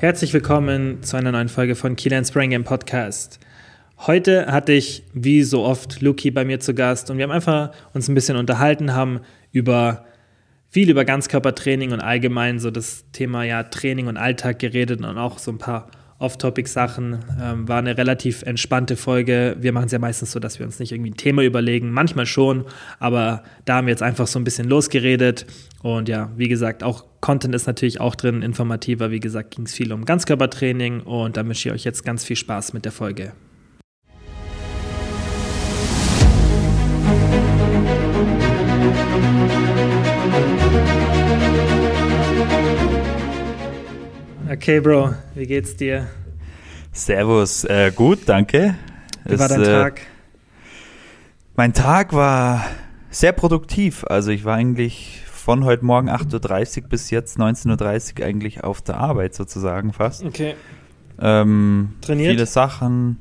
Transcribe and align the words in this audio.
Herzlich 0.00 0.32
willkommen 0.32 1.02
zu 1.02 1.18
einer 1.18 1.30
neuen 1.30 1.50
Folge 1.50 1.74
von 1.74 1.94
Kielan 1.94 2.24
Spring 2.24 2.48
Game 2.48 2.64
Podcast. 2.64 3.38
Heute 3.98 4.46
hatte 4.46 4.72
ich, 4.72 5.02
wie 5.12 5.42
so 5.42 5.62
oft, 5.62 6.00
Luki 6.00 6.30
bei 6.30 6.42
mir 6.46 6.58
zu 6.58 6.72
Gast 6.72 7.10
und 7.10 7.18
wir 7.18 7.24
haben 7.24 7.30
einfach 7.30 7.72
uns 7.92 8.08
ein 8.08 8.14
bisschen 8.14 8.38
unterhalten, 8.38 8.94
haben 8.94 9.20
über 9.52 10.06
viel 10.70 10.88
über 10.88 11.04
Ganzkörpertraining 11.04 11.92
und 11.92 12.00
allgemein 12.00 12.60
so 12.60 12.70
das 12.70 13.04
Thema 13.12 13.44
ja 13.44 13.62
Training 13.64 14.06
und 14.06 14.16
Alltag 14.16 14.58
geredet 14.58 15.04
und 15.04 15.18
auch 15.18 15.38
so 15.38 15.50
ein 15.50 15.58
paar 15.58 15.90
Off-Topic-Sachen. 16.20 17.18
Ähm, 17.40 17.66
war 17.66 17.78
eine 17.78 17.98
relativ 17.98 18.42
entspannte 18.42 18.96
Folge. 18.96 19.56
Wir 19.58 19.72
machen 19.72 19.86
es 19.86 19.92
ja 19.92 19.98
meistens 19.98 20.32
so, 20.32 20.38
dass 20.38 20.58
wir 20.58 20.66
uns 20.66 20.78
nicht 20.78 20.92
irgendwie 20.92 21.10
ein 21.10 21.16
Thema 21.16 21.42
überlegen. 21.42 21.90
Manchmal 21.90 22.26
schon, 22.26 22.66
aber 22.98 23.42
da 23.64 23.76
haben 23.76 23.86
wir 23.86 23.92
jetzt 23.92 24.02
einfach 24.02 24.26
so 24.26 24.38
ein 24.38 24.44
bisschen 24.44 24.68
losgeredet. 24.68 25.46
Und 25.82 26.08
ja, 26.08 26.30
wie 26.36 26.48
gesagt, 26.48 26.82
auch 26.84 27.06
Content 27.20 27.54
ist 27.54 27.66
natürlich 27.66 28.00
auch 28.00 28.14
drin, 28.14 28.42
informativer. 28.42 29.10
Wie 29.10 29.20
gesagt, 29.20 29.56
ging 29.56 29.64
es 29.64 29.74
viel 29.74 29.92
um 29.92 30.04
Ganzkörpertraining 30.04 31.00
und 31.00 31.36
da 31.36 31.44
wünsche 31.44 31.68
ich 31.68 31.74
euch 31.74 31.84
jetzt 31.84 32.04
ganz 32.04 32.24
viel 32.24 32.36
Spaß 32.36 32.72
mit 32.74 32.84
der 32.84 32.92
Folge. 32.92 33.32
Okay, 44.50 44.80
Bro, 44.80 45.14
wie 45.36 45.46
geht's 45.46 45.76
dir? 45.76 46.08
Servus, 46.90 47.62
äh, 47.62 47.92
gut, 47.94 48.22
danke. 48.26 48.74
Wie 49.24 49.38
war 49.38 49.46
dein 49.46 49.62
äh, 49.62 49.64
Tag? 49.64 50.00
Mein 51.54 51.72
Tag 51.72 52.12
war 52.12 52.66
sehr 53.10 53.30
produktiv. 53.30 54.04
Also 54.08 54.32
ich 54.32 54.44
war 54.44 54.56
eigentlich 54.56 55.22
von 55.26 55.62
heute 55.62 55.84
Morgen 55.84 56.10
8.30 56.10 56.82
Uhr 56.82 56.88
bis 56.88 57.10
jetzt 57.10 57.38
19.30 57.38 58.18
Uhr 58.18 58.26
eigentlich 58.26 58.64
auf 58.64 58.82
der 58.82 58.96
Arbeit 58.96 59.36
sozusagen 59.36 59.92
fast. 59.92 60.24
Okay. 60.24 60.56
Ähm, 61.20 61.90
Trainiert? 62.00 62.32
Viele 62.32 62.46
Sachen. 62.46 63.18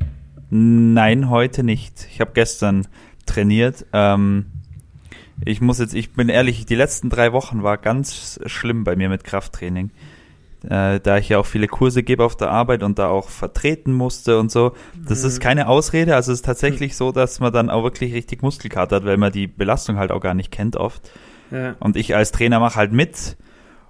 Nein, 0.50 1.30
heute 1.30 1.62
nicht. 1.62 2.08
Ich 2.12 2.22
habe 2.22 2.32
gestern 2.34 2.88
trainiert. 3.28 3.86
Ähm, 3.94 4.48
ich 5.46 5.62
muss 5.62 5.78
jetzt, 5.78 5.94
ich 5.94 6.12
bin 6.14 6.28
ehrlich, 6.28 6.66
die 6.66 6.74
letzten 6.74 7.12
drei 7.12 7.34
Wochen 7.34 7.62
war 7.62 7.78
ganz 7.78 8.40
schlimm 8.48 8.84
bei 8.84 8.96
mir 8.96 9.10
mit 9.10 9.24
Krafttraining. 9.24 9.92
Äh, 10.68 11.00
da 11.00 11.18
ich 11.18 11.30
ja 11.30 11.40
auch 11.40 11.46
viele 11.46 11.68
Kurse 11.68 12.04
gebe 12.04 12.24
auf 12.24 12.36
der 12.36 12.52
Arbeit 12.52 12.84
und 12.84 13.00
da 13.00 13.08
auch 13.08 13.30
vertreten 13.30 13.94
musste 13.94 14.40
und 14.40 14.52
so. 14.52 14.74
Das 15.08 15.24
ist 15.24 15.40
keine 15.40 15.70
Ausrede, 15.70 16.16
also 16.16 16.34
es 16.34 16.40
ist 16.40 16.46
tatsächlich 16.46 16.98
so, 16.98 17.12
dass 17.14 17.40
man 17.40 17.54
dann 17.54 17.70
auch 17.70 17.84
wirklich 17.84 18.14
richtig 18.14 18.42
Muskelkater 18.42 18.98
hat, 18.98 19.06
weil 19.06 19.16
man 19.18 19.32
die 19.32 19.48
Belastung 19.48 19.98
halt 19.98 20.12
auch 20.12 20.20
gar 20.20 20.34
nicht 20.34 20.52
kennt 20.52 20.76
oft. 20.76 21.10
Ja. 21.52 21.76
Und 21.80 21.96
ich 21.96 22.16
als 22.16 22.32
Trainer 22.32 22.60
mache 22.60 22.76
halt 22.76 22.92
mit 22.92 23.38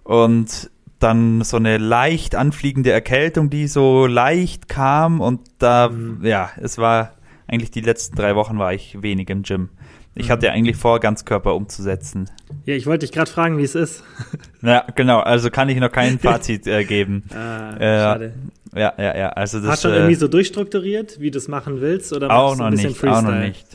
und 0.03 0.70
dann 1.00 1.42
so 1.44 1.58
eine 1.58 1.78
leicht 1.78 2.36
anfliegende 2.36 2.92
Erkältung, 2.92 3.50
die 3.50 3.67
so 3.67 4.06
leicht 4.06 4.70
kam 4.70 5.22
und 5.22 5.42
da, 5.58 5.90
Mhm. 5.90 6.25
ja, 6.25 6.50
es 6.58 6.78
war 6.78 7.14
eigentlich 7.47 7.72
die 7.72 7.81
letzten 7.81 8.16
drei 8.16 8.36
Wochen 8.36 8.59
war 8.59 8.73
ich 8.73 9.02
wenig 9.02 9.30
im 9.30 9.42
Gym. 9.44 9.70
Ich 10.16 10.28
Mhm. 10.28 10.32
hatte 10.32 10.46
ja 10.48 10.52
eigentlich 10.54 10.76
vor, 10.76 11.00
Ganzkörper 11.00 11.56
umzusetzen. 11.56 12.30
Ja, 12.66 12.76
ich 12.76 12.86
wollte 12.88 13.06
dich 13.06 13.12
gerade 13.14 13.30
fragen, 13.32 13.58
wie 13.58 13.64
es 13.64 13.76
ist. 13.76 14.04
Ja, 14.62 14.86
genau, 14.96 15.20
also 15.20 15.50
kann 15.50 15.70
ich 15.70 15.78
noch 15.78 15.92
kein 15.92 16.20
Fazit 16.20 16.68
äh, 16.68 16.84
geben. 16.84 17.24
Ah, 17.34 17.76
Äh, 17.78 18.00
schade. 18.00 18.34
Ja, 18.76 18.94
ja, 18.98 19.18
ja, 19.18 19.30
also 19.30 19.60
das 19.60 19.68
Hast 19.70 19.84
du 19.84 19.88
schon 19.88 19.96
äh, 19.96 20.00
irgendwie 20.02 20.16
so 20.16 20.28
durchstrukturiert, 20.28 21.20
wie 21.22 21.32
du 21.32 21.38
es 21.38 21.48
machen 21.48 21.80
willst? 21.82 22.12
Oder 22.14 22.30
auch 22.30 22.56
noch 22.58 22.66
ein 22.66 22.72
bisschen 22.72 22.90
nicht, 22.90 23.00
auch 23.04 23.22
noch 23.22 23.30
Freestyle? 23.30 23.48
nicht. 23.48 23.66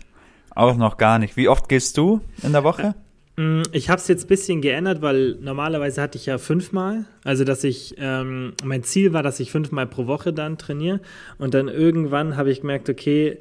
Auch 0.55 0.77
noch 0.77 0.99
gar 0.99 1.19
nicht. 1.19 1.37
Wie 1.37 1.49
oft 1.49 1.69
gehst 1.69 1.97
du 1.97 2.21
in 2.43 2.53
der 2.53 2.63
Woche? 2.63 2.95
Mm, 3.37 3.63
Ich 3.73 3.89
habe 3.91 3.99
es 4.01 4.07
jetzt 4.07 4.27
ein 4.27 4.29
bisschen 4.29 4.61
geändert, 4.61 5.01
weil 5.03 5.37
normalerweise 5.41 6.01
hatte 6.03 6.17
ich 6.19 6.27
ja 6.27 6.39
fünfmal. 6.39 7.07
Also, 7.25 7.43
dass 7.45 7.65
ich, 7.65 7.95
ähm, 7.99 8.53
mein 8.63 8.85
Ziel 8.85 9.13
war, 9.13 9.23
dass 9.25 9.41
ich 9.41 9.51
fünfmal 9.51 9.87
pro 9.87 10.07
Woche 10.07 10.33
dann 10.33 10.59
trainiere. 10.59 11.01
Und 11.39 11.55
dann 11.55 11.67
irgendwann 11.69 12.37
habe 12.37 12.51
ich 12.53 12.61
gemerkt, 12.61 12.89
okay, 12.91 13.39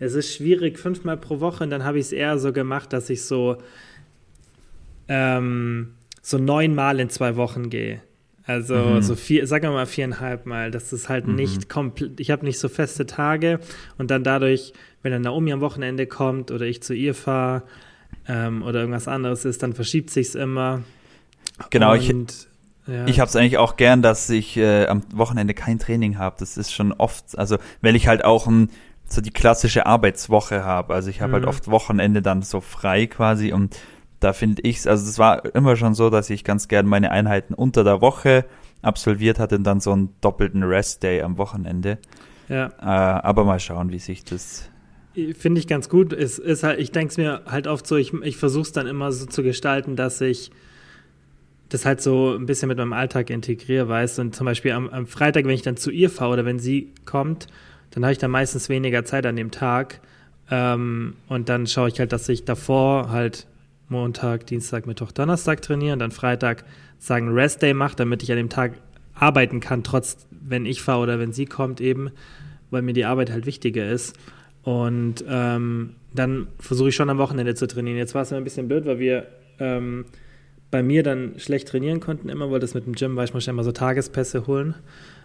es 0.00 0.14
ist 0.14 0.34
schwierig, 0.34 0.78
fünfmal 0.78 1.16
pro 1.16 1.40
Woche. 1.40 1.64
Und 1.64 1.70
dann 1.70 1.84
habe 1.84 1.98
ich 1.98 2.06
es 2.06 2.12
eher 2.12 2.38
so 2.38 2.52
gemacht, 2.52 2.92
dass 2.92 3.10
ich 3.10 3.22
so, 3.22 3.56
ähm, 5.08 5.94
so 6.22 6.38
neunmal 6.38 7.00
in 7.00 7.10
zwei 7.10 7.36
Wochen 7.36 7.70
gehe. 7.70 8.00
Also 8.46 8.74
Mhm. 8.74 9.02
so 9.02 9.14
vier, 9.14 9.46
sagen 9.46 9.64
wir 9.64 9.70
mal 9.72 9.86
viereinhalb 9.86 10.44
Mal. 10.46 10.70
Das 10.70 10.92
ist 10.92 11.08
halt 11.08 11.26
Mhm. 11.26 11.34
nicht 11.34 11.68
komplett, 11.68 12.20
ich 12.20 12.30
habe 12.30 12.44
nicht 12.44 12.58
so 12.58 12.68
feste 12.68 13.06
Tage 13.06 13.58
und 13.96 14.10
dann 14.10 14.22
dadurch, 14.22 14.72
wenn 15.02 15.12
dann 15.12 15.22
Naomi 15.22 15.52
am 15.52 15.60
Wochenende 15.60 16.06
kommt 16.06 16.50
oder 16.50 16.66
ich 16.66 16.82
zu 16.82 16.94
ihr 16.94 17.14
fahre 17.14 17.62
ähm, 18.28 18.62
oder 18.62 18.80
irgendwas 18.80 19.08
anderes 19.08 19.44
ist, 19.44 19.62
dann 19.62 19.72
verschiebt 19.74 20.10
sich's 20.10 20.34
immer. 20.34 20.82
Genau, 21.70 21.94
ich, 21.94 22.10
Und, 22.10 22.48
ja, 22.86 23.06
Ich 23.06 23.18
habe 23.20 23.28
es 23.28 23.36
eigentlich 23.36 23.56
auch 23.58 23.76
gern, 23.76 24.02
dass 24.02 24.28
ich 24.28 24.56
äh, 24.58 24.86
am 24.86 25.02
Wochenende 25.12 25.54
kein 25.54 25.78
Training 25.78 26.18
habe. 26.18 26.36
Das 26.38 26.56
ist 26.58 26.72
schon 26.72 26.92
oft, 26.92 27.38
also 27.38 27.56
weil 27.80 27.96
ich 27.96 28.08
halt 28.08 28.24
auch 28.24 28.46
ein, 28.46 28.68
so 29.14 29.20
die 29.20 29.30
klassische 29.30 29.86
Arbeitswoche 29.86 30.64
habe. 30.64 30.94
Also 30.94 31.10
ich 31.10 31.20
habe 31.20 31.34
halt 31.34 31.44
Mhm. 31.44 31.48
oft 31.48 31.68
Wochenende 31.68 32.22
dann 32.22 32.42
so 32.42 32.60
frei 32.60 33.06
quasi 33.06 33.52
und 33.52 33.76
da 34.20 34.32
finde 34.32 34.62
ich's, 34.62 34.86
also 34.86 35.08
es 35.08 35.18
war 35.18 35.54
immer 35.54 35.76
schon 35.76 35.94
so, 35.94 36.08
dass 36.10 36.30
ich 36.30 36.44
ganz 36.44 36.68
gern 36.68 36.86
meine 36.86 37.10
Einheiten 37.10 37.54
unter 37.54 37.84
der 37.84 38.00
Woche 38.00 38.44
absolviert 38.82 39.38
hatte 39.38 39.56
und 39.56 39.64
dann 39.64 39.80
so 39.80 39.92
einen 39.92 40.14
doppelten 40.20 40.62
Rest-Day 40.62 41.22
am 41.22 41.38
Wochenende. 41.38 41.98
ja. 42.48 42.66
Äh, 42.80 42.84
aber 42.84 43.44
mal 43.44 43.60
schauen, 43.60 43.90
wie 43.90 43.98
sich 43.98 44.24
das. 44.24 44.70
Finde 45.38 45.60
ich 45.60 45.68
ganz 45.68 45.88
gut. 45.88 46.12
Es 46.12 46.38
ist 46.38 46.62
halt, 46.64 46.80
ich 46.80 46.90
denke 46.90 47.12
es 47.12 47.16
mir 47.16 47.42
halt 47.46 47.66
oft 47.66 47.86
so, 47.86 47.96
ich, 47.96 48.12
ich 48.12 48.36
versuche 48.36 48.62
es 48.62 48.72
dann 48.72 48.86
immer 48.86 49.12
so 49.12 49.26
zu 49.26 49.42
gestalten, 49.42 49.94
dass 49.94 50.20
ich 50.20 50.50
das 51.68 51.86
halt 51.86 52.00
so 52.02 52.34
ein 52.34 52.46
bisschen 52.46 52.68
mit 52.68 52.78
meinem 52.78 52.92
Alltag 52.92 53.30
integriere, 53.30 53.88
weißt 53.88 54.18
Und 54.18 54.34
zum 54.34 54.44
Beispiel 54.44 54.72
am, 54.72 54.88
am 54.88 55.06
Freitag, 55.06 55.44
wenn 55.44 55.54
ich 55.54 55.62
dann 55.62 55.76
zu 55.76 55.90
ihr 55.90 56.10
fahre 56.10 56.32
oder 56.32 56.44
wenn 56.44 56.58
sie 56.58 56.92
kommt, 57.04 57.46
dann 57.94 58.04
habe 58.04 58.12
ich 58.12 58.18
dann 58.18 58.30
meistens 58.30 58.68
weniger 58.68 59.04
Zeit 59.04 59.24
an 59.24 59.36
dem 59.36 59.50
Tag. 59.50 60.00
Ähm, 60.50 61.14
und 61.28 61.48
dann 61.48 61.66
schaue 61.66 61.88
ich 61.88 61.98
halt, 62.00 62.12
dass 62.12 62.28
ich 62.28 62.44
davor 62.44 63.10
halt 63.10 63.46
Montag, 63.88 64.46
Dienstag, 64.46 64.86
Mittwoch, 64.86 65.12
Donnerstag 65.12 65.62
trainiere 65.62 65.92
und 65.92 66.00
dann 66.00 66.10
Freitag 66.10 66.64
sagen 66.98 67.32
Rest 67.32 67.62
Day 67.62 67.72
mache, 67.72 67.96
damit 67.96 68.22
ich 68.22 68.30
an 68.30 68.36
dem 68.36 68.48
Tag 68.48 68.72
arbeiten 69.14 69.60
kann, 69.60 69.84
trotz 69.84 70.26
wenn 70.30 70.66
ich 70.66 70.82
fahre 70.82 71.02
oder 71.02 71.18
wenn 71.18 71.32
sie 71.32 71.46
kommt 71.46 71.80
eben, 71.80 72.10
weil 72.70 72.82
mir 72.82 72.94
die 72.94 73.04
Arbeit 73.04 73.30
halt 73.30 73.46
wichtiger 73.46 73.88
ist. 73.88 74.16
Und 74.62 75.24
ähm, 75.28 75.94
dann 76.12 76.48
versuche 76.58 76.88
ich 76.88 76.96
schon 76.96 77.10
am 77.10 77.18
Wochenende 77.18 77.54
zu 77.54 77.66
trainieren. 77.66 77.98
Jetzt 77.98 78.14
war 78.14 78.22
es 78.22 78.30
mir 78.30 78.38
ein 78.38 78.44
bisschen 78.44 78.66
blöd, 78.66 78.86
weil 78.86 78.98
wir 78.98 79.26
ähm, 79.60 80.06
bei 80.70 80.82
mir 80.82 81.02
dann 81.02 81.38
schlecht 81.38 81.68
trainieren 81.68 82.00
konnten 82.00 82.28
immer, 82.28 82.50
weil 82.50 82.60
das 82.60 82.74
mit 82.74 82.86
dem 82.86 82.94
Gym 82.94 83.14
war, 83.14 83.24
ich 83.24 83.34
musste 83.34 83.50
immer 83.50 83.62
so 83.62 83.72
Tagespässe 83.72 84.46
holen. 84.46 84.74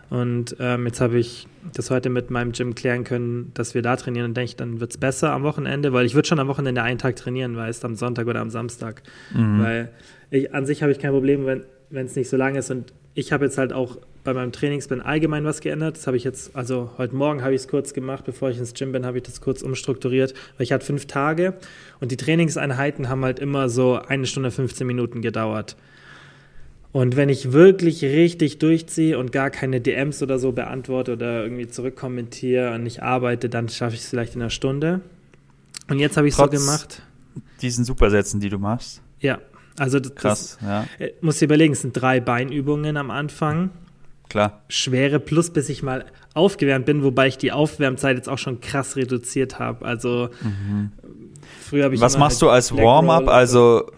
Und 0.09 0.55
ähm, 0.59 0.85
jetzt 0.85 1.01
habe 1.01 1.19
ich 1.19 1.47
das 1.73 1.91
heute 1.91 2.09
mit 2.09 2.31
meinem 2.31 2.51
Gym 2.51 2.73
klären 2.73 3.03
können, 3.03 3.51
dass 3.53 3.75
wir 3.75 3.81
da 3.81 3.95
trainieren 3.95 4.25
und 4.25 4.37
denke 4.37 4.49
ich, 4.49 4.55
dann 4.55 4.79
wird 4.79 4.91
es 4.91 4.97
besser 4.97 5.31
am 5.31 5.43
Wochenende, 5.43 5.93
weil 5.93 6.05
ich 6.05 6.15
würde 6.15 6.27
schon 6.27 6.39
am 6.39 6.47
Wochenende 6.47 6.81
einen 6.81 6.97
Tag 6.97 7.15
trainieren, 7.15 7.55
weißt 7.55 7.85
am 7.85 7.95
Sonntag 7.95 8.27
oder 8.27 8.39
am 8.39 8.49
Samstag. 8.49 9.03
Mhm. 9.33 9.61
Weil 9.61 9.91
ich, 10.31 10.53
an 10.53 10.65
sich 10.65 10.81
habe 10.81 10.91
ich 10.91 10.99
kein 10.99 11.11
Problem, 11.11 11.45
wenn 11.45 11.63
wenn 11.89 12.05
es 12.05 12.15
nicht 12.15 12.29
so 12.29 12.37
lang 12.37 12.55
ist. 12.55 12.71
Und 12.71 12.93
ich 13.13 13.31
habe 13.31 13.45
jetzt 13.45 13.57
halt 13.57 13.73
auch 13.73 13.97
bei 14.23 14.33
meinem 14.33 14.51
Trainingsplan 14.51 15.01
allgemein 15.01 15.43
was 15.45 15.61
geändert. 15.61 15.97
Das 15.97 16.07
habe 16.07 16.17
ich 16.17 16.23
jetzt, 16.23 16.55
also 16.55 16.91
heute 16.97 17.15
Morgen 17.15 17.41
habe 17.41 17.53
ich 17.53 17.61
es 17.61 17.67
kurz 17.67 17.93
gemacht, 17.93 18.25
bevor 18.25 18.49
ich 18.49 18.57
ins 18.57 18.73
Gym 18.73 18.91
bin, 18.91 19.05
habe 19.05 19.17
ich 19.17 19.23
das 19.23 19.41
kurz 19.41 19.61
umstrukturiert, 19.61 20.33
weil 20.57 20.63
ich 20.63 20.71
hatte 20.71 20.85
fünf 20.85 21.07
Tage 21.07 21.55
und 21.99 22.11
die 22.11 22.17
Trainingseinheiten 22.17 23.09
haben 23.09 23.23
halt 23.23 23.39
immer 23.39 23.69
so 23.69 23.95
eine 23.95 24.25
Stunde 24.25 24.51
15 24.51 24.85
Minuten 24.85 25.21
gedauert. 25.21 25.75
Und 26.91 27.15
wenn 27.15 27.29
ich 27.29 27.51
wirklich 27.51 28.03
richtig 28.03 28.57
durchziehe 28.57 29.17
und 29.19 29.31
gar 29.31 29.51
keine 29.51 29.79
DMs 29.79 30.23
oder 30.23 30.39
so 30.39 30.51
beantworte 30.51 31.13
oder 31.13 31.43
irgendwie 31.43 31.67
zurückkommentiere 31.67 32.73
und 32.73 32.83
nicht 32.83 33.03
arbeite, 33.03 33.47
dann 33.47 33.69
schaffe 33.69 33.95
ich 33.95 34.01
es 34.01 34.09
vielleicht 34.09 34.35
in 34.35 34.41
einer 34.41 34.49
Stunde. 34.49 35.01
Und 35.87 35.99
jetzt 35.99 36.17
habe 36.17 36.27
ich 36.27 36.33
es 36.33 36.37
so 36.39 36.47
gemacht. 36.47 37.03
Diesen 37.61 37.85
Supersätzen, 37.85 38.39
die 38.39 38.49
du 38.49 38.57
machst. 38.57 39.01
Ja, 39.19 39.39
also 39.77 39.99
das, 39.99 40.15
Krass, 40.15 40.57
ja, 40.61 40.85
das 40.97 41.07
äh, 41.07 41.13
muss 41.21 41.37
dir 41.39 41.45
überlegen, 41.45 41.73
es 41.73 41.81
sind 41.81 41.93
drei 41.93 42.19
Beinübungen 42.19 42.97
am 42.97 43.11
Anfang. 43.11 43.69
klar. 44.27 44.61
Schwere 44.67 45.19
plus, 45.19 45.51
bis 45.51 45.69
ich 45.69 45.83
mal 45.83 46.05
aufgewärmt 46.33 46.85
bin, 46.85 47.03
wobei 47.03 47.27
ich 47.27 47.37
die 47.37 47.51
Aufwärmzeit 47.51 48.17
jetzt 48.17 48.29
auch 48.29 48.37
schon 48.37 48.61
krass 48.61 48.95
reduziert 48.95 49.59
habe. 49.59 49.85
Also 49.85 50.29
früher 51.67 51.85
habe 51.85 51.93
ich 51.95 52.01
Mhm. 52.01 52.05
Was 52.05 52.17
machst 52.17 52.41
halt 52.41 52.49
du 52.49 52.49
als 52.49 52.75
Warm-up? 52.75 53.27
Also, 53.27 53.91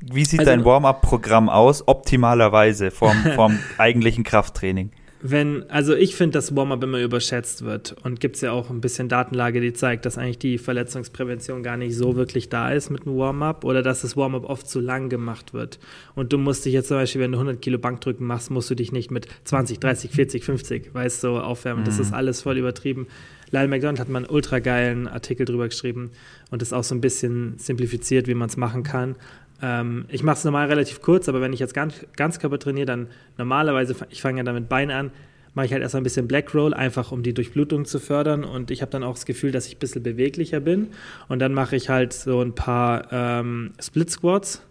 wie 0.00 0.24
sieht 0.24 0.40
Also- 0.40 0.50
dein 0.50 0.64
Warm-up-Programm 0.64 1.48
aus, 1.48 1.86
optimalerweise 1.86 2.90
vom, 2.90 3.12
vom 3.34 3.58
eigentlichen 3.78 4.24
Krafttraining? 4.24 4.90
Wenn, 5.20 5.68
also 5.68 5.96
ich 5.96 6.14
finde, 6.14 6.34
dass 6.34 6.54
Warm-up 6.54 6.80
immer 6.84 7.00
überschätzt 7.00 7.64
wird 7.64 7.96
und 8.04 8.20
gibt 8.20 8.36
es 8.36 8.42
ja 8.42 8.52
auch 8.52 8.70
ein 8.70 8.80
bisschen 8.80 9.08
Datenlage, 9.08 9.60
die 9.60 9.72
zeigt, 9.72 10.06
dass 10.06 10.16
eigentlich 10.16 10.38
die 10.38 10.58
Verletzungsprävention 10.58 11.64
gar 11.64 11.76
nicht 11.76 11.96
so 11.96 12.14
wirklich 12.14 12.50
da 12.50 12.70
ist 12.70 12.88
mit 12.90 13.04
einem 13.04 13.18
Warm-up 13.18 13.64
oder 13.64 13.82
dass 13.82 14.02
das 14.02 14.16
Warm-up 14.16 14.44
oft 14.44 14.68
zu 14.68 14.78
lang 14.78 15.08
gemacht 15.08 15.54
wird. 15.54 15.80
Und 16.14 16.32
du 16.32 16.38
musst 16.38 16.64
dich 16.64 16.72
jetzt 16.72 16.86
zum 16.86 16.98
Beispiel, 16.98 17.20
wenn 17.20 17.32
du 17.32 17.38
100 17.38 17.60
Kilo 17.60 17.78
Bankdrücken 17.78 18.28
machst, 18.28 18.52
musst 18.52 18.70
du 18.70 18.76
dich 18.76 18.92
nicht 18.92 19.10
mit 19.10 19.26
20, 19.42 19.80
30, 19.80 20.12
40, 20.12 20.44
50, 20.44 20.94
weißt 20.94 21.24
du, 21.24 21.38
aufwärmen. 21.38 21.84
Das 21.84 21.98
ist 21.98 22.12
alles 22.14 22.42
voll 22.42 22.56
übertrieben. 22.56 23.08
Lyle 23.50 23.66
McDonald 23.66 23.98
hat 23.98 24.08
mal 24.08 24.18
einen 24.18 24.30
ultra 24.30 24.60
geilen 24.60 25.08
Artikel 25.08 25.46
drüber 25.46 25.66
geschrieben 25.68 26.12
und 26.52 26.62
ist 26.62 26.72
auch 26.72 26.84
so 26.84 26.94
ein 26.94 27.00
bisschen 27.00 27.58
simplifiziert, 27.58 28.28
wie 28.28 28.34
man 28.34 28.48
es 28.48 28.56
machen 28.56 28.84
kann. 28.84 29.16
Ähm, 29.62 30.04
ich 30.08 30.22
mache 30.22 30.38
es 30.38 30.44
normal 30.44 30.68
relativ 30.68 31.00
kurz, 31.02 31.28
aber 31.28 31.40
wenn 31.40 31.52
ich 31.52 31.60
jetzt 31.60 31.74
ganz, 31.74 32.06
Ganzkörper 32.16 32.58
trainiere, 32.58 32.86
dann 32.86 33.08
normalerweise, 33.36 33.94
ich 34.10 34.22
fange 34.22 34.38
ja 34.38 34.44
dann 34.44 34.54
mit 34.54 34.68
Beinen 34.68 34.96
an, 34.96 35.10
mache 35.54 35.66
ich 35.66 35.72
halt 35.72 35.82
erstmal 35.82 36.02
ein 36.02 36.04
bisschen 36.04 36.28
Black 36.28 36.54
Roll, 36.54 36.72
einfach 36.74 37.10
um 37.10 37.22
die 37.22 37.34
Durchblutung 37.34 37.84
zu 37.84 37.98
fördern. 37.98 38.44
Und 38.44 38.70
ich 38.70 38.80
habe 38.80 38.92
dann 38.92 39.02
auch 39.02 39.14
das 39.14 39.26
Gefühl, 39.26 39.50
dass 39.50 39.66
ich 39.66 39.76
ein 39.76 39.80
bisschen 39.80 40.02
beweglicher 40.02 40.60
bin. 40.60 40.88
Und 41.28 41.40
dann 41.40 41.52
mache 41.52 41.74
ich 41.74 41.88
halt 41.88 42.12
so 42.12 42.40
ein 42.40 42.54
paar 42.54 43.12
ähm, 43.12 43.72
Split 43.80 44.10
Squats 44.10 44.62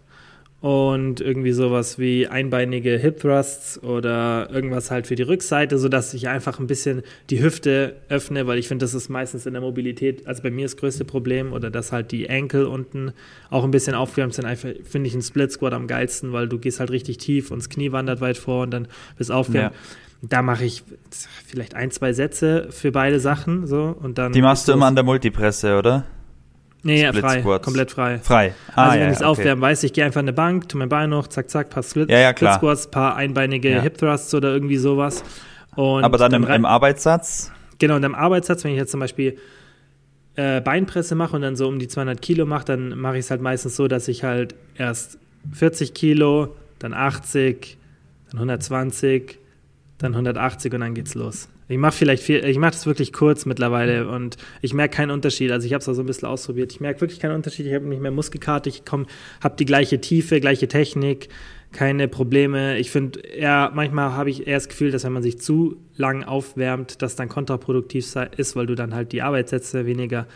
und 0.60 1.20
irgendwie 1.20 1.52
sowas 1.52 2.00
wie 2.00 2.26
einbeinige 2.26 2.98
Hip 2.98 3.20
Thrusts 3.20 3.80
oder 3.80 4.50
irgendwas 4.50 4.90
halt 4.90 5.06
für 5.06 5.14
die 5.14 5.22
Rückseite, 5.22 5.78
sodass 5.78 6.12
ich 6.14 6.28
einfach 6.28 6.58
ein 6.58 6.66
bisschen 6.66 7.02
die 7.30 7.40
Hüfte 7.40 7.96
öffne, 8.08 8.48
weil 8.48 8.58
ich 8.58 8.66
finde, 8.66 8.84
das 8.84 8.92
ist 8.92 9.08
meistens 9.08 9.46
in 9.46 9.52
der 9.52 9.62
Mobilität, 9.62 10.26
also 10.26 10.42
bei 10.42 10.50
mir 10.50 10.64
das 10.64 10.76
größte 10.76 11.04
Problem 11.04 11.52
oder 11.52 11.70
dass 11.70 11.92
halt 11.92 12.10
die 12.10 12.26
Enkel 12.26 12.66
unten 12.66 13.12
auch 13.50 13.62
ein 13.62 13.70
bisschen 13.70 13.94
aufgewärmt 13.94 14.34
sind. 14.34 14.46
Einfach 14.46 14.70
finde 14.82 15.06
ich 15.06 15.12
einen 15.12 15.22
Split 15.22 15.52
Squat 15.52 15.72
am 15.74 15.86
geilsten, 15.86 16.32
weil 16.32 16.48
du 16.48 16.58
gehst 16.58 16.80
halt 16.80 16.90
richtig 16.90 17.18
tief 17.18 17.52
und 17.52 17.58
das 17.58 17.68
Knie 17.68 17.92
wandert 17.92 18.20
weit 18.20 18.36
vor 18.36 18.64
und 18.64 18.72
dann 18.72 18.88
bist 19.16 19.30
aufgewärmt. 19.30 19.74
Ja. 19.74 19.80
Da 20.20 20.42
mache 20.42 20.64
ich 20.64 20.82
vielleicht 21.46 21.76
ein, 21.76 21.92
zwei 21.92 22.12
Sätze 22.12 22.66
für 22.70 22.90
beide 22.90 23.20
Sachen 23.20 23.68
so 23.68 23.96
und 23.96 24.18
dann. 24.18 24.32
Die 24.32 24.42
machst 24.42 24.66
du 24.66 24.72
immer 24.72 24.86
an 24.86 24.96
der 24.96 25.04
Multipresse, 25.04 25.78
oder? 25.78 26.06
Nee, 26.82 27.02
ja, 27.02 27.12
frei, 27.12 27.42
komplett 27.42 27.90
frei. 27.90 28.20
Frei. 28.20 28.54
Ah, 28.74 28.84
also 28.84 28.94
wenn 28.94 29.00
ja, 29.00 29.06
ich 29.08 29.12
es 29.14 29.18
okay. 29.18 29.28
aufwärmen 29.28 29.62
weiß, 29.62 29.82
ich 29.82 29.92
gehe 29.92 30.04
einfach 30.04 30.20
an 30.20 30.26
eine 30.26 30.32
Bank, 30.32 30.68
tu 30.68 30.78
mein 30.78 30.88
Bein 30.88 31.10
noch, 31.10 31.26
zack, 31.26 31.50
zack, 31.50 31.70
paar 31.70 31.82
Split, 31.82 32.08
ja, 32.08 32.18
ja, 32.18 32.30
Split 32.30 32.54
Squats, 32.54 32.90
paar 32.90 33.16
einbeinige 33.16 33.70
ja. 33.70 33.80
Hip 33.80 33.98
Thrusts 33.98 34.32
oder 34.34 34.52
irgendwie 34.52 34.76
sowas. 34.76 35.24
Und 35.74 36.04
Aber 36.04 36.18
dann, 36.18 36.32
dann 36.32 36.44
im, 36.44 36.50
im, 36.50 36.64
Arbeitssatz? 36.64 37.52
Genau, 37.78 37.96
und 37.96 38.04
im 38.04 38.14
Arbeitssatz, 38.14 38.64
wenn 38.64 38.72
ich 38.72 38.76
jetzt 38.76 38.92
zum 38.92 39.00
Beispiel 39.00 39.38
äh, 40.36 40.60
Beinpresse 40.60 41.14
mache 41.16 41.34
und 41.34 41.42
dann 41.42 41.56
so 41.56 41.66
um 41.66 41.80
die 41.80 41.88
200 41.88 42.22
Kilo 42.22 42.46
mache, 42.46 42.64
dann 42.64 42.98
mache 42.98 43.14
ich 43.14 43.24
es 43.24 43.30
halt 43.30 43.40
meistens 43.40 43.74
so, 43.74 43.88
dass 43.88 44.06
ich 44.06 44.22
halt 44.22 44.54
erst 44.76 45.18
40 45.52 45.94
Kilo, 45.94 46.54
dann 46.78 46.94
80, 46.94 47.76
dann 48.30 48.38
120, 48.38 49.38
dann 49.98 50.12
180 50.12 50.72
und 50.74 50.80
dann 50.80 50.94
geht's 50.94 51.14
los. 51.14 51.48
Ich 51.68 51.76
mache 51.76 51.92
vielleicht 51.92 52.22
viel, 52.22 52.44
ich 52.44 52.58
mache 52.58 52.72
das 52.72 52.86
wirklich 52.86 53.12
kurz 53.12 53.44
mittlerweile 53.44 54.08
und 54.08 54.38
ich 54.62 54.72
merke 54.72 54.96
keinen 54.96 55.10
Unterschied. 55.10 55.50
Also 55.52 55.66
ich 55.66 55.74
habe 55.74 55.82
es 55.82 55.88
auch 55.88 55.94
so 55.94 56.02
ein 56.02 56.06
bisschen 56.06 56.28
ausprobiert. 56.28 56.72
Ich 56.72 56.80
merke 56.80 57.02
wirklich 57.02 57.20
keinen 57.20 57.34
Unterschied. 57.34 57.66
Ich 57.66 57.74
habe 57.74 57.86
nicht 57.86 58.00
mehr 58.00 58.10
Muskelkarte, 58.10 58.70
ich 58.70 58.82
habe 58.90 59.56
die 59.58 59.66
gleiche 59.66 60.00
Tiefe, 60.00 60.40
gleiche 60.40 60.66
Technik, 60.66 61.28
keine 61.72 62.08
Probleme. 62.08 62.78
Ich 62.78 62.90
finde 62.90 63.20
eher, 63.20 63.70
manchmal 63.74 64.12
habe 64.12 64.30
ich 64.30 64.46
eher 64.46 64.56
das 64.56 64.68
Gefühl, 64.68 64.90
dass 64.90 65.04
wenn 65.04 65.12
man 65.12 65.22
sich 65.22 65.40
zu 65.40 65.76
lang 65.96 66.24
aufwärmt, 66.24 67.02
das 67.02 67.16
dann 67.16 67.28
kontraproduktiv 67.28 68.06
ist, 68.36 68.56
weil 68.56 68.66
du 68.66 68.74
dann 68.74 68.94
halt 68.94 69.12
die 69.12 69.20
Arbeitssätze 69.20 69.84
weniger, 69.84 70.26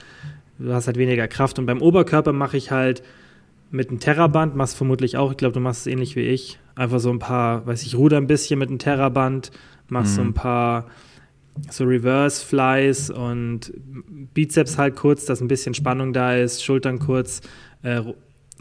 du 0.59 0.73
hast 0.75 0.87
halt 0.87 0.99
weniger 0.99 1.29
Kraft. 1.29 1.59
Und 1.59 1.65
beim 1.65 1.81
Oberkörper 1.81 2.35
mache 2.35 2.59
ich 2.59 2.71
halt 2.71 3.03
mit 3.71 3.89
einem 3.89 4.01
Terraband, 4.01 4.55
machst 4.55 4.77
vermutlich 4.77 5.17
auch, 5.17 5.31
ich 5.31 5.39
glaube, 5.39 5.55
du 5.55 5.61
machst 5.61 5.87
es 5.87 5.87
ähnlich 5.87 6.15
wie 6.15 6.21
ich. 6.21 6.59
Einfach 6.75 7.01
so 7.01 7.11
ein 7.11 7.19
paar, 7.19 7.67
weiß 7.67 7.85
ich, 7.85 7.97
ruder 7.97 8.19
ein 8.19 8.27
bisschen 8.27 8.59
mit 8.59 8.69
einem 8.69 8.79
Terraband, 8.79 9.51
machst 9.89 10.13
mhm. 10.13 10.17
so 10.17 10.23
ein 10.23 10.35
paar 10.35 10.87
so 11.71 11.85
Reverse 11.85 12.45
Flies 12.45 13.11
und 13.11 13.73
Bizeps 14.35 14.79
halt 14.79 14.97
kurz, 14.97 15.25
dass 15.25 15.41
ein 15.41 15.49
bisschen 15.49 15.75
Spannung 15.75 16.13
da 16.13 16.35
ist, 16.35 16.65
Schultern 16.65 16.99
kurz, 16.99 17.41
äh, 17.83 18.03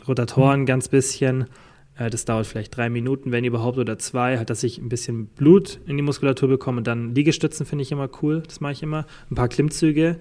Rotatoren 0.08 0.66
ganz 0.66 0.88
bisschen. 0.88 1.46
Äh, 1.96 2.10
das 2.10 2.26
dauert 2.26 2.48
vielleicht 2.48 2.76
drei 2.76 2.90
Minuten, 2.90 3.32
wenn 3.32 3.46
überhaupt, 3.46 3.78
oder 3.78 3.98
zwei, 3.98 4.38
halt, 4.38 4.50
dass 4.50 4.64
ich 4.64 4.78
ein 4.78 4.90
bisschen 4.90 5.28
Blut 5.28 5.80
in 5.86 5.98
die 5.98 6.04
Muskulatur 6.04 6.50
bekomme. 6.50 6.80
Und 6.80 6.88
dann 6.88 7.16
Liegestützen 7.16 7.66
finde 7.66 7.84
ich 7.84 7.92
immer 7.92 8.10
cool, 8.22 8.44
das 8.46 8.60
mache 8.60 8.74
ich 8.74 8.84
immer. 8.84 9.06
Ein 9.30 9.36
paar 9.36 9.48
Klimmzüge 9.48 10.20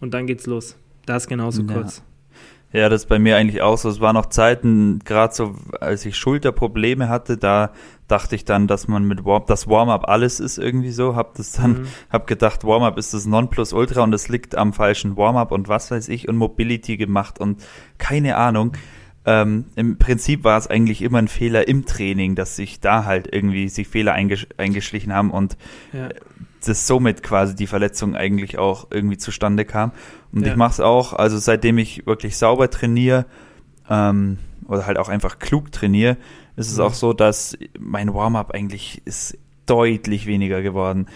und 0.00 0.14
dann 0.14 0.26
geht's 0.26 0.46
los. 0.46 0.76
Da 1.06 1.16
ist 1.16 1.28
genauso 1.28 1.62
ja. 1.62 1.72
kurz. 1.72 2.02
Ja, 2.72 2.88
das 2.88 3.02
ist 3.02 3.08
bei 3.08 3.18
mir 3.18 3.36
eigentlich 3.36 3.62
auch 3.62 3.76
so. 3.76 3.88
Es 3.88 4.00
waren 4.00 4.14
noch 4.14 4.26
Zeiten, 4.26 5.00
gerade 5.04 5.34
so, 5.34 5.56
als 5.80 6.06
ich 6.06 6.16
Schulterprobleme 6.16 7.08
hatte, 7.08 7.36
da 7.36 7.72
dachte 8.06 8.36
ich 8.36 8.44
dann, 8.44 8.68
dass 8.68 8.86
man 8.86 9.04
mit 9.04 9.24
Warm, 9.24 9.44
das 9.46 9.68
Warm-up 9.68 10.08
alles 10.08 10.38
ist 10.38 10.58
irgendwie 10.58 10.90
so. 10.92 11.16
Hab 11.16 11.34
das 11.34 11.52
dann, 11.52 11.72
mhm. 11.72 11.86
hab 12.10 12.26
gedacht, 12.28 12.64
Warm-up 12.64 12.96
ist 12.96 13.12
das 13.12 13.26
Nonplusultra 13.26 14.02
und 14.02 14.12
das 14.12 14.28
liegt 14.28 14.54
am 14.54 14.72
falschen 14.72 15.16
Warm-up 15.16 15.50
und 15.50 15.68
was 15.68 15.90
weiß 15.90 16.08
ich 16.08 16.28
und 16.28 16.36
Mobility 16.36 16.96
gemacht 16.96 17.40
und 17.40 17.62
keine 17.98 18.36
Ahnung. 18.36 18.72
Ähm, 19.26 19.66
Im 19.76 19.98
Prinzip 19.98 20.44
war 20.44 20.56
es 20.56 20.66
eigentlich 20.66 21.02
immer 21.02 21.18
ein 21.18 21.28
Fehler 21.28 21.68
im 21.68 21.84
Training, 21.86 22.36
dass 22.36 22.56
sich 22.56 22.80
da 22.80 23.04
halt 23.04 23.28
irgendwie 23.32 23.68
sich 23.68 23.86
Fehler 23.86 24.12
eingesch 24.12 24.46
eingeschlichen 24.56 25.12
haben 25.12 25.30
und 25.30 25.56
ja. 25.92 26.08
Das 26.68 26.86
somit 26.86 27.22
quasi 27.22 27.54
die 27.54 27.66
Verletzung 27.66 28.14
eigentlich 28.14 28.58
auch 28.58 28.88
irgendwie 28.90 29.18
zustande 29.18 29.64
kam. 29.64 29.92
Und 30.32 30.44
ja. 30.44 30.52
ich 30.52 30.56
mache 30.56 30.72
es 30.72 30.80
auch, 30.80 31.12
also 31.12 31.38
seitdem 31.38 31.78
ich 31.78 32.06
wirklich 32.06 32.36
sauber 32.36 32.70
trainiere 32.70 33.26
ähm, 33.88 34.38
oder 34.68 34.86
halt 34.86 34.98
auch 34.98 35.08
einfach 35.08 35.38
klug 35.38 35.72
trainiere, 35.72 36.16
ist 36.56 36.70
es 36.70 36.78
mhm. 36.78 36.84
auch 36.84 36.94
so, 36.94 37.12
dass 37.12 37.56
mein 37.78 38.12
Warm-up 38.14 38.52
eigentlich 38.52 39.02
ist 39.04 39.38
deutlich 39.66 40.26
weniger 40.26 40.62
geworden. 40.62 41.06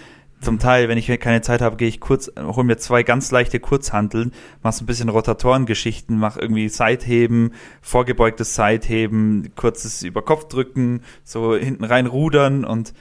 Zum 0.41 0.59
Teil, 0.59 0.89
wenn 0.89 0.99
ich 0.99 1.07
keine 1.21 1.41
Zeit 1.41 1.63
habe, 1.63 1.77
gehe 1.77 1.89
ich 1.89 2.01
kurz, 2.01 2.31
hole 2.37 2.67
mir 2.67 2.77
zwei 2.77 3.03
ganz 3.03 3.31
leichte 3.31 3.61
Kurzhanteln, 3.61 4.33
mach 4.63 4.79
ein 4.79 4.85
bisschen 4.85 5.09
Rotatorengeschichten, 5.09 6.19
mach 6.19 6.37
irgendwie 6.37 6.69
Seitheben, 6.69 7.55
vorgebeugtes 7.81 8.55
Seitheben, 8.55 9.53
kurzes 9.57 10.03
Überkopfdrücken, 10.03 11.03
so 11.25 11.57
hinten 11.57 11.85
rein 11.85 12.07
rudern 12.07 12.67
und 12.67 12.93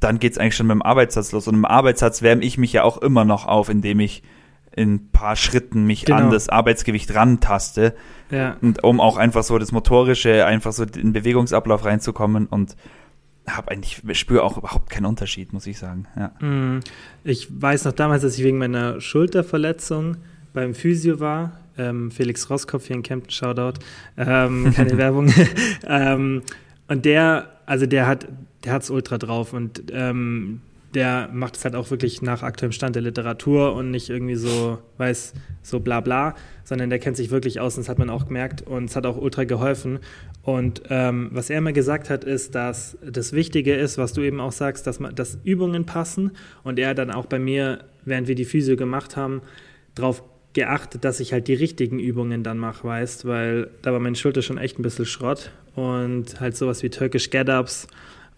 dann 0.00 0.18
geht's 0.18 0.38
eigentlich 0.38 0.56
schon 0.56 0.66
mit 0.66 0.74
dem 0.74 0.82
Arbeitssatz 0.82 1.32
los. 1.32 1.48
Und 1.48 1.54
im 1.54 1.64
Arbeitssatz 1.64 2.22
wärme 2.22 2.42
ich 2.42 2.58
mich 2.58 2.72
ja 2.72 2.82
auch 2.82 2.98
immer 2.98 3.24
noch 3.24 3.46
auf, 3.46 3.68
indem 3.68 4.00
ich 4.00 4.22
in 4.74 4.94
ein 4.94 5.08
paar 5.10 5.36
Schritten 5.36 5.84
mich 5.84 6.04
genau. 6.04 6.18
an 6.18 6.30
das 6.30 6.48
Arbeitsgewicht 6.48 7.14
rantaste. 7.14 7.94
Ja. 8.30 8.56
Und 8.60 8.84
um 8.84 9.00
auch 9.00 9.16
einfach 9.16 9.42
so 9.42 9.58
das 9.58 9.72
Motorische, 9.72 10.44
einfach 10.44 10.72
so 10.72 10.84
in 10.84 11.12
Bewegungsablauf 11.12 11.84
reinzukommen 11.84 12.46
und 12.46 12.76
habe 13.48 13.70
eigentlich, 13.70 14.02
spüre 14.18 14.42
auch 14.42 14.58
überhaupt 14.58 14.90
keinen 14.90 15.06
Unterschied, 15.06 15.52
muss 15.52 15.66
ich 15.66 15.78
sagen. 15.78 16.06
Ja. 16.16 16.28
Mm. 16.46 16.80
Ich 17.24 17.48
weiß 17.50 17.84
noch 17.84 17.92
damals, 17.92 18.22
dass 18.22 18.36
ich 18.36 18.44
wegen 18.44 18.58
meiner 18.58 19.00
Schulterverletzung 19.00 20.16
beim 20.52 20.74
Physio 20.74 21.20
war. 21.20 21.52
Ähm, 21.78 22.10
Felix 22.10 22.50
Roskopf 22.50 22.86
hier 22.86 22.96
in 22.96 23.02
Kempten, 23.02 23.30
Shoutout. 23.30 23.78
Ähm, 24.16 24.72
keine 24.74 24.98
Werbung. 24.98 25.32
ähm, 25.86 26.42
und 26.88 27.04
der, 27.04 27.48
also 27.66 27.86
der 27.86 28.06
hat, 28.06 28.26
der 28.66 28.74
hat's 28.74 28.90
ultra 28.90 29.16
drauf 29.16 29.52
und 29.52 29.84
ähm, 29.92 30.60
der 30.94 31.28
macht 31.32 31.56
es 31.56 31.64
halt 31.64 31.74
auch 31.74 31.90
wirklich 31.90 32.22
nach 32.22 32.42
aktuellem 32.42 32.72
Stand 32.72 32.94
der 32.94 33.02
Literatur 33.02 33.74
und 33.74 33.90
nicht 33.90 34.08
irgendwie 34.08 34.34
so, 34.34 34.78
weiß, 34.98 35.34
so 35.62 35.80
bla 35.80 36.00
bla, 36.00 36.34
sondern 36.64 36.90
der 36.90 36.98
kennt 36.98 37.16
sich 37.16 37.30
wirklich 37.30 37.60
aus 37.60 37.76
und 37.76 37.82
das 37.82 37.88
hat 37.88 37.98
man 37.98 38.08
auch 38.08 38.26
gemerkt 38.26 38.62
und 38.62 38.84
es 38.84 38.96
hat 38.96 39.04
auch 39.04 39.16
ultra 39.16 39.44
geholfen. 39.44 39.98
Und 40.42 40.82
ähm, 40.88 41.28
was 41.32 41.50
er 41.50 41.60
mir 41.60 41.72
gesagt 41.72 42.08
hat, 42.08 42.24
ist, 42.24 42.54
dass 42.54 42.96
das 43.04 43.32
Wichtige 43.32 43.74
ist, 43.74 43.98
was 43.98 44.14
du 44.14 44.22
eben 44.22 44.40
auch 44.40 44.52
sagst, 44.52 44.86
dass, 44.86 45.00
man, 45.00 45.14
dass 45.14 45.38
Übungen 45.44 45.86
passen 45.86 46.32
und 46.62 46.78
er 46.78 46.94
dann 46.94 47.10
auch 47.10 47.26
bei 47.26 47.38
mir, 47.38 47.84
während 48.04 48.26
wir 48.28 48.34
die 48.34 48.44
Physio 48.44 48.76
gemacht 48.76 49.16
haben, 49.16 49.42
darauf 49.94 50.22
geachtet, 50.54 51.04
dass 51.04 51.20
ich 51.20 51.32
halt 51.32 51.48
die 51.48 51.54
richtigen 51.54 51.98
Übungen 51.98 52.42
dann 52.42 52.56
mache, 52.56 52.84
weißt, 52.84 53.26
weil 53.26 53.68
da 53.82 53.92
war 53.92 54.00
meine 54.00 54.16
Schulter 54.16 54.40
schon 54.40 54.56
echt 54.56 54.78
ein 54.78 54.82
bisschen 54.82 55.04
Schrott 55.04 55.50
und 55.74 56.40
halt 56.40 56.56
sowas 56.56 56.82
wie 56.82 56.88
Turkish 56.88 57.28
Get-Ups 57.28 57.86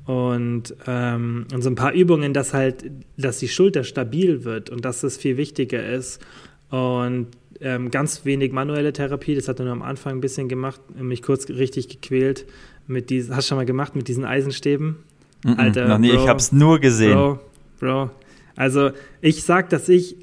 und, 0.09 0.75
ähm, 0.87 1.47
und 1.53 1.61
so 1.61 1.69
ein 1.69 1.75
paar 1.75 1.93
Übungen, 1.93 2.33
dass 2.33 2.55
halt, 2.55 2.91
dass 3.19 3.41
die 3.41 3.49
Schulter 3.49 3.85
stabil 3.85 4.43
wird 4.43 4.71
und 4.71 4.87
dass 4.87 5.03
das 5.03 5.19
viel 5.19 5.37
wichtiger 5.37 5.87
ist. 5.87 6.25
Und 6.71 7.27
ähm, 7.61 7.91
ganz 7.91 8.25
wenig 8.25 8.51
manuelle 8.51 8.95
Therapie, 8.95 9.35
das 9.35 9.49
hat 9.49 9.59
er 9.59 9.67
nur 9.67 9.75
am 9.75 9.83
Anfang 9.83 10.15
ein 10.15 10.21
bisschen 10.23 10.49
gemacht, 10.49 10.81
mich 10.99 11.21
kurz 11.21 11.47
richtig 11.51 11.91
gequält 11.91 12.47
mit 12.87 13.11
diesen, 13.11 13.37
hast 13.37 13.45
du 13.45 13.49
schon 13.51 13.59
mal 13.59 13.67
gemacht 13.67 13.97
mit 13.97 14.09
diesen 14.09 14.25
Eisenstäben? 14.25 14.97
Mm 15.45 15.51
-mm, 15.51 15.59
Alter, 15.59 15.89
noch 15.89 15.99
nie, 15.99 16.13
Bro, 16.13 16.23
ich 16.23 16.29
hab's 16.29 16.53
nur 16.53 16.79
gesehen. 16.79 17.13
Bro, 17.13 17.41
Bro. 17.79 18.11
Also 18.57 18.93
ich 19.21 19.45
sag, 19.45 19.69
dass 19.69 19.91
ich 19.91 20.17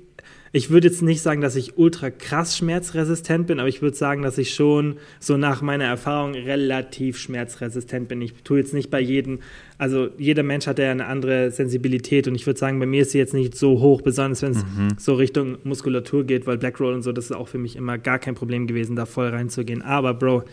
ich 0.55 0.69
würde 0.69 0.87
jetzt 0.87 1.01
nicht 1.01 1.21
sagen, 1.21 1.41
dass 1.41 1.57
ich 1.57 1.77
ultra 1.77 2.09
krass 2.09 2.57
schmerzresistent 2.57 3.45
bin, 3.45 3.59
aber 3.59 3.67
ich 3.67 3.81
würde 3.81 3.97
sagen, 3.97 4.21
dass 4.21 4.37
ich 4.37 4.53
schon 4.53 4.95
so 5.19 5.35
nach 5.35 5.61
meiner 5.61 5.83
Erfahrung 5.83 6.33
relativ 6.33 7.17
schmerzresistent 7.17 8.07
bin. 8.07 8.21
Ich 8.21 8.31
tue 8.45 8.59
jetzt 8.59 8.73
nicht 8.73 8.89
bei 8.89 9.01
jedem, 9.01 9.39
also 9.77 10.07
jeder 10.17 10.43
Mensch 10.43 10.65
hat 10.67 10.79
ja 10.79 10.91
eine 10.91 11.07
andere 11.07 11.51
Sensibilität 11.51 12.29
und 12.29 12.35
ich 12.35 12.45
würde 12.47 12.57
sagen, 12.57 12.79
bei 12.79 12.85
mir 12.85 13.01
ist 13.01 13.11
sie 13.11 13.17
jetzt 13.17 13.33
nicht 13.33 13.57
so 13.57 13.81
hoch, 13.81 14.01
besonders 14.01 14.43
wenn 14.43 14.51
es 14.51 14.63
mhm. 14.63 14.87
so 14.97 15.15
Richtung 15.15 15.57
Muskulatur 15.65 16.23
geht, 16.23 16.47
weil 16.47 16.57
Black 16.57 16.79
Roll 16.79 16.93
und 16.93 17.01
so, 17.01 17.11
das 17.11 17.25
ist 17.25 17.31
auch 17.33 17.49
für 17.49 17.57
mich 17.57 17.75
immer 17.75 17.97
gar 17.97 18.17
kein 18.17 18.35
Problem 18.35 18.65
gewesen, 18.65 18.95
da 18.95 19.05
voll 19.05 19.27
reinzugehen. 19.27 19.81
Aber 19.81 20.13
Bro, 20.13 20.45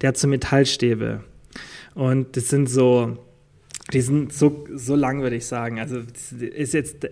der 0.00 0.08
hat 0.08 0.16
so 0.16 0.28
Metallstäbe 0.28 1.20
und 1.94 2.38
das 2.38 2.48
sind 2.48 2.70
so, 2.70 3.18
die 3.92 4.00
sind 4.00 4.32
so, 4.32 4.64
so 4.74 4.96
lang, 4.96 5.20
würde 5.20 5.36
ich 5.36 5.44
sagen. 5.44 5.78
Also 5.78 6.00
ist 6.40 6.72
jetzt 6.72 7.06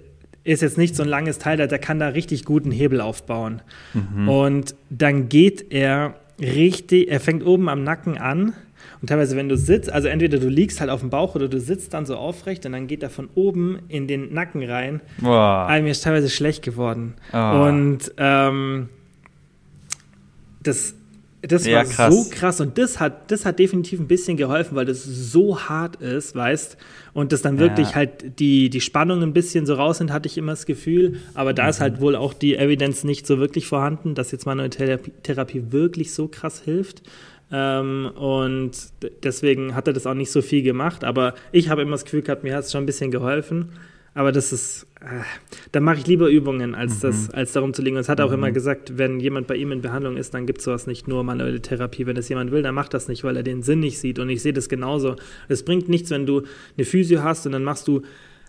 ist 0.45 0.63
jetzt 0.63 0.79
nicht 0.79 0.97
so 0.97 1.03
ein 1.03 1.09
langes 1.09 1.39
Teil, 1.39 1.57
der 1.57 1.79
kann 1.79 1.99
da 1.99 2.09
richtig 2.09 2.45
guten 2.45 2.71
Hebel 2.71 3.01
aufbauen. 3.01 3.63
Mhm. 3.93 4.29
Und 4.29 4.75
dann 4.89 5.29
geht 5.29 5.73
er 5.73 6.15
richtig, 6.41 7.11
er 7.11 7.21
fängt 7.21 7.45
oben 7.45 7.69
am 7.69 7.85
Nacken 7.85 8.19
an. 8.19 8.55
Und 9.01 9.09
teilweise, 9.09 9.37
wenn 9.37 9.49
du 9.49 9.57
sitzt, 9.57 9.91
also 9.91 10.09
entweder 10.09 10.39
du 10.39 10.49
liegst 10.49 10.81
halt 10.81 10.91
auf 10.91 11.01
dem 11.01 11.11
Bauch 11.11 11.35
oder 11.35 11.49
du 11.49 11.59
sitzt 11.59 11.95
dann 11.95 12.05
so 12.05 12.17
aufrecht 12.17 12.67
und 12.67 12.73
dann 12.73 12.87
geht 12.87 13.03
er 13.03 13.11
von 13.11 13.29
oben 13.35 13.79
in 13.89 14.07
den 14.07 14.33
Nacken 14.33 14.63
rein. 14.63 15.01
Boah. 15.19 15.67
Also 15.69 15.83
mir 15.83 15.91
ist 15.91 16.05
teilweise 16.05 16.29
schlecht 16.29 16.63
geworden. 16.63 17.15
Oh. 17.33 17.67
Und 17.67 18.13
ähm, 18.19 18.89
das 20.63 20.95
Das 21.43 21.65
Ja, 21.67 21.79
war 21.79 21.85
krass. 21.85 22.15
so 22.15 22.27
krass 22.31 22.61
und 22.61 22.77
das 22.77 23.01
hat, 23.01 23.31
das 23.31 23.47
hat 23.47 23.59
definitiv 23.59 23.99
ein 23.99 24.07
bisschen 24.09 24.37
geholfen, 24.37 24.77
weil 24.77 24.85
das 24.85 25.05
so 25.05 25.59
hart 25.61 25.97
ist, 25.97 26.35
weißt 26.35 26.77
und 27.15 27.33
das 27.33 27.41
dann 27.41 27.59
wirklich 27.59 27.91
Ja. 27.91 27.95
halt 27.97 28.39
die, 28.41 28.69
die 28.69 28.81
Spannung 28.83 29.23
ein 29.23 29.33
bisschen 29.33 29.65
so 29.65 29.75
raus 29.75 29.99
sind, 29.99 30.13
hatte 30.13 30.27
ich 30.29 30.37
immer 30.37 30.53
das 30.53 30.67
Gefühl. 30.67 31.17
Aber 31.35 31.55
da 31.55 31.63
Mhm. 31.65 31.69
ist 31.71 31.81
halt 31.81 32.01
wohl 32.03 32.15
auch 32.15 32.35
die 32.35 32.57
Evidenz 32.57 33.05
nicht 33.05 33.27
so 33.27 33.39
wirklich 33.39 33.67
vorhanden, 33.67 34.15
dass 34.15 34.33
jetzt 34.33 34.45
manuelle 34.45 34.71
Therapie, 34.71 35.13
Therapie 35.23 35.63
wirklich 35.71 36.13
so 36.13 36.29
krass 36.29 36.61
hilft. 36.63 37.03
Ähm, 37.53 38.11
und 38.17 38.71
deswegen 39.25 39.75
hat 39.75 39.87
er 39.89 39.93
das 39.93 40.07
auch 40.07 40.15
nicht 40.15 40.31
so 40.31 40.43
viel 40.43 40.63
gemacht. 40.63 41.05
Aber 41.05 41.35
ich 41.53 41.69
habe 41.69 41.83
immer 41.83 41.93
das 41.93 42.05
Gefühl 42.05 42.23
gehabt, 42.23 42.45
mir 42.45 42.55
hat 42.55 42.65
es 42.65 42.71
schon 42.73 42.83
ein 42.85 42.87
bisschen 42.87 43.11
geholfen. 43.11 43.71
Aber 44.15 44.33
das 44.33 44.53
ist, 44.53 44.87
äh, 45.01 45.23
da 45.73 45.81
mache 45.81 45.99
ich 45.99 46.07
lieber 46.07 46.29
Übungen, 46.29 46.75
als, 46.75 47.01
das, 47.01 47.31
als 47.31 47.53
darum 47.53 47.75
zu 47.75 47.83
liegen. 47.83 47.97
Und 47.97 48.01
es 48.01 48.09
hat 48.09 48.21
auch 48.21 48.33
immer 48.33 48.51
gesagt, 48.51 48.99
wenn 48.99 49.21
jemand 49.21 49.47
bei 49.47 49.57
ihm 49.57 49.71
in 49.73 49.83
Behandlung 49.83 50.17
ist, 50.17 50.35
dann 50.35 50.47
gibt 50.47 50.59
es 50.59 50.65
sowas 50.65 50.87
nicht 50.87 51.07
nur 51.07 51.23
manuelle 51.23 51.63
Therapie. 51.63 52.07
Wenn 52.07 52.17
das 52.17 52.29
jemand 52.29 52.51
will, 52.51 52.63
dann 52.63 52.75
macht 52.75 52.93
das 52.93 53.07
nicht, 53.07 53.23
weil 53.23 53.37
er 53.37 53.43
den 53.43 53.63
Sinn 53.63 53.81
nicht 53.81 53.99
sieht. 53.99 54.19
Und 54.19 54.29
ich 54.29 54.43
sehe 54.43 54.53
das 54.53 54.69
genauso. 54.69 55.17
Es 55.49 55.65
bringt 55.65 55.89
nichts, 55.89 56.11
wenn 56.11 56.27
du 56.27 56.43
eine 56.77 56.85
Physio 56.85 57.23
hast 57.23 57.47
und 57.47 57.53
dann 57.53 57.65
machst 57.65 57.87
du 57.87 58.03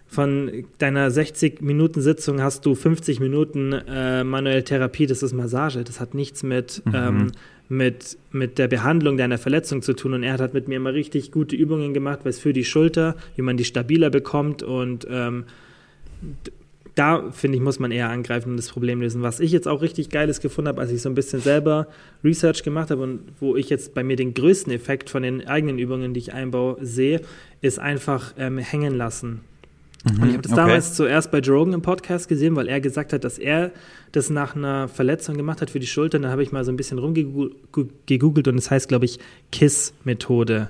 von 0.08 0.66
deiner 0.78 1.10
60-Minuten-Sitzung 1.10 2.42
hast 2.42 2.66
du 2.66 2.76
50 2.76 3.22
Minuten 3.22 3.72
äh, 3.72 4.26
manuelle 4.26 4.64
Therapie, 4.66 5.06
das 5.06 5.24
ist 5.24 5.32
Massage. 5.32 5.86
Das 5.86 6.02
hat 6.02 6.16
nichts 6.16 6.44
mit, 6.44 6.84
ähm, 6.94 7.32
mit, 7.72 8.18
mit 8.34 8.58
der 8.58 8.68
Behandlung 8.68 9.16
deiner 9.16 9.38
Verletzung 9.38 9.82
zu 9.82 9.94
tun. 9.94 10.14
Und 10.14 10.24
er 10.24 10.38
hat 10.38 10.54
mit 10.54 10.68
mir 10.68 10.76
immer 10.76 10.94
richtig 10.94 11.32
gute 11.32 11.56
Übungen 11.56 11.94
gemacht, 11.94 12.20
was 12.24 12.38
für 12.38 12.52
die 12.52 12.66
Schulter, 12.66 13.16
wie 13.38 13.44
man 13.44 13.56
die 13.56 13.64
stabiler 13.64 14.10
bekommt. 14.10 14.62
Und 14.62 15.08
ähm, 15.10 15.46
da, 16.96 17.32
finde 17.32 17.56
ich, 17.56 17.64
muss 17.64 17.80
man 17.80 17.92
eher 17.92 18.10
angreifen 18.10 18.50
und 18.50 18.58
das 18.58 18.68
Problem 18.68 19.00
lösen. 19.00 19.22
Was 19.22 19.40
ich 19.40 19.54
jetzt 19.54 19.70
auch 19.70 19.82
richtig 19.82 20.10
Geiles 20.10 20.42
gefunden 20.42 20.68
habe, 20.68 20.82
als 20.82 20.92
ich 20.92 21.02
so 21.02 21.08
ein 21.08 21.16
bisschen 21.16 21.40
selber 21.40 21.88
Research 22.26 22.64
gemacht 22.64 22.92
habe 22.92 23.04
und 23.04 23.22
wo 23.40 23.56
ich 23.56 23.70
jetzt 23.70 23.94
bei 23.94 24.04
mir 24.04 24.18
den 24.18 24.34
größten 24.34 24.74
Effekt 24.74 25.10
von 25.10 25.24
den 25.24 25.48
eigenen 25.48 25.80
Übungen, 25.80 26.14
die 26.14 26.20
ich 26.20 26.34
einbaue, 26.34 26.76
sehe, 26.82 27.22
ist 27.62 27.80
einfach 27.80 28.34
ähm, 28.38 28.58
hängen 28.58 28.96
lassen. 28.96 29.40
Und 30.04 30.14
ich 30.28 30.34
habe 30.34 30.42
das 30.42 30.52
Mhm, 30.52 30.58
okay. 30.58 30.68
damals 30.68 30.94
zuerst 30.96 31.30
bei 31.32 31.40
Joe 31.40 31.58
Rogan 31.58 31.74
im 31.76 31.82
Podcast 31.84 32.28
gesehen, 32.28 32.56
weil 32.56 32.68
er 32.68 32.82
gesagt 32.82 33.14
hat, 33.14 33.24
dass 33.24 33.38
er 33.38 33.72
das 34.12 34.30
nach 34.32 34.56
einer 34.56 34.88
Verletzung 34.88 35.38
gemacht 35.38 35.62
hat 35.62 35.70
für 35.70 35.80
die 35.80 35.86
Schulter. 35.88 36.18
Und 36.18 36.24
da 36.24 36.30
habe 36.30 36.42
ich 36.42 36.52
mal 36.52 36.64
so 36.66 36.72
ein 36.72 36.76
bisschen 36.78 36.98
rumgegoogelt 36.98 38.48
und 38.48 38.58
es 38.58 38.72
heißt, 38.72 38.88
glaube 38.88 39.06
ich, 39.06 39.20
KISS-Methode. 39.52 40.70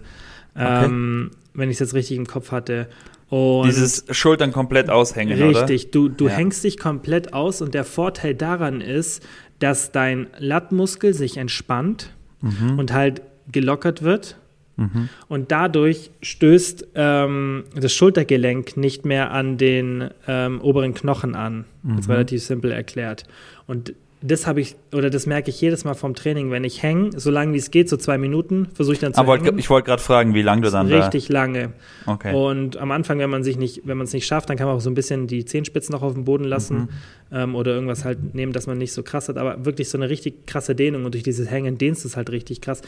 Okay. 0.54 0.86
Ähm, 0.86 1.32
wenn 1.54 1.70
ich 1.70 1.76
es 1.76 1.80
jetzt 1.80 1.94
richtig 1.94 2.18
im 2.18 2.28
Kopf 2.28 2.52
hatte. 2.52 2.88
Und 3.30 3.68
Dieses 3.68 4.04
Schultern 4.12 4.52
komplett 4.52 4.90
aushängen, 4.90 5.38
oder? 5.42 5.62
Richtig, 5.62 5.92
du, 5.92 6.10
du 6.10 6.28
Ja. 6.28 6.32
hängst 6.34 6.64
dich 6.66 6.78
komplett 6.78 7.34
aus 7.34 7.62
und 7.62 7.74
der 7.74 7.86
Vorteil 7.86 8.36
daran 8.36 8.82
ist, 8.82 9.26
dass 9.60 9.92
dein 9.94 10.28
Lattmuskel 10.40 11.14
sich 11.14 11.38
entspannt 11.38 12.12
Mhm. 12.42 12.78
und 12.80 12.92
halt 12.92 13.22
gelockert 13.52 14.02
wird. 14.02 14.38
Und 15.28 15.52
dadurch 15.52 16.12
stößt 16.22 16.88
ähm, 16.96 17.64
das 17.76 17.94
Schultergelenk 17.94 18.78
nicht 18.78 19.06
mehr 19.06 19.32
an 19.32 19.58
den 19.58 20.10
ähm, 20.28 20.62
oberen 20.62 20.94
Knochen 20.94 21.36
an. 21.36 21.66
Das 21.84 22.02
ist 22.02 22.10
relativ 22.10 22.44
simpel 22.44 22.72
erklärt. 22.72 23.24
Und 23.68 23.94
das 24.24 24.46
habe 24.46 24.62
ich, 24.62 24.76
oder 24.94 25.10
das 25.10 25.26
merke 25.26 25.50
ich 25.50 25.60
jedes 25.60 25.84
Mal 25.84 25.96
vom 25.96 26.14
Training, 26.14 26.52
wenn 26.52 26.64
ich 26.64 26.84
hänge, 26.84 27.10
so 27.20 27.32
lange 27.32 27.54
wie 27.54 27.58
es 27.58 27.72
geht, 27.72 27.90
so 27.90 27.98
zwei 27.98 28.20
Minuten, 28.20 28.68
versuche 28.72 28.94
ich 28.94 29.00
dann 29.00 29.16
zu 29.16 29.20
Aber 29.20 29.36
hängen. 29.36 29.58
ich 29.58 29.68
wollte 29.72 29.88
gerade 29.88 30.00
fragen, 30.04 30.36
wie 30.36 30.44
lange 30.44 30.62
du 30.62 30.70
dann 30.70 30.86
Richtig 30.94 31.28
lange. 31.30 31.72
da. 32.06 32.14
Okay. 32.14 32.36
Und 32.36 32.78
am 32.78 32.92
Anfang, 32.92 33.18
wenn 33.18 33.32
man 33.32 33.44
sich 33.44 33.58
nicht, 33.58 33.82
wenn 33.86 33.98
man 33.98 34.06
es 34.06 34.14
nicht 34.14 34.28
schafft, 34.28 34.48
dann 34.52 34.58
kann 34.58 34.68
man 34.68 34.76
auch 34.76 34.82
so 34.82 34.92
ein 34.92 34.94
bisschen 34.94 35.26
die 35.26 35.44
Zehenspitzen 35.44 35.92
noch 35.92 36.04
auf 36.04 36.14
dem 36.14 36.24
Boden 36.26 36.44
lassen 36.44 36.78
Mhm. 36.82 36.90
ähm, 37.32 37.56
oder 37.56 37.74
irgendwas 37.74 38.06
halt 38.06 38.36
nehmen, 38.36 38.54
dass 38.54 38.68
man 38.68 38.78
nicht 38.78 38.94
so 38.94 39.02
krass 39.02 39.28
hat. 39.28 39.38
Aber 39.38 39.66
wirklich 39.66 39.90
so 39.90 39.98
eine 39.98 40.08
richtig 40.08 40.46
krasse 40.46 40.76
Dehnung 40.76 41.06
und 41.06 41.16
durch 41.16 41.24
dieses 41.24 41.50
Hängen 41.50 41.80
dehnst 41.80 42.04
du 42.04 42.08
es 42.08 42.16
halt 42.16 42.30
richtig 42.30 42.62
krass. 42.62 42.84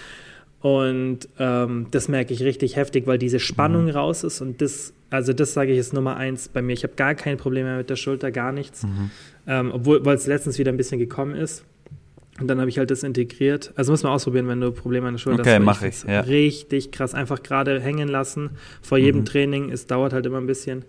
Und 0.63 1.27
ähm, 1.39 1.87
das 1.91 2.07
merke 2.07 2.33
ich 2.33 2.41
richtig 2.41 2.77
heftig, 2.77 3.05
weil 3.05 3.17
diese 3.17 3.41
Spannung 3.41 3.89
raus 3.89 4.23
ist 4.23 4.39
und 4.39 4.61
das, 4.61 4.93
also 5.09 5.33
das 5.33 5.53
sage 5.53 5.73
ich 5.73 5.77
ist 5.77 5.91
Nummer 5.91 6.15
eins 6.15 6.47
bei 6.47 6.61
mir. 6.61 6.71
Ich 6.71 6.83
habe 6.83 6.93
gar 6.95 7.15
kein 7.15 7.35
Problem 7.35 7.65
mehr 7.65 7.75
mit 7.75 7.89
der 7.89 7.97
Schulter, 7.97 8.31
gar 8.31 8.53
nichts. 8.53 8.87
Ähm, 9.45 9.71
obwohl, 9.73 10.05
weil 10.05 10.15
es 10.15 10.25
letztens 10.25 10.57
wieder 10.57 10.71
ein 10.71 10.77
bisschen 10.77 10.99
gekommen 10.99 11.35
ist. 11.35 11.65
Und 12.39 12.47
dann 12.47 12.61
habe 12.61 12.69
ich 12.69 12.77
halt 12.77 12.89
das 12.91 13.03
integriert. 13.03 13.73
Also 13.75 13.91
muss 13.91 14.03
man 14.03 14.13
ausprobieren, 14.13 14.47
wenn 14.47 14.61
du 14.61 14.71
Probleme 14.71 15.05
an 15.07 15.15
der 15.15 15.19
Schulter 15.19 15.41
Okay, 15.41 15.51
weil 15.51 15.59
mach 15.59 15.79
find's 15.81 16.05
ich, 16.05 16.09
ja. 16.09 16.21
Richtig 16.21 16.91
krass. 16.91 17.13
Einfach 17.13 17.43
gerade 17.43 17.81
hängen 17.81 18.07
lassen 18.07 18.51
vor 18.81 18.97
jedem 18.97 19.19
Mhm. 19.21 19.25
Training. 19.25 19.69
Es 19.69 19.85
dauert 19.85 20.13
halt 20.13 20.25
immer 20.25 20.37
ein 20.39 20.47
bisschen. 20.47 20.85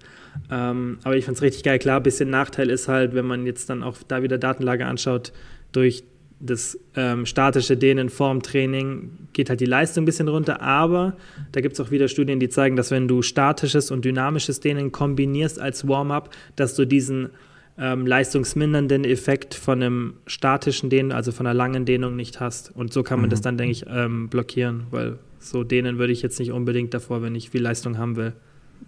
Ähm, 0.52 0.98
aber 1.02 1.16
ich 1.16 1.24
finde 1.24 1.38
es 1.38 1.42
richtig 1.42 1.64
geil. 1.64 1.80
Klar, 1.80 1.96
ein 1.98 2.02
bisschen 2.04 2.30
Nachteil 2.30 2.70
ist 2.70 2.86
halt, 2.86 3.12
wenn 3.12 3.26
man 3.26 3.44
jetzt 3.44 3.68
dann 3.70 3.82
auch 3.82 3.96
da 4.06 4.22
wieder 4.22 4.38
Datenlage 4.38 4.86
anschaut, 4.86 5.32
durch 5.72 6.04
das 6.44 6.78
ähm, 6.94 7.26
statische 7.26 7.76
Dehnen 7.76 8.10
vorm 8.10 8.42
Training 8.42 9.10
geht 9.32 9.48
halt 9.48 9.60
die 9.60 9.66
Leistung 9.66 10.02
ein 10.02 10.06
bisschen 10.06 10.28
runter, 10.28 10.60
aber 10.60 11.16
da 11.52 11.60
gibt 11.60 11.74
es 11.74 11.80
auch 11.80 11.90
wieder 11.90 12.08
Studien, 12.08 12.38
die 12.38 12.48
zeigen, 12.48 12.76
dass 12.76 12.90
wenn 12.90 13.08
du 13.08 13.22
statisches 13.22 13.90
und 13.90 14.04
dynamisches 14.04 14.60
Dehnen 14.60 14.92
kombinierst 14.92 15.58
als 15.58 15.88
Warm-up, 15.88 16.30
dass 16.56 16.74
du 16.74 16.86
diesen 16.86 17.30
ähm, 17.78 18.06
leistungsmindernden 18.06 19.04
Effekt 19.04 19.54
von 19.54 19.82
einem 19.82 20.14
statischen 20.26 20.90
Dehnen, 20.90 21.12
also 21.12 21.32
von 21.32 21.46
einer 21.46 21.54
langen 21.54 21.84
Dehnung 21.84 22.14
nicht 22.14 22.40
hast. 22.40 22.70
Und 22.74 22.92
so 22.92 23.02
kann 23.02 23.20
man 23.20 23.30
das 23.30 23.40
dann, 23.40 23.56
denke 23.56 23.72
ich, 23.72 23.84
ähm, 23.88 24.28
blockieren, 24.28 24.84
weil 24.90 25.18
so 25.38 25.64
dehnen 25.64 25.98
würde 25.98 26.12
ich 26.12 26.22
jetzt 26.22 26.38
nicht 26.38 26.52
unbedingt 26.52 26.94
davor, 26.94 27.22
wenn 27.22 27.34
ich 27.34 27.50
viel 27.50 27.62
Leistung 27.62 27.98
haben 27.98 28.16
will. 28.16 28.34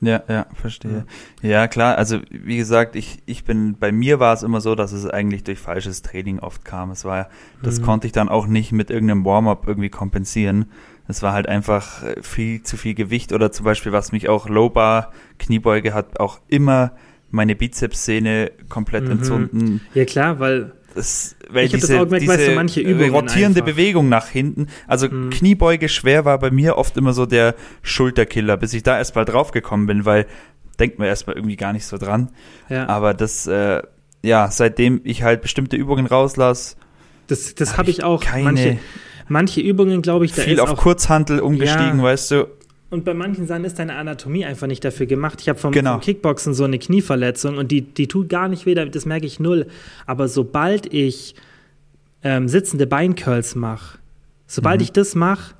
Ja, 0.01 0.23
ja, 0.29 0.47
verstehe. 0.55 1.07
Ja. 1.43 1.69
klar, 1.69 1.97
also 1.97 2.21
wie 2.31 2.57
gesagt, 2.59 2.97
ich, 2.97 3.23
ich 3.27 3.45
bin, 3.45 3.77
bei 3.79 3.93
mir 3.93 4.21
war 4.21 4.35
es 4.35 4.43
immer 4.43 4.61
so, 4.61 4.75
dass 4.75 4.93
es 4.93 5.07
eigentlich 5.09 5.43
durch 5.45 5.59
falsches 5.59 6.03
Training 6.03 6.39
oft 6.39 6.65
kam. 6.65 6.91
Es 6.91 7.05
war, 7.05 7.29
das 7.63 7.81
Mhm. 7.81 7.85
konnte 7.85 8.07
ich 8.07 8.13
dann 8.13 8.29
auch 8.29 8.47
nicht 8.47 8.73
mit 8.73 8.91
irgendeinem 8.91 9.25
Warm-up 9.25 9.67
irgendwie 9.67 9.89
kompensieren. 9.89 10.67
Es 11.09 11.23
war 11.23 11.33
halt 11.33 11.49
einfach 11.49 12.03
äh, 12.03 12.21
viel 12.23 12.63
zu 12.63 12.77
viel 12.77 12.95
Gewicht 12.95 13.33
oder 13.33 13.53
zum 13.53 13.65
Beispiel, 13.65 13.93
was 13.93 14.13
mich 14.13 14.29
auch 14.29 14.49
Low 14.49 14.69
Bar 14.69 15.13
Kniebeuge 15.39 15.95
hat, 15.95 16.21
auch 16.21 16.41
immer 16.49 16.93
meine 17.31 17.57
Bizepssehne 17.57 18.51
komplett 18.69 19.05
Mhm. 19.05 19.11
entzünden. 19.13 19.81
Ja 19.95 20.05
klar, 20.05 20.39
weil 20.41 20.73
Das, 20.97 21.37
weil 21.51 21.67
Ich 21.67 21.73
hab 21.75 21.81
das 21.81 21.89
diese, 21.91 22.01
auch 22.01 22.05
gemerkt, 22.05 22.23
diese 22.23 22.33
weißt 22.33 22.49
du, 22.49 22.55
manche 22.55 22.81
Übungen 22.81 23.11
rotierende 23.11 23.61
einfach. 23.61 23.73
Bewegung 23.75 24.09
nach 24.09 24.29
hinten, 24.29 24.67
also 24.89 25.09
Mhm. 25.09 25.31
Kniebeuge 25.31 25.89
schwer 25.89 26.25
war 26.25 26.39
bei 26.39 26.51
mir 26.51 26.77
oft 26.79 26.97
immer 26.97 27.13
so 27.13 27.27
der 27.27 27.55
Schulterkiller, 27.83 28.57
bis 28.57 28.73
ich 28.75 28.83
da 28.83 28.97
erstmal 28.99 29.25
drauf 29.25 29.51
gekommen 29.53 29.87
bin, 29.87 30.05
weil 30.05 30.27
denkt 30.81 30.99
man 30.99 31.07
erstmal 31.07 31.37
irgendwie 31.37 31.57
gar 31.57 31.73
nicht 31.73 31.85
so 31.87 31.99
dran. 31.99 32.31
ja, 32.69 32.89
Aber 32.89 33.15
das, 33.15 33.47
äh, 33.47 33.83
ja, 34.23 34.51
seitdem 34.51 35.01
ich 35.05 35.23
halt 35.23 35.43
bestimmte 35.43 35.77
Übungen 35.77 36.07
rauslasse, 36.07 36.77
das, 37.29 37.55
das 37.55 37.73
hab 37.73 37.79
habe 37.79 37.91
ich 37.91 38.03
auch. 38.03 38.23
keine- 38.23 38.45
Manche, 38.45 38.79
manche 39.29 39.61
Übungen, 39.61 40.01
glaube 40.03 40.25
ich, 40.25 40.33
da 40.33 40.43
viel 40.43 40.55
ist 40.55 40.61
auf 40.61 40.71
auch 40.71 40.77
Kurzhantel 40.79 41.41
umgestiegen, 41.41 41.99
Ja. 41.99 42.03
weißt 42.05 42.31
du. 42.31 42.47
Und 42.89 43.05
bei 43.05 43.15
manchen 43.15 43.47
Sachen 43.47 43.65
ist 43.65 43.79
deine 43.79 43.97
Anatomie 43.97 44.45
einfach 44.45 44.69
nicht 44.69 44.85
dafür 44.85 45.07
gemacht. 45.07 45.41
Ich 45.41 45.49
habe 45.49 45.59
vom, 45.59 45.73
Genau. 45.73 45.95
vom 45.95 46.01
Kickboxen 46.03 46.55
so 46.55 46.65
eine 46.65 46.79
Knieverletzung 46.79 47.59
und 47.59 47.73
die, 47.73 47.83
die 47.83 48.07
tut 48.07 48.29
gar 48.29 48.49
nicht 48.49 48.65
weh, 48.65 48.75
das 48.75 49.07
merke 49.07 49.27
ich 49.27 49.41
null. 49.41 49.67
Aber 50.07 50.29
sobald 50.29 50.93
ich 50.93 51.35
ähm, 52.23 52.49
sitzende 52.49 52.87
Beincurls 52.87 53.55
mache, 53.57 53.99
sobald 54.47 54.81
Mhm. 54.81 54.85
ich 54.85 54.93
das 54.93 55.15
mache, 55.17 55.55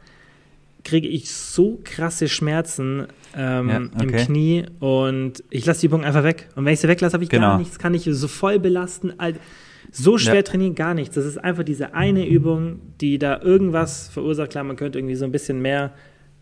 kriege 0.85 1.09
ich 1.09 1.31
so 1.33 1.81
krasse 1.83 2.29
Schmerzen 2.29 3.07
ähm, 3.37 3.69
Ja, 3.69 3.77
im 3.77 3.91
okay. 3.97 4.25
Knie 4.25 4.65
und 4.79 5.43
ich 5.51 5.67
lasse 5.67 5.81
die 5.81 5.87
Übung 5.87 6.05
einfach 6.05 6.23
weg. 6.23 6.49
Und 6.55 6.65
wenn 6.65 6.73
ich 6.75 6.81
sie 6.81 6.87
weglasse, 6.89 7.15
habe 7.15 7.25
ich 7.25 7.31
Genau. 7.31 7.49
gar 7.49 7.59
nichts, 7.59 7.79
kann 7.81 7.93
ich 7.93 8.05
so 8.09 8.29
voll 8.29 8.61
belasten. 8.61 9.13
So 9.91 10.17
schwer 10.17 10.37
Ja. 10.37 10.43
trainieren, 10.43 10.75
gar 10.77 10.95
nichts. 10.95 11.17
Das 11.17 11.25
ist 11.25 11.39
einfach 11.39 11.65
diese 11.65 11.93
eine 11.95 12.27
Übung, 12.27 12.81
die 13.01 13.19
da 13.19 13.41
irgendwas 13.43 14.09
verursacht. 14.09 14.51
Klar, 14.51 14.63
man 14.65 14.77
könnte 14.77 14.99
irgendwie 14.99 15.17
so 15.17 15.25
ein 15.25 15.33
bisschen 15.33 15.61
mehr 15.61 15.93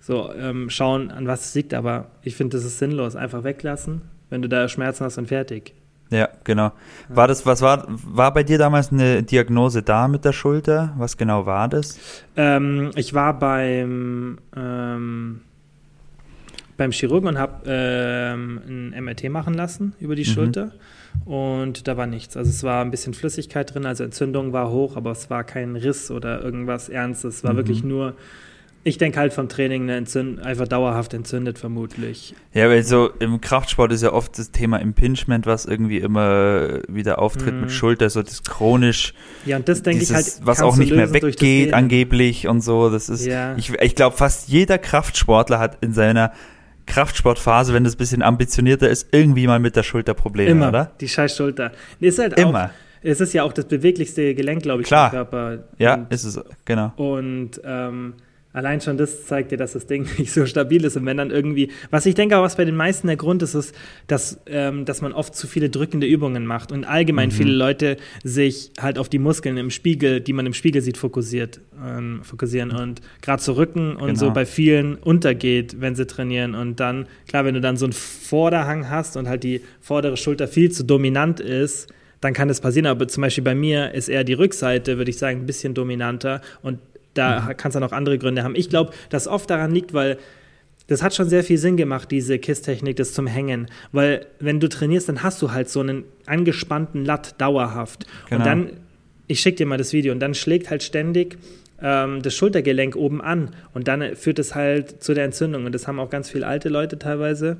so 0.06 0.30
ähm, 0.34 0.68
schauen, 0.68 1.10
an 1.10 1.26
was 1.26 1.46
es 1.46 1.54
liegt, 1.54 1.72
aber 1.72 2.08
ich 2.22 2.36
finde, 2.36 2.56
das 2.58 2.66
ist 2.66 2.78
sinnlos. 2.78 3.16
Einfach 3.16 3.42
weglassen, 3.42 4.02
wenn 4.28 4.42
du 4.42 4.48
da 4.50 4.68
Schmerzen 4.68 5.04
hast 5.04 5.16
und 5.16 5.28
fertig. 5.28 5.72
Ja, 6.10 6.28
genau. 6.44 6.72
War 7.08 7.26
das, 7.26 7.46
was 7.46 7.62
war, 7.62 7.86
war 7.88 8.34
bei 8.34 8.42
dir 8.42 8.58
damals 8.58 8.92
eine 8.92 9.22
Diagnose 9.22 9.82
da 9.82 10.06
mit 10.06 10.26
der 10.26 10.32
Schulter? 10.34 10.92
Was 10.98 11.16
genau 11.16 11.46
war 11.46 11.68
das? 11.68 11.98
Ähm, 12.36 12.90
ich 12.96 13.14
war 13.14 13.38
beim, 13.38 14.38
ähm, 14.54 15.40
beim 16.76 16.90
Chirurgen 16.92 17.28
und 17.30 17.38
habe 17.38 17.62
ähm, 17.66 18.60
ein 18.94 19.04
MRT 19.04 19.30
machen 19.30 19.54
lassen 19.54 19.94
über 19.98 20.14
die 20.14 20.22
Mhm. 20.28 20.34
Schulter 20.34 20.72
und 21.24 21.88
da 21.88 21.96
war 21.96 22.06
nichts. 22.06 22.36
Also 22.36 22.50
es 22.50 22.62
war 22.62 22.84
ein 22.84 22.90
bisschen 22.90 23.14
Flüssigkeit 23.14 23.72
drin, 23.74 23.86
also 23.86 24.04
Entzündung 24.04 24.52
war 24.52 24.70
hoch, 24.70 24.96
aber 24.96 25.12
es 25.12 25.30
war 25.30 25.44
kein 25.44 25.76
Riss 25.76 26.10
oder 26.10 26.42
irgendwas 26.42 26.90
Ernstes. 26.90 27.36
Es 27.36 27.44
war 27.44 27.54
Mhm. 27.54 27.56
wirklich 27.56 27.82
nur, 27.82 28.14
ich 28.86 28.98
denke 28.98 29.18
halt 29.18 29.32
vom 29.32 29.48
Training 29.48 29.84
eine 29.84 29.96
Entzünd 29.96 30.40
einfach 30.40 30.68
dauerhaft 30.68 31.14
entzündet 31.14 31.58
vermutlich. 31.58 32.34
Ja, 32.52 32.68
weil 32.68 32.82
so 32.82 33.08
im 33.18 33.40
Kraftsport 33.40 33.90
ist 33.92 34.02
ja 34.02 34.12
oft 34.12 34.38
das 34.38 34.50
Thema 34.52 34.76
Impingement, 34.78 35.46
was 35.46 35.64
irgendwie 35.64 35.98
immer 35.98 36.80
wieder 36.86 37.18
auftritt 37.18 37.54
Mhm. 37.54 37.60
mit 37.62 37.72
Schulter, 37.72 38.10
so 38.10 38.22
das 38.22 38.42
chronisch, 38.44 39.14
Ja, 39.46 39.56
und 39.56 39.68
das 39.68 39.82
denke 39.82 40.02
ich 40.04 40.12
halt, 40.14 40.40
was 40.42 40.60
auch 40.60 40.76
nicht 40.76 40.92
mehr 40.94 41.12
weggeht 41.12 41.72
angeblich 41.74 42.46
und 42.46 42.60
so. 42.60 42.90
Das 42.90 43.08
ist, 43.08 43.24
Ja. 43.26 43.56
ich, 43.56 43.72
ich 43.80 43.94
glaube, 43.94 44.16
fast 44.16 44.48
jeder 44.48 44.76
Kraftsportler 44.78 45.58
hat 45.58 45.78
in 45.82 45.92
seiner 45.94 46.32
Kraftsportphase, 46.86 47.72
wenn 47.72 47.84
das 47.84 47.94
ein 47.94 47.98
bisschen 47.98 48.22
ambitionierter 48.22 48.88
ist, 48.88 49.08
irgendwie 49.12 49.46
mal 49.46 49.58
mit 49.58 49.76
der 49.76 49.82
Schulter 49.82 50.14
Probleme, 50.14 50.50
Immer, 50.50 50.68
oder? 50.68 50.92
die 51.00 51.08
scheiß 51.08 51.36
Schulter. 51.36 51.72
Ist 52.00 52.18
halt 52.18 52.38
Immer. 52.38 52.66
Auch, 52.66 52.70
es 53.02 53.20
ist 53.20 53.32
ja 53.32 53.42
auch 53.42 53.52
das 53.52 53.66
beweglichste 53.66 54.34
Gelenk, 54.34 54.62
glaube 54.62 54.82
ich, 54.82 54.88
Klar. 54.88 55.06
im 55.06 55.10
Körper. 55.12 55.64
Ja, 55.78 55.94
und, 55.94 56.12
ist 56.12 56.24
es, 56.24 56.40
genau. 56.64 56.92
Und 56.96 57.60
ähm, 57.64 58.14
allein 58.54 58.80
schon 58.80 58.96
das 58.96 59.26
zeigt 59.26 59.50
dir, 59.52 59.58
dass 59.58 59.74
das 59.74 59.86
Ding 59.86 60.06
nicht 60.18 60.32
so 60.32 60.46
stabil 60.46 60.82
ist. 60.84 60.96
Und 60.96 61.04
wenn 61.04 61.18
dann 61.18 61.30
irgendwie, 61.30 61.70
was 61.90 62.06
ich 62.06 62.14
denke, 62.14 62.38
auch 62.38 62.42
was 62.42 62.56
bei 62.56 62.64
den 62.64 62.76
meisten 62.76 63.08
der 63.08 63.16
Grund 63.16 63.42
ist, 63.42 63.52
ist, 63.54 63.74
dass, 64.06 64.40
ähm, 64.46 64.86
dass 64.86 65.02
man 65.02 65.12
oft 65.12 65.34
zu 65.34 65.46
viele 65.46 65.68
drückende 65.68 66.06
Übungen 66.06 66.46
macht 66.46 66.72
und 66.72 66.84
allgemein 66.84 67.28
Mhm. 67.28 67.32
viele 67.32 67.52
Leute 67.52 67.96
sich 68.22 68.70
halt 68.80 68.96
auf 68.98 69.10
die 69.10 69.18
Muskeln 69.18 69.58
im 69.58 69.70
Spiegel, 69.70 70.20
die 70.22 70.32
man 70.32 70.46
im 70.46 70.54
Spiegel 70.54 70.80
sieht, 70.80 70.96
fokussiert, 70.96 71.60
ähm, 71.84 72.20
fokussieren 72.22 72.70
und 72.70 73.02
gerade 73.20 73.42
so 73.42 73.52
Rücken 73.52 73.96
und 73.96 74.06
Genau. 74.06 74.18
so 74.18 74.30
bei 74.32 74.46
vielen 74.46 74.94
untergeht, 74.94 75.80
wenn 75.80 75.94
sie 75.96 76.06
trainieren. 76.06 76.54
Und 76.54 76.80
dann, 76.80 77.06
klar, 77.28 77.44
wenn 77.44 77.54
du 77.54 77.60
dann 77.60 77.76
so 77.76 77.84
einen 77.86 77.92
Vorderhang 77.92 78.88
hast 78.88 79.16
und 79.16 79.28
halt 79.28 79.42
die 79.42 79.60
vordere 79.80 80.16
Schulter 80.16 80.48
viel 80.48 80.70
zu 80.70 80.84
dominant 80.84 81.40
ist, 81.40 81.92
dann 82.20 82.32
kann 82.32 82.48
das 82.48 82.60
passieren. 82.60 82.86
Aber 82.86 83.06
zum 83.08 83.20
Beispiel 83.22 83.44
bei 83.44 83.54
mir 83.54 83.92
ist 83.92 84.08
eher 84.08 84.24
die 84.24 84.32
Rückseite, 84.32 84.96
würde 84.96 85.10
ich 85.10 85.18
sagen, 85.18 85.40
ein 85.40 85.46
bisschen 85.46 85.74
dominanter. 85.74 86.40
Und 86.62 86.78
da 87.14 87.40
Mhm. 87.40 87.56
kann 87.56 87.70
es 87.70 87.74
dann 87.74 87.82
auch 87.82 87.92
andere 87.92 88.18
Gründe 88.18 88.42
haben. 88.42 88.54
Ich 88.54 88.68
glaube, 88.68 88.92
dass 89.08 89.26
oft 89.26 89.48
daran 89.48 89.72
liegt, 89.72 89.94
weil 89.94 90.18
das 90.86 91.02
hat 91.02 91.14
schon 91.14 91.28
sehr 91.28 91.42
viel 91.42 91.56
Sinn 91.56 91.76
gemacht, 91.76 92.10
diese 92.10 92.38
KISS-Technik, 92.38 92.96
das 92.96 93.14
zum 93.14 93.26
Hängen. 93.26 93.68
Weil 93.92 94.26
wenn 94.38 94.60
du 94.60 94.68
trainierst, 94.68 95.08
dann 95.08 95.22
hast 95.22 95.40
du 95.40 95.52
halt 95.52 95.70
so 95.70 95.80
einen 95.80 96.04
angespannten 96.26 97.04
Latt 97.04 97.40
dauerhaft. 97.40 98.06
Genau. 98.28 98.40
Und 98.40 98.46
dann, 98.46 98.70
ich 99.26 99.40
schicke 99.40 99.56
dir 99.56 99.66
mal 99.66 99.78
das 99.78 99.92
Video, 99.94 100.12
und 100.12 100.20
dann 100.20 100.34
schlägt 100.34 100.68
halt 100.68 100.82
ständig 100.82 101.38
ähm, 101.80 102.20
das 102.20 102.34
Schultergelenk 102.34 102.96
oben 102.96 103.22
an. 103.22 103.50
Und 103.72 103.88
dann 103.88 104.02
äh, 104.02 104.14
führt 104.14 104.38
es 104.38 104.54
halt 104.54 105.02
zu 105.02 105.14
der 105.14 105.24
Entzündung. 105.24 105.64
Und 105.64 105.74
das 105.74 105.88
haben 105.88 105.98
auch 105.98 106.10
ganz 106.10 106.28
viele 106.28 106.46
alte 106.46 106.68
Leute 106.68 106.98
teilweise. 106.98 107.56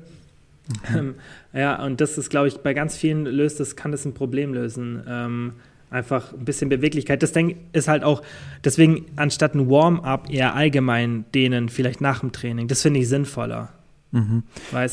Ähm, 0.95 1.15
ja, 1.53 1.83
und 1.83 2.01
das 2.01 2.17
ist, 2.17 2.29
glaube 2.29 2.47
ich, 2.47 2.57
bei 2.57 2.73
ganz 2.73 2.95
vielen 2.97 3.25
löst 3.25 3.59
das, 3.59 3.75
kann 3.75 3.91
das 3.91 4.05
ein 4.05 4.13
Problem 4.13 4.53
lösen. 4.53 5.03
Ähm, 5.07 5.53
einfach 5.95 6.33
ein 6.33 6.45
bisschen 6.45 6.69
Beweglichkeit. 6.69 7.23
Das 7.23 7.31
Ding 7.31 7.55
ist 7.73 7.87
halt 7.87 8.03
auch, 8.03 8.21
deswegen 8.63 9.05
anstatt 9.15 9.55
ein 9.55 9.69
Warm-up 9.69 10.29
eher 10.31 10.53
allgemein 10.55 11.25
dehnen, 11.33 11.69
vielleicht 11.69 12.01
nach 12.01 12.19
dem 12.19 12.31
Training. 12.31 12.67
Das 12.67 12.81
finde 12.81 12.99
ich 12.99 13.09
sinnvoller. 13.09 13.69
Mhm. 14.11 14.43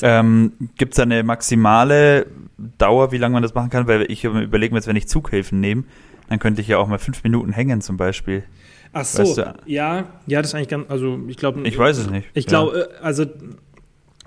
Ähm, 0.03 0.53
Gibt 0.79 0.95
es 0.95 0.99
eine 0.99 1.23
maximale 1.23 2.27
Dauer, 2.79 3.13
wie 3.13 3.19
lange 3.19 3.35
man 3.35 3.43
das 3.43 3.55
machen 3.55 3.71
kann? 3.71 3.87
Weil 3.87 4.11
ich 4.11 4.25
überlege 4.25 4.73
mir 4.75 4.79
jetzt, 4.79 4.87
wenn 4.89 4.97
ich 4.97 5.07
Zughilfen 5.09 5.61
nehme, 5.61 5.85
dann 6.29 6.39
könnte 6.39 6.61
ich 6.61 6.69
ja 6.69 6.79
auch 6.79 6.89
mal 6.89 6.99
fünf 6.99 7.23
Minuten 7.23 7.53
hängen 7.53 7.81
zum 7.83 7.97
Beispiel. 7.97 8.45
Ach 8.93 9.05
so, 9.05 9.23
weißt 9.23 9.37
du- 9.39 9.55
ja, 9.67 10.05
ja, 10.27 10.41
das 10.43 10.51
ist 10.51 10.55
eigentlich 10.55 10.69
ganz, 10.69 10.91
also 10.91 11.19
ich 11.29 11.37
glaube, 11.37 11.61
Ich 11.67 11.79
weiß 11.79 11.99
es 11.99 12.11
nicht. 12.11 12.29
Ich 12.35 12.45
Ja. 12.45 12.49
glaube, 12.51 12.89
äh, 13.01 13.05
also 13.05 13.27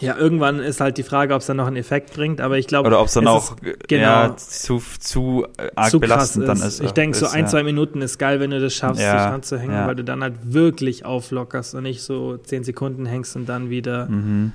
ja, 0.01 0.17
irgendwann 0.17 0.59
ist 0.59 0.81
halt 0.81 0.97
die 0.97 1.03
Frage, 1.03 1.33
ob 1.33 1.41
es 1.41 1.47
dann 1.47 1.57
noch 1.57 1.67
einen 1.67 1.77
Effekt 1.77 2.13
bringt, 2.13 2.41
aber 2.41 2.57
ich 2.57 2.67
glaube, 2.67 2.87
Oder 2.87 2.99
ob 2.99 3.07
es 3.07 3.13
dann 3.13 3.27
auch 3.27 3.55
ist- 3.61 3.63
äh, 3.91 3.97
ja, 3.97 4.27
genau. 4.27 4.35
zu, 4.35 4.81
zu 4.99 5.45
äh, 5.57 5.69
arg 5.75 5.89
zu 5.91 5.99
belastend 5.99 6.47
dann 6.47 6.57
ist. 6.57 6.63
ist. 6.65 6.81
Ich 6.81 6.91
denke, 6.91 7.17
so 7.17 7.25
ist, 7.25 7.33
ein, 7.33 7.45
ja. 7.45 7.49
zwei 7.49 7.63
Minuten 7.63 8.01
ist 8.01 8.17
geil, 8.17 8.39
wenn 8.41 8.51
du 8.51 8.59
das 8.59 8.73
schaffst, 8.73 9.01
Ja, 9.01 9.13
dich 9.13 9.33
anzuhängen, 9.33 9.73
ja. 9.75 9.87
weil 9.87 9.95
du 9.95 10.03
dann 10.03 10.21
halt 10.21 10.35
wirklich 10.53 11.05
auflockerst 11.05 11.75
und 11.75 11.83
nicht 11.83 12.01
so 12.01 12.37
zehn 12.37 12.63
Sekunden 12.65 13.05
hängst 13.05 13.35
und 13.37 13.47
dann 13.47 13.69
wieder 13.69 14.07
Mhm. 14.07 14.51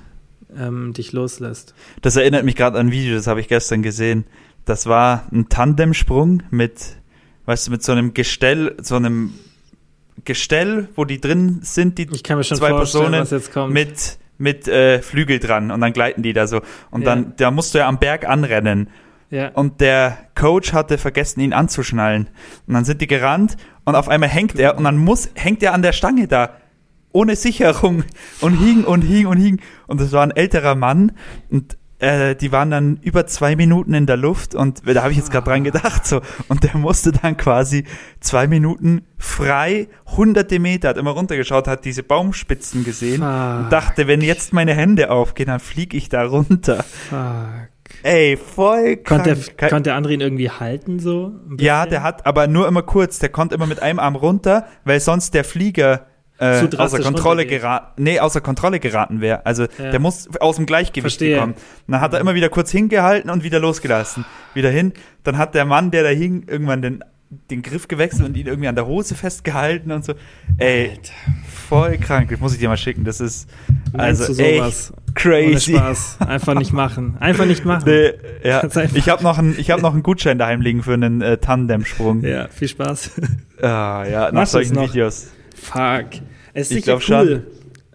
ähm, 0.57 0.93
dich 0.93 1.11
loslässt. 1.11 1.73
Das 2.01 2.15
erinnert 2.17 2.45
mich 2.45 2.55
gerade 2.55 2.77
an 2.77 2.87
ein 2.87 2.91
Video, 2.91 3.15
das 3.15 3.25
habe 3.27 3.39
ich 3.39 3.47
gestern 3.47 3.81
gesehen. 3.81 4.25
Das 4.65 4.85
war 4.85 5.25
ein 5.31 5.49
Tandemsprung 5.49 6.43
mit, 6.51 6.97
weißt 7.45 7.65
du, 7.67 7.71
mit 7.71 7.81
so 7.83 7.93
einem 7.93 8.13
Gestell, 8.13 8.75
so 8.81 8.95
einem 8.95 9.31
Gestell, 10.23 10.87
wo 10.95 11.05
die 11.05 11.19
drin 11.19 11.59
sind, 11.63 11.97
die 11.97 12.05
zwei 12.07 12.69
Personen 12.73 13.25
mit 13.69 14.19
mit 14.41 14.67
äh, 14.67 15.01
Flügel 15.01 15.39
dran 15.39 15.71
und 15.71 15.79
dann 15.81 15.93
gleiten 15.93 16.23
die 16.23 16.33
da 16.33 16.47
so. 16.47 16.61
Und 16.89 17.01
Ja. 17.03 17.15
dann 17.15 17.33
da 17.37 17.51
musst 17.51 17.73
du 17.73 17.77
ja 17.79 17.87
am 17.87 17.99
Berg 17.99 18.27
anrennen. 18.27 18.89
Ja. 19.33 19.47
und 19.53 19.79
der 19.79 20.17
Coach 20.35 20.73
hatte 20.73 20.97
vergessen 20.97 21.39
ihn 21.39 21.53
anzuschnallen. 21.53 22.27
Und 22.67 22.73
dann 22.73 22.83
sind 22.83 22.99
die 22.99 23.07
gerannt 23.07 23.55
und 23.85 23.95
auf 23.95 24.09
einmal 24.09 24.27
hängt 24.27 24.59
er 24.59 24.77
und 24.77 24.83
dann 24.83 24.97
muss 24.97 25.29
hängt 25.35 25.63
er 25.63 25.73
an 25.73 25.81
der 25.81 25.93
Stange 25.93 26.27
da. 26.27 26.57
Ohne 27.13 27.37
Sicherung. 27.37 28.03
Und 28.41 28.55
hing 28.57 28.83
und 28.83 29.03
hing 29.03 29.27
und 29.27 29.37
hing. 29.37 29.61
Und 29.87 30.01
das 30.01 30.11
war 30.11 30.23
ein 30.23 30.31
älterer 30.31 30.75
Mann. 30.75 31.13
Und 31.49 31.77
äh, 32.01 32.35
die 32.35 32.51
waren 32.51 32.71
dann 32.71 32.97
über 33.01 33.27
zwei 33.27 33.55
Minuten 33.55 33.93
in 33.93 34.05
der 34.07 34.17
Luft 34.17 34.55
und 34.55 34.81
da 34.85 35.03
habe 35.03 35.11
ich 35.11 35.17
jetzt 35.17 35.31
gerade 35.31 35.45
dran 35.45 35.63
gedacht 35.63 36.05
so 36.05 36.21
und 36.47 36.63
der 36.63 36.75
musste 36.77 37.11
dann 37.11 37.37
quasi 37.37 37.85
zwei 38.19 38.47
Minuten 38.47 39.03
frei 39.17 39.87
hunderte 40.15 40.59
Meter 40.59 40.89
hat 40.89 40.97
immer 40.97 41.11
runtergeschaut 41.11 41.67
hat 41.67 41.85
diese 41.85 42.03
Baumspitzen 42.03 42.83
gesehen 42.83 43.21
Fuck. 43.21 43.59
und 43.59 43.69
dachte 43.71 44.07
wenn 44.07 44.21
jetzt 44.21 44.51
meine 44.51 44.73
Hände 44.73 45.11
aufgehen 45.11 45.47
dann 45.47 45.59
fliege 45.59 45.95
ich 45.95 46.09
da 46.09 46.23
runter 46.23 46.83
Fuck. 47.09 47.69
ey 48.01 48.35
voll 48.35 48.97
krank. 48.97 49.23
Konnte, 49.23 49.35
der, 49.35 49.69
konnte 49.69 49.83
der 49.89 49.95
andere 49.95 50.13
ihn 50.13 50.21
irgendwie 50.21 50.49
halten 50.49 50.99
so? 50.99 51.33
ja, 51.59 51.85
der 51.85 52.01
hat 52.01 52.25
aber 52.25 52.47
nur 52.47 52.67
immer 52.67 52.81
kurz. 52.81 53.19
Der 53.19 53.29
konnte 53.29 53.53
immer 53.55 53.67
mit 53.67 53.81
einem 53.81 53.99
Arm 53.99 54.15
runter, 54.15 54.65
weil 54.85 54.99
sonst 54.99 55.33
der 55.33 55.43
Flieger 55.43 56.07
äh, 56.41 56.67
Zu 56.67 56.77
außer 56.79 56.99
Kontrolle 56.99 57.45
geraten, 57.45 58.03
nee, 58.03 58.19
außer 58.19 58.41
Kontrolle 58.41 58.79
geraten 58.79 59.21
wäre. 59.21 59.45
Also 59.45 59.63
Ja. 59.77 59.91
der 59.91 59.99
muss 59.99 60.27
aus 60.39 60.55
dem 60.55 60.65
Gleichgewicht 60.65 61.03
Verstehe. 61.17 61.35
gekommen. 61.35 61.53
Dann 61.87 62.01
hat 62.01 62.13
er 62.13 62.19
immer 62.19 62.33
wieder 62.35 62.49
kurz 62.49 62.71
hingehalten 62.71 63.29
und 63.29 63.43
wieder 63.43 63.59
losgelassen. 63.59 64.25
Wieder 64.55 64.69
hin. 64.71 64.93
Dann 65.23 65.37
hat 65.37 65.53
der 65.55 65.65
Mann, 65.65 65.91
der 65.91 66.03
da 66.03 66.09
hing, 66.09 66.43
irgendwann 66.47 66.81
den, 66.81 67.03
den 67.49 67.61
Griff 67.61 67.87
gewechselt 67.87 68.27
und 68.27 68.35
ihn 68.35 68.47
irgendwie 68.47 68.67
an 68.67 68.75
der 68.75 68.87
Hose 68.87 69.15
festgehalten 69.15 69.91
und 69.91 70.03
so. 70.03 70.13
Ey, 70.57 70.89
Alter. 70.89 71.13
voll 71.69 71.97
krank. 71.97 72.29
Das 72.31 72.39
muss 72.39 72.53
ich 72.53 72.59
dir 72.59 72.67
mal 72.69 72.75
schicken. 72.75 73.03
Das 73.05 73.21
ist 73.21 73.47
also 73.93 74.25
du 74.27 74.33
sowas? 74.33 74.91
echt 75.07 75.15
crazy. 75.15 75.73
Ohne 75.75 75.79
Spaß. 75.79 76.17
Einfach 76.27 76.55
nicht 76.55 76.73
machen. 76.73 77.17
Einfach 77.19 77.45
nicht 77.45 77.63
machen. 77.65 77.83
Nee, 77.85 78.13
ja. 78.43 78.63
Ich 78.95 79.09
habe 79.09 79.23
noch, 79.23 79.37
einen- 79.37 79.55
ich 79.57 79.69
hab 79.71 79.81
noch 79.81 79.93
einen 79.93 80.03
Gutschein 80.03 80.37
daheim 80.39 80.59
liegen 80.61 80.81
für 80.83 80.93
einen 80.93 81.21
äh, 81.21 81.37
Tandemsprung. 81.37 82.21
Ja, 82.23 82.47
viel 82.49 82.67
Spaß. 82.67 83.11
Ah, 83.61 84.03
ja, 84.09 84.31
nach 84.31 84.43
es 84.43 84.51
solchen? 84.51 84.75
Videos. 84.81 85.27
Fuck. 85.61 86.21
Es 86.53 86.69
ist 86.71 86.77
Ich 86.77 86.85
sicher 86.85 86.99
cool. 87.23 87.47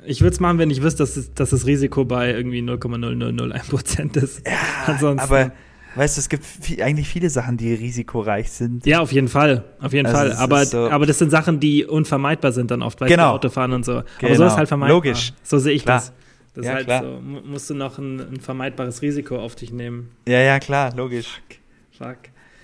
Ich 0.08 0.20
würde 0.20 0.34
es 0.34 0.40
machen, 0.40 0.58
wenn 0.58 0.70
ich 0.70 0.82
wüsste, 0.82 0.98
dass, 1.02 1.16
es, 1.16 1.34
dass 1.34 1.50
das 1.50 1.66
Risiko 1.66 2.04
bei 2.04 2.30
irgendwie 2.32 2.60
0,0001% 2.60 4.16
ist. 4.22 4.46
Ja, 4.46 4.52
Ansonsten. 4.86 5.20
Aber 5.20 5.52
weißt 5.96 6.16
du, 6.16 6.20
es 6.20 6.28
gibt 6.28 6.44
viel, 6.44 6.80
eigentlich 6.82 7.08
viele 7.08 7.28
Sachen, 7.28 7.56
die 7.56 7.74
risikoreich 7.74 8.50
sind. 8.50 8.86
ja, 8.86 9.00
auf 9.00 9.10
jeden 9.12 9.28
Fall. 9.28 9.64
Auf 9.80 9.92
jeden 9.92 10.06
Also 10.06 10.16
Fall. 10.18 10.32
Aber, 10.34 10.64
so- 10.64 10.90
aber 10.90 11.06
das 11.06 11.18
sind 11.18 11.30
Sachen, 11.30 11.58
die 11.58 11.84
unvermeidbar 11.84 12.52
sind 12.52 12.70
dann 12.70 12.82
oft, 12.82 13.00
weil 13.00 13.08
Genau. 13.08 13.32
Autofahren 13.32 13.72
und 13.72 13.84
so. 13.84 13.92
Aber 13.98 14.04
Genau. 14.20 14.34
so 14.36 14.44
ist 14.46 14.56
halt 14.56 14.68
vermeidbar. 14.68 14.94
Logisch. 14.96 15.32
So 15.42 15.58
sehe 15.58 15.72
ich 15.72 15.82
Klar. 15.84 15.98
das. 15.98 16.12
Das 16.54 16.64
Ja, 16.64 16.70
ist 16.72 16.76
halt 16.76 16.86
klar. 16.86 17.02
so. 17.02 17.20
Mu- 17.20 17.40
Musst 17.44 17.68
du 17.68 17.74
noch 17.74 17.98
ein, 17.98 18.20
ein 18.20 18.40
vermeidbares 18.40 19.02
Risiko 19.02 19.38
auf 19.38 19.56
dich 19.56 19.72
nehmen. 19.72 20.10
Ja, 20.26 20.40
ja, 20.40 20.58
klar, 20.60 20.94
logisch. 20.96 21.42
Fuck. 21.98 22.16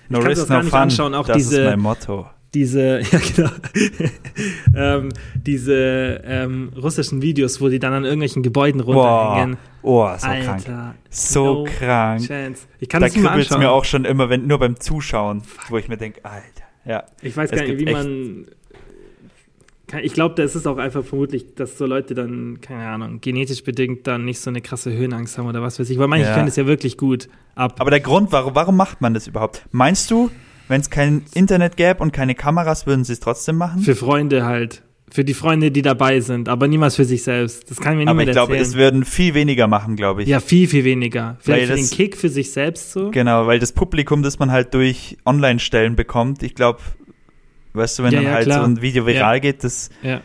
No 0.09 0.19
kann's 0.19 0.29
risk, 0.39 0.43
auch 0.43 0.47
gar 0.47 0.57
no 0.57 0.63
nicht 0.63 0.71
fun. 0.71 0.79
anschauen, 0.79 1.13
auch 1.13 1.27
das 1.27 1.37
diese- 1.37 1.61
ist 1.61 1.69
mein 1.69 1.79
Motto. 1.79 2.25
Diese, 2.53 3.01
ja 3.11 3.19
genau, 3.35 3.49
ähm, 4.75 5.09
diese 5.35 6.21
ähm, 6.23 6.71
russischen 6.75 7.21
Videos, 7.21 7.61
wo 7.61 7.69
die 7.69 7.79
dann 7.79 7.93
an 7.93 8.03
irgendwelchen 8.03 8.43
Gebäuden 8.43 8.81
runterhängen. 8.81 9.57
Boah, 9.81 10.13
oh, 10.15 10.19
so 10.19 10.27
Alter, 10.27 10.57
krank. 10.57 10.95
So 11.09 11.45
no 11.45 11.63
krank. 11.65 12.27
Chance. 12.27 12.67
Ich 12.79 12.89
kann 12.89 13.01
Da 13.01 13.07
das 13.07 13.15
nicht 13.15 13.23
mal 13.23 13.31
anschauen. 13.31 13.59
mir 13.59 13.71
auch 13.71 13.85
schon 13.85 14.05
immer, 14.05 14.29
wenn 14.29 14.47
nur 14.47 14.59
beim 14.59 14.79
Zuschauen, 14.79 15.41
wo 15.69 15.77
ich 15.77 15.87
mir 15.87 15.97
denke, 15.97 16.23
Alter, 16.23 16.43
ja. 16.85 17.03
ich 17.21 17.35
weiß 17.35 17.51
gar 17.51 17.63
nicht, 17.63 17.79
wie 17.79 17.91
man. 17.91 18.45
Kann, 19.87 20.03
ich 20.03 20.13
glaube, 20.13 20.33
da 20.35 20.43
ist 20.43 20.55
es 20.55 20.65
auch 20.65 20.77
einfach 20.77 21.03
vermutlich, 21.03 21.55
dass 21.55 21.77
so 21.77 21.85
Leute 21.85 22.13
dann, 22.15 22.59
keine 22.61 22.87
Ahnung, 22.87 23.19
genetisch 23.19 23.63
bedingt 23.63 24.07
dann 24.07 24.25
nicht 24.25 24.39
so 24.39 24.49
eine 24.49 24.61
krasse 24.61 24.91
Höhenangst 24.91 25.37
haben 25.37 25.47
oder 25.47 25.61
was 25.61 25.79
weiß 25.79 25.89
ich. 25.89 25.99
Weil 25.99 26.07
manche 26.07 26.27
Ja. 26.27 26.35
können 26.35 26.47
es 26.47 26.55
ja 26.55 26.65
wirklich 26.65 26.97
gut 26.97 27.27
ab. 27.55 27.75
Aber 27.79 27.91
der 27.91 27.99
Grund, 27.99 28.31
warum, 28.31 28.55
warum 28.55 28.77
macht 28.77 29.01
man 29.01 29.13
das 29.13 29.27
überhaupt? 29.27 29.65
Meinst 29.71 30.09
du, 30.09 30.31
wenn 30.73 30.81
es 30.81 30.89
kein 30.89 31.23
Internet 31.35 31.77
gäbe 31.77 32.01
und 32.01 32.11
keine 32.11 32.35
Kameras, 32.35 32.85
würden 32.87 33.03
sie 33.05 33.13
es 33.13 33.19
trotzdem 33.19 33.55
machen? 33.57 33.81
für 33.81 33.95
Freunde 33.95 34.43
halt. 34.45 34.81
Für 35.11 35.23
die 35.23 35.35
Freunde, 35.35 35.69
die 35.69 35.83
dabei 35.83 36.21
sind, 36.21 36.49
aber 36.49 36.67
niemals 36.67 36.95
für 36.95 37.05
sich 37.05 37.21
selbst. 37.21 37.69
Das 37.69 37.79
kann 37.79 37.97
mir 37.97 38.01
Aber 38.07 38.13
niemand 38.13 38.29
ich 38.29 38.33
glaube, 38.33 38.53
erzählen. 38.57 38.69
es 38.71 38.75
würden 38.75 39.05
viel 39.05 39.35
weniger 39.35 39.67
machen, 39.67 39.95
glaube 39.95 40.23
ich. 40.23 40.27
ja, 40.29 40.39
viel, 40.39 40.67
viel 40.67 40.83
weniger. 40.85 41.37
Vielleicht 41.39 41.61
Weil 41.61 41.67
für 41.67 41.75
den 41.75 41.87
das- 41.87 41.95
Kick 41.95 42.17
für 42.17 42.29
sich 42.29 42.51
selbst 42.51 42.91
so. 42.91 43.11
Genau, 43.11 43.45
weil 43.45 43.59
das 43.59 43.73
Publikum, 43.73 44.23
das 44.23 44.39
man 44.39 44.49
halt 44.51 44.73
durch 44.73 45.17
Online-Stellen 45.23 45.95
bekommt, 45.95 46.41
ich 46.41 46.55
glaube, 46.55 46.79
weißt 47.73 47.99
du, 47.99 48.03
wenn 48.03 48.11
Ja, 48.13 48.19
dann 48.21 48.27
ja, 48.27 48.33
halt 48.33 48.45
klar. 48.45 48.59
so 48.61 48.65
ein 48.65 48.81
Video 48.81 49.05
viral 49.05 49.39
geht, 49.39 49.63
das 49.63 49.91
Ja. 50.01 50.21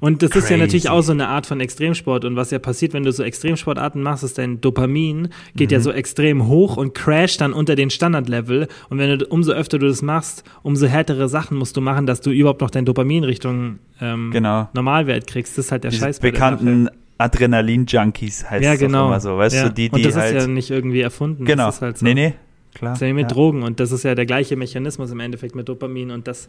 Und 0.00 0.22
das 0.22 0.30
ist 0.30 0.34
ja 0.36 0.56
Crazy. 0.56 0.56
natürlich 0.60 0.88
auch 0.90 1.02
so 1.02 1.12
eine 1.12 1.28
Art 1.28 1.46
von 1.46 1.60
Extremsport. 1.60 2.24
Und 2.24 2.36
was 2.36 2.50
ja 2.50 2.58
passiert, 2.58 2.92
wenn 2.92 3.02
du 3.04 3.12
so 3.12 3.22
Extremsportarten 3.22 4.02
machst, 4.02 4.24
ist 4.24 4.38
dein 4.38 4.60
Dopamin 4.60 5.28
geht 5.56 5.70
Mhm. 5.70 5.74
ja 5.74 5.80
so 5.80 5.92
extrem 5.92 6.48
hoch 6.48 6.76
und 6.76 6.94
crasht 6.94 7.40
dann 7.40 7.52
unter 7.52 7.74
den 7.76 7.90
Standardlevel. 7.90 8.68
Und 8.88 8.98
wenn 8.98 9.18
du 9.18 9.26
umso 9.26 9.52
öfter 9.52 9.78
du 9.78 9.86
das 9.88 10.02
machst, 10.02 10.44
umso 10.62 10.86
härtere 10.86 11.28
Sachen 11.28 11.56
musst 11.58 11.76
du 11.76 11.80
machen, 11.80 12.06
dass 12.06 12.20
du 12.20 12.30
überhaupt 12.30 12.60
noch 12.60 12.70
dein 12.70 12.84
Dopamin 12.84 13.24
Richtung 13.24 13.78
ähm, 14.00 14.30
genau, 14.32 14.68
Normalwert 14.74 15.26
kriegst. 15.26 15.56
Das 15.58 15.66
ist 15.66 15.72
halt 15.72 15.84
der 15.84 15.90
diese 15.90 16.04
Scheiß 16.04 16.20
bekannten 16.20 16.88
Adrenalin-Junkies 17.18 18.50
heißt. 18.50 18.64
Ja, 18.64 18.74
genau. 18.76 19.06
immer 19.06 19.20
so, 19.20 19.36
weißt 19.38 19.54
ja. 19.56 19.68
du, 19.68 19.74
die, 19.74 19.88
die 19.88 19.94
und 19.94 20.04
das 20.04 20.16
halt, 20.16 20.36
ist 20.36 20.42
ja 20.42 20.48
nicht 20.48 20.70
irgendwie 20.70 21.00
erfunden. 21.00 21.44
genau, 21.44 21.66
Das 21.66 21.76
ist 21.76 21.82
halt 21.82 21.98
so. 21.98 22.04
nee, 22.04 22.14
nee, 22.14 22.34
klar. 22.74 22.92
Das 22.92 23.02
ist 23.02 23.06
ja 23.06 23.14
mit 23.14 23.22
ja. 23.22 23.28
Drogen 23.28 23.62
und 23.62 23.80
das 23.80 23.92
ist 23.92 24.02
ja 24.02 24.14
der 24.14 24.26
gleiche 24.26 24.56
Mechanismus 24.56 25.10
im 25.12 25.20
Endeffekt 25.20 25.54
mit 25.54 25.68
Dopamin 25.68 26.10
und 26.10 26.26
das 26.26 26.48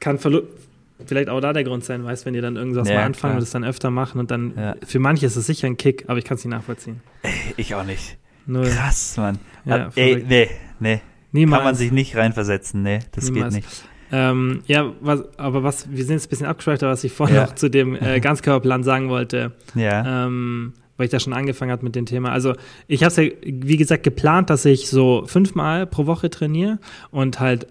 kann 0.00 0.18
vielleicht 1.04 1.28
auch 1.28 1.40
da 1.40 1.52
der 1.52 1.64
Grund 1.64 1.84
sein, 1.84 2.04
weißt, 2.04 2.24
wenn 2.26 2.34
ihr 2.34 2.42
dann 2.42 2.56
irgendwas 2.56 2.88
Ja, 2.88 2.94
mal 2.96 3.00
anfangen 3.04 3.32
klar. 3.32 3.34
und 3.34 3.40
das 3.40 3.50
dann 3.50 3.64
öfter 3.64 3.90
machen 3.90 4.18
und 4.20 4.30
dann 4.30 4.52
Ja. 4.56 4.76
für 4.86 4.98
manche 4.98 5.26
ist 5.26 5.36
es 5.36 5.46
sicher 5.46 5.66
ein 5.66 5.76
Kick, 5.76 6.04
aber 6.08 6.18
ich 6.18 6.24
kann 6.24 6.36
es 6.36 6.44
nicht 6.44 6.54
nachvollziehen. 6.54 7.00
Ich 7.56 7.74
auch 7.74 7.84
nicht. 7.84 8.16
Null. 8.46 8.66
Krass, 8.68 9.16
Mann. 9.16 9.38
Ja, 9.64 9.86
Ah, 9.86 9.90
Ey, 9.96 10.24
nee, 10.26 10.48
nee, 10.80 11.00
Niemals. 11.32 11.58
Kann 11.58 11.64
man 11.64 11.74
sich 11.74 11.92
nicht 11.92 12.16
reinversetzen, 12.16 12.82
nee, 12.82 13.00
das 13.12 13.30
Niemals. 13.30 13.54
geht 13.54 13.64
nicht. 13.64 13.84
Ähm, 14.12 14.62
ja, 14.66 14.92
was, 15.00 15.24
aber 15.36 15.64
was, 15.64 15.90
wir 15.90 16.04
sind 16.04 16.14
jetzt 16.14 16.26
ein 16.26 16.30
bisschen 16.30 16.46
abgeschweift, 16.46 16.82
was 16.82 17.02
ich 17.02 17.12
vorhin 17.12 17.36
noch 17.36 17.56
zu 17.56 17.68
dem 17.68 17.96
äh, 17.96 18.20
Ganzkörperplan 18.20 18.84
sagen 18.84 19.08
wollte. 19.08 19.52
Ja. 19.74 20.26
Ähm, 20.26 20.74
weil 20.96 21.06
ich 21.06 21.10
da 21.10 21.18
schon 21.20 21.32
angefangen 21.34 21.72
habe 21.72 21.84
mit 21.84 21.94
dem 21.96 22.06
Thema. 22.06 22.30
Also 22.30 22.54
ich 22.86 23.02
habe 23.02 23.08
es 23.10 23.16
ja, 23.16 23.24
wie 23.44 23.76
gesagt, 23.76 24.02
geplant, 24.04 24.48
dass 24.48 24.64
ich 24.64 24.88
so 24.88 25.24
fünfmal 25.26 25.86
pro 25.86 26.06
Woche 26.06 26.30
trainiere 26.30 26.78
und 27.10 27.40
halt 27.40 27.66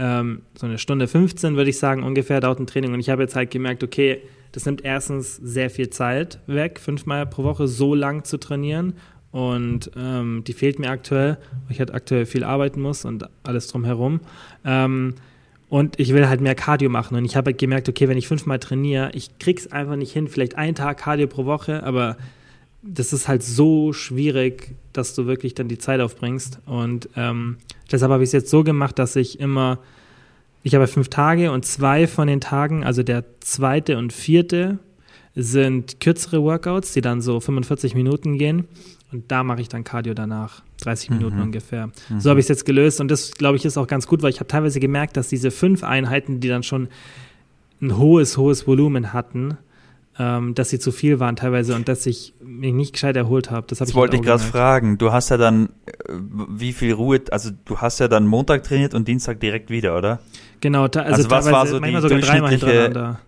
ähm, 0.00 0.42
so 0.54 0.66
eine 0.66 0.78
Stunde 0.78 1.06
15, 1.06 1.56
würde 1.56 1.70
ich 1.70 1.78
sagen, 1.78 2.02
ungefähr 2.02 2.40
dauert 2.40 2.58
ein 2.58 2.66
Training. 2.66 2.94
Und 2.94 3.00
ich 3.00 3.10
habe 3.10 3.22
jetzt 3.22 3.36
halt 3.36 3.50
gemerkt, 3.50 3.84
okay, 3.84 4.22
das 4.52 4.64
nimmt 4.64 4.84
erstens 4.84 5.36
sehr 5.36 5.68
viel 5.68 5.90
Zeit 5.90 6.40
weg, 6.46 6.80
fünfmal 6.80 7.26
pro 7.26 7.44
Woche 7.44 7.68
so 7.68 7.94
lang 7.94 8.24
zu 8.24 8.38
trainieren. 8.38 8.94
Und 9.30 9.90
ähm, 9.96 10.42
die 10.46 10.54
fehlt 10.54 10.78
mir 10.78 10.90
aktuell, 10.90 11.36
weil 11.66 11.72
ich 11.72 11.78
halt 11.78 11.94
aktuell 11.94 12.26
viel 12.26 12.42
arbeiten 12.42 12.80
muss 12.80 13.04
und 13.04 13.28
alles 13.44 13.68
drumherum. 13.68 14.20
Ähm, 14.64 15.14
und 15.68 16.00
ich 16.00 16.14
will 16.14 16.28
halt 16.28 16.40
mehr 16.40 16.56
Cardio 16.56 16.90
machen. 16.90 17.16
Und 17.16 17.24
ich 17.24 17.36
habe 17.36 17.50
halt 17.50 17.58
gemerkt, 17.58 17.88
okay, 17.88 18.08
wenn 18.08 18.18
ich 18.18 18.26
fünfmal 18.26 18.58
trainiere, 18.58 19.10
ich 19.14 19.38
krieg's 19.38 19.68
einfach 19.68 19.96
nicht 19.96 20.12
hin. 20.12 20.26
Vielleicht 20.26 20.56
einen 20.56 20.74
Tag 20.74 20.98
Cardio 20.98 21.28
pro 21.28 21.44
Woche, 21.44 21.84
aber 21.84 22.16
das 22.82 23.12
ist 23.12 23.28
halt 23.28 23.42
so 23.42 23.92
schwierig, 23.92 24.74
dass 24.92 25.14
du 25.14 25.26
wirklich 25.26 25.54
dann 25.54 25.68
die 25.68 25.78
Zeit 25.78 26.00
aufbringst. 26.00 26.60
Und 26.66 27.08
ähm, 27.16 27.58
deshalb 27.90 28.12
habe 28.12 28.22
ich 28.22 28.28
es 28.28 28.32
jetzt 28.32 28.50
so 28.50 28.64
gemacht, 28.64 28.98
dass 28.98 29.16
ich 29.16 29.38
immer, 29.38 29.78
ich 30.62 30.74
habe 30.74 30.86
fünf 30.86 31.08
Tage 31.08 31.52
und 31.52 31.64
zwei 31.64 32.06
von 32.06 32.26
den 32.26 32.40
Tagen, 32.40 32.84
also 32.84 33.02
der 33.02 33.24
zweite 33.40 33.98
und 33.98 34.12
vierte, 34.12 34.78
sind 35.34 36.00
kürzere 36.00 36.42
Workouts, 36.42 36.92
die 36.92 37.02
dann 37.02 37.20
so 37.20 37.38
45 37.38 37.94
Minuten 37.94 38.38
gehen. 38.38 38.66
Und 39.12 39.30
da 39.30 39.44
mache 39.44 39.60
ich 39.60 39.68
dann 39.68 39.84
Cardio 39.84 40.14
danach. 40.14 40.62
30 40.80 41.10
Minuten 41.10 41.36
mhm. 41.36 41.42
ungefähr. 41.42 41.90
Mhm. 42.08 42.20
So 42.20 42.30
habe 42.30 42.40
ich 42.40 42.44
es 42.44 42.48
jetzt 42.48 42.64
gelöst 42.64 43.00
und 43.00 43.10
das, 43.10 43.32
glaube 43.32 43.56
ich, 43.56 43.64
ist 43.64 43.76
auch 43.76 43.86
ganz 43.86 44.06
gut, 44.06 44.22
weil 44.22 44.30
ich 44.30 44.40
habe 44.40 44.48
teilweise 44.48 44.80
gemerkt, 44.80 45.16
dass 45.16 45.28
diese 45.28 45.50
fünf 45.50 45.84
Einheiten, 45.84 46.40
die 46.40 46.48
dann 46.48 46.62
schon 46.62 46.88
ein 47.82 47.98
hohes, 47.98 48.36
hohes 48.36 48.66
Volumen 48.66 49.12
hatten, 49.12 49.58
ähm, 50.18 50.54
dass 50.54 50.70
sie 50.70 50.78
zu 50.78 50.92
viel 50.92 51.20
waren 51.20 51.36
teilweise 51.36 51.74
und 51.74 51.88
dass 51.88 52.04
ich 52.06 52.34
mich 52.44 52.74
nicht 52.74 52.92
gescheit 52.92 53.16
erholt 53.16 53.50
habe. 53.50 53.66
Das, 53.68 53.80
hab 53.80 53.86
das 53.86 53.90
ich 53.90 53.94
wollte 53.94 54.16
ich 54.16 54.22
gerade 54.22 54.42
fragen. 54.42 54.98
Du 54.98 55.12
hast 55.12 55.30
ja 55.30 55.36
dann, 55.36 55.70
äh, 55.86 56.14
wie 56.48 56.72
viel 56.72 56.92
Ruhe, 56.92 57.20
also 57.30 57.50
du 57.64 57.78
hast 57.78 58.00
ja 58.00 58.08
dann 58.08 58.26
Montag 58.26 58.64
trainiert 58.64 58.94
und 58.94 59.08
Dienstag 59.08 59.40
direkt 59.40 59.70
wieder, 59.70 59.96
oder? 59.96 60.20
Genau, 60.60 60.84
also, 60.84 61.00
also 61.00 61.30
was 61.30 61.50
war 61.50 61.66
so 61.66 61.80
manchmal 61.80 62.02
sogar 62.02 62.18
dreimal 62.18 62.50
hintereinander. 62.50 63.20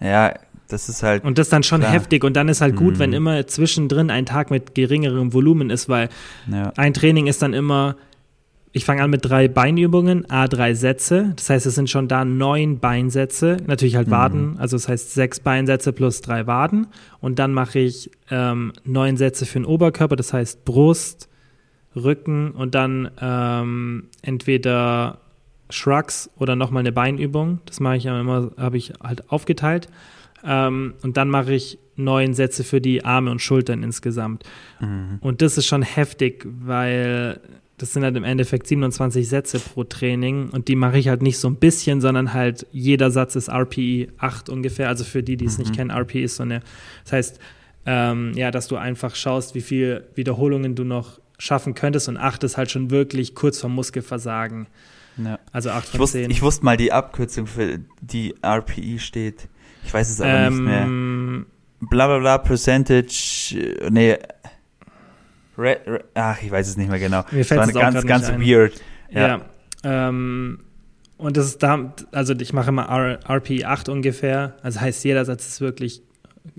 Ja, 0.00 0.34
das 0.68 0.88
ist 0.88 1.02
halt. 1.02 1.24
Und 1.24 1.38
das 1.38 1.46
ist 1.46 1.52
dann 1.52 1.62
schon 1.62 1.80
klar. 1.80 1.92
heftig. 1.92 2.24
Und 2.24 2.34
dann 2.34 2.48
ist 2.48 2.60
halt 2.60 2.76
gut, 2.76 2.94
mhm. 2.94 2.98
wenn 2.98 3.12
immer 3.12 3.46
zwischendrin 3.46 4.10
ein 4.10 4.26
Tag 4.26 4.50
mit 4.50 4.74
geringerem 4.74 5.32
Volumen 5.32 5.70
ist, 5.70 5.88
weil 5.88 6.08
ja. 6.50 6.72
ein 6.76 6.92
Training 6.92 7.26
ist 7.26 7.42
dann 7.42 7.54
immer, 7.54 7.96
ich 8.76 8.84
fange 8.84 9.02
an 9.02 9.08
mit 9.08 9.24
drei 9.24 9.48
Beinübungen, 9.48 10.28
A 10.28 10.48
drei 10.48 10.74
Sätze. 10.74 11.32
Das 11.34 11.48
heißt, 11.48 11.64
es 11.64 11.76
sind 11.76 11.88
schon 11.88 12.08
da 12.08 12.26
neun 12.26 12.78
Beinsätze. 12.78 13.56
Natürlich 13.66 13.96
halt 13.96 14.10
Waden, 14.10 14.50
mhm. 14.50 14.58
also 14.58 14.76
das 14.76 14.86
heißt 14.86 15.14
sechs 15.14 15.40
Beinsätze 15.40 15.94
plus 15.94 16.20
drei 16.20 16.46
Waden. 16.46 16.88
Und 17.22 17.38
dann 17.38 17.54
mache 17.54 17.78
ich 17.78 18.10
ähm, 18.30 18.74
neun 18.84 19.16
Sätze 19.16 19.46
für 19.46 19.60
den 19.60 19.64
Oberkörper, 19.64 20.14
das 20.14 20.34
heißt 20.34 20.66
Brust, 20.66 21.30
Rücken 21.96 22.50
und 22.50 22.74
dann 22.74 23.10
ähm, 23.18 24.08
entweder 24.20 25.20
Shrugs 25.70 26.28
oder 26.36 26.54
nochmal 26.54 26.80
eine 26.80 26.92
Beinübung. 26.92 27.60
Das 27.64 27.80
mache 27.80 27.96
ich 27.96 28.04
immer, 28.04 28.50
habe 28.58 28.76
ich 28.76 28.92
halt 29.02 29.30
aufgeteilt. 29.32 29.88
Ähm, 30.44 30.92
und 31.02 31.16
dann 31.16 31.30
mache 31.30 31.54
ich 31.54 31.78
neun 31.96 32.34
Sätze 32.34 32.64
für 32.64 32.80
die 32.80 33.04
Arme 33.04 33.30
und 33.30 33.40
Schultern 33.40 33.82
insgesamt. 33.82 34.44
Mhm. 34.80 35.18
Und 35.20 35.42
das 35.42 35.58
ist 35.58 35.66
schon 35.66 35.82
heftig, 35.82 36.46
weil 36.46 37.40
das 37.78 37.92
sind 37.92 38.04
halt 38.04 38.16
im 38.16 38.24
Endeffekt 38.24 38.66
27 38.66 39.28
Sätze 39.28 39.58
pro 39.58 39.84
Training 39.84 40.48
und 40.50 40.68
die 40.68 40.76
mache 40.76 40.98
ich 40.98 41.08
halt 41.08 41.22
nicht 41.22 41.38
so 41.38 41.48
ein 41.48 41.56
bisschen, 41.56 42.00
sondern 42.00 42.32
halt 42.32 42.66
jeder 42.72 43.10
Satz 43.10 43.36
ist 43.36 43.50
RPE 43.50 44.08
8 44.18 44.48
ungefähr. 44.48 44.88
Also 44.88 45.04
für 45.04 45.22
die, 45.22 45.36
die 45.36 45.44
es 45.44 45.58
mhm. 45.58 45.64
nicht 45.64 45.76
kennen, 45.76 45.90
RPE 45.90 46.22
ist 46.22 46.36
so 46.36 46.42
eine, 46.42 46.60
das 47.04 47.12
heißt, 47.12 47.40
ähm, 47.84 48.32
ja, 48.34 48.50
dass 48.50 48.68
du 48.68 48.76
einfach 48.76 49.14
schaust, 49.14 49.54
wie 49.54 49.60
viele 49.60 50.08
Wiederholungen 50.14 50.74
du 50.74 50.84
noch 50.84 51.20
schaffen 51.38 51.74
könntest 51.74 52.08
und 52.08 52.16
8 52.16 52.44
ist 52.44 52.56
halt 52.56 52.70
schon 52.70 52.90
wirklich 52.90 53.34
kurz 53.34 53.60
vom 53.60 53.74
Muskelversagen. 53.74 54.66
Ja. 55.22 55.38
Also 55.52 55.70
8 55.70 55.88
von 55.88 55.94
ich 55.94 56.00
wusste, 56.00 56.18
10. 56.18 56.30
Ich 56.30 56.42
wusste 56.42 56.64
mal 56.64 56.76
die 56.76 56.92
Abkürzung 56.92 57.46
für 57.46 57.78
die 58.00 58.34
RPE 58.42 58.98
steht. 58.98 59.48
Ich 59.84 59.94
weiß 59.94 60.10
es 60.10 60.20
aber 60.20 60.30
ähm, 60.30 60.54
nicht 60.54 60.64
mehr. 60.64 60.82
Bla 61.80 62.06
bla 62.06 62.18
bla, 62.18 62.38
Percentage, 62.38 63.54
nee, 63.90 64.16
re, 65.58 65.78
re, 65.86 66.04
ach, 66.14 66.42
ich 66.42 66.50
weiß 66.50 66.68
es 66.68 66.76
nicht 66.76 66.88
mehr 66.88 66.98
genau. 66.98 67.24
Mir 67.30 67.44
fällt 67.44 67.68
es 67.68 67.74
ganz, 67.74 68.06
ganz 68.06 68.30
ein. 68.30 68.40
weird. 68.40 68.80
Ja. 69.10 69.26
ja 69.26 69.40
ähm, 69.84 70.60
und 71.18 71.36
das 71.36 71.46
ist 71.46 71.62
da, 71.62 71.94
also 72.12 72.34
ich 72.34 72.52
mache 72.52 72.68
immer 72.68 72.90
RP8 72.90 73.90
ungefähr, 73.90 74.56
also 74.62 74.80
heißt 74.80 75.04
jeder 75.04 75.24
Satz 75.24 75.46
ist 75.46 75.60
wirklich 75.60 76.02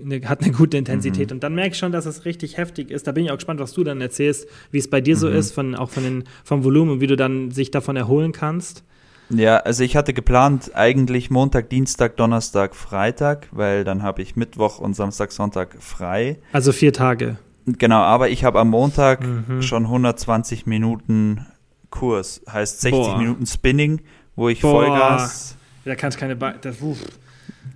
eine, 0.02 0.20
hat 0.28 0.42
eine 0.42 0.52
gute 0.52 0.76
Intensität. 0.76 1.30
Mhm. 1.30 1.36
Und 1.36 1.42
dann 1.42 1.54
merke 1.54 1.72
ich 1.72 1.78
schon, 1.78 1.92
dass 1.92 2.06
es 2.06 2.24
richtig 2.24 2.56
heftig 2.56 2.90
ist. 2.90 3.06
Da 3.06 3.12
bin 3.12 3.24
ich 3.24 3.30
auch 3.30 3.36
gespannt, 3.36 3.60
was 3.60 3.72
du 3.72 3.84
dann 3.84 4.00
erzählst, 4.00 4.48
wie 4.70 4.78
es 4.78 4.88
bei 4.88 5.00
dir 5.00 5.14
mhm. 5.16 5.20
so 5.20 5.28
ist, 5.28 5.52
von, 5.52 5.74
auch 5.74 5.90
von 5.90 6.02
den, 6.02 6.24
vom 6.44 6.64
Volumen 6.64 6.92
und 6.92 7.00
wie 7.00 7.06
du 7.06 7.16
dann 7.16 7.50
sich 7.50 7.70
davon 7.70 7.96
erholen 7.96 8.32
kannst. 8.32 8.84
Ja, 9.30 9.58
also 9.58 9.84
ich 9.84 9.96
hatte 9.96 10.14
geplant 10.14 10.74
eigentlich 10.74 11.30
Montag, 11.30 11.68
Dienstag, 11.68 12.16
Donnerstag, 12.16 12.74
Freitag, 12.74 13.48
weil 13.50 13.84
dann 13.84 14.02
habe 14.02 14.22
ich 14.22 14.36
Mittwoch 14.36 14.78
und 14.78 14.94
Samstag, 14.94 15.32
Sonntag 15.32 15.76
frei. 15.80 16.38
Also 16.52 16.72
vier 16.72 16.92
Tage. 16.92 17.36
Genau, 17.66 18.00
aber 18.00 18.30
ich 18.30 18.44
habe 18.44 18.58
am 18.58 18.70
Montag 18.70 19.26
mhm. 19.26 19.60
schon 19.60 19.84
120 19.84 20.66
Minuten 20.66 21.46
Kurs, 21.90 22.40
heißt 22.50 22.80
60 22.80 23.02
Boah. 23.02 23.18
Minuten 23.18 23.46
Spinning, 23.46 24.00
wo 24.36 24.48
ich 24.48 24.62
Boah. 24.62 24.84
Vollgas. 24.84 25.56
Da 25.84 25.94
kannst 25.94 26.18
keine. 26.18 26.36
Be 26.36 26.54
das, 26.60 26.76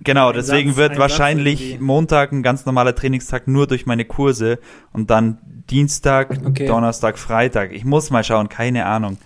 Genau, 0.03 0.29
ein 0.29 0.35
deswegen 0.35 0.71
Satz, 0.71 0.77
wird 0.77 0.97
wahrscheinlich 0.97 1.79
Montag 1.79 2.31
ein 2.31 2.43
ganz 2.43 2.65
normaler 2.65 2.95
Trainingstag 2.95 3.47
nur 3.47 3.67
durch 3.67 3.85
meine 3.85 4.05
Kurse 4.05 4.59
und 4.91 5.09
dann 5.09 5.37
Dienstag, 5.69 6.39
okay. 6.45 6.65
Donnerstag, 6.65 7.17
Freitag. 7.17 7.71
Ich 7.71 7.85
muss 7.85 8.09
mal 8.09 8.23
schauen, 8.23 8.49
keine 8.49 8.85
Ahnung. 8.85 9.17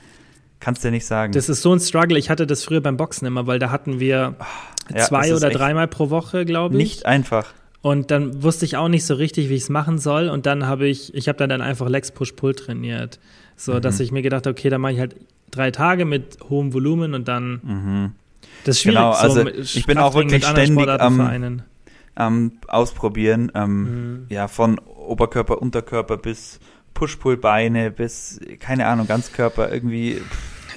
Kannst 0.60 0.84
du 0.84 0.88
ja 0.88 0.92
nicht 0.92 1.06
sagen. 1.06 1.34
Das 1.34 1.50
ist 1.50 1.62
so 1.62 1.74
ein 1.74 1.80
Struggle. 1.80 2.18
Ich 2.18 2.30
hatte 2.30 2.48
das 2.48 2.64
früher 2.64 2.82
beim 2.82 2.98
Boxen 2.98 3.26
immer, 3.26 3.46
weil 3.48 3.60
da 3.60 3.70
hatten 3.70 4.00
wir 4.00 4.36
ja, 4.94 5.04
zwei 5.06 5.36
oder 5.36 5.50
dreimal 5.50 5.88
pro 5.88 6.10
Woche, 6.10 6.46
glaube 6.46 6.76
ich. 6.76 6.78
Nicht 6.78 7.06
einfach. 7.06 7.54
Und 7.82 8.12
dann 8.12 8.44
wusste 8.44 8.66
ich 8.66 8.76
auch 8.76 8.88
nicht 8.88 9.06
so 9.06 9.14
richtig, 9.14 9.50
wie 9.50 9.54
ich 9.54 9.64
es 9.64 9.70
machen 9.70 10.00
soll. 10.00 10.30
Und 10.30 10.46
dann 10.46 10.66
habe 10.66 10.88
ich, 10.88 11.14
ich 11.14 11.28
habe 11.28 11.38
dann, 11.38 11.50
dann 11.50 11.62
einfach 11.62 11.88
Lex 11.88 12.12
Push 12.12 12.34
Pull 12.34 12.56
trainiert. 12.56 13.20
So, 13.56 13.74
mhm. 13.76 13.82
dass 13.82 14.00
ich 14.00 14.12
mir 14.12 14.22
gedacht 14.22 14.46
habe, 14.46 14.58
okay, 14.58 14.70
dann 14.70 14.82
mache 14.82 14.94
ich 14.94 15.00
halt 15.00 15.16
drei 15.52 15.72
Tage 15.72 16.06
mit 16.06 16.38
hohem 16.50 16.74
Volumen 16.74 17.14
und 17.14 17.28
dann. 17.28 17.62
Mhm. 17.64 18.12
Das 18.64 18.78
ist 18.78 18.82
schwierig. 18.82 18.98
Genau, 18.98 19.12
also 19.12 19.44
so 19.44 19.48
ich 19.48 19.86
bin 19.86 19.98
auch 20.00 20.16
wirklich 20.16 20.46
ständig 20.46 20.90
am, 20.90 21.62
am 22.16 22.52
Ausprobieren. 22.68 23.52
Ähm, 23.56 23.82
mhm. 23.82 24.26
Ja, 24.30 24.48
von 24.48 24.80
Oberkörper, 24.80 25.62
Unterkörper 25.62 26.18
bis 26.18 26.60
Push-Pull-Beine 26.98 27.92
bis, 27.92 28.40
keine 28.60 28.88
Ahnung, 28.88 29.08
Ganzkörper 29.08 29.72
irgendwie. 29.72 30.20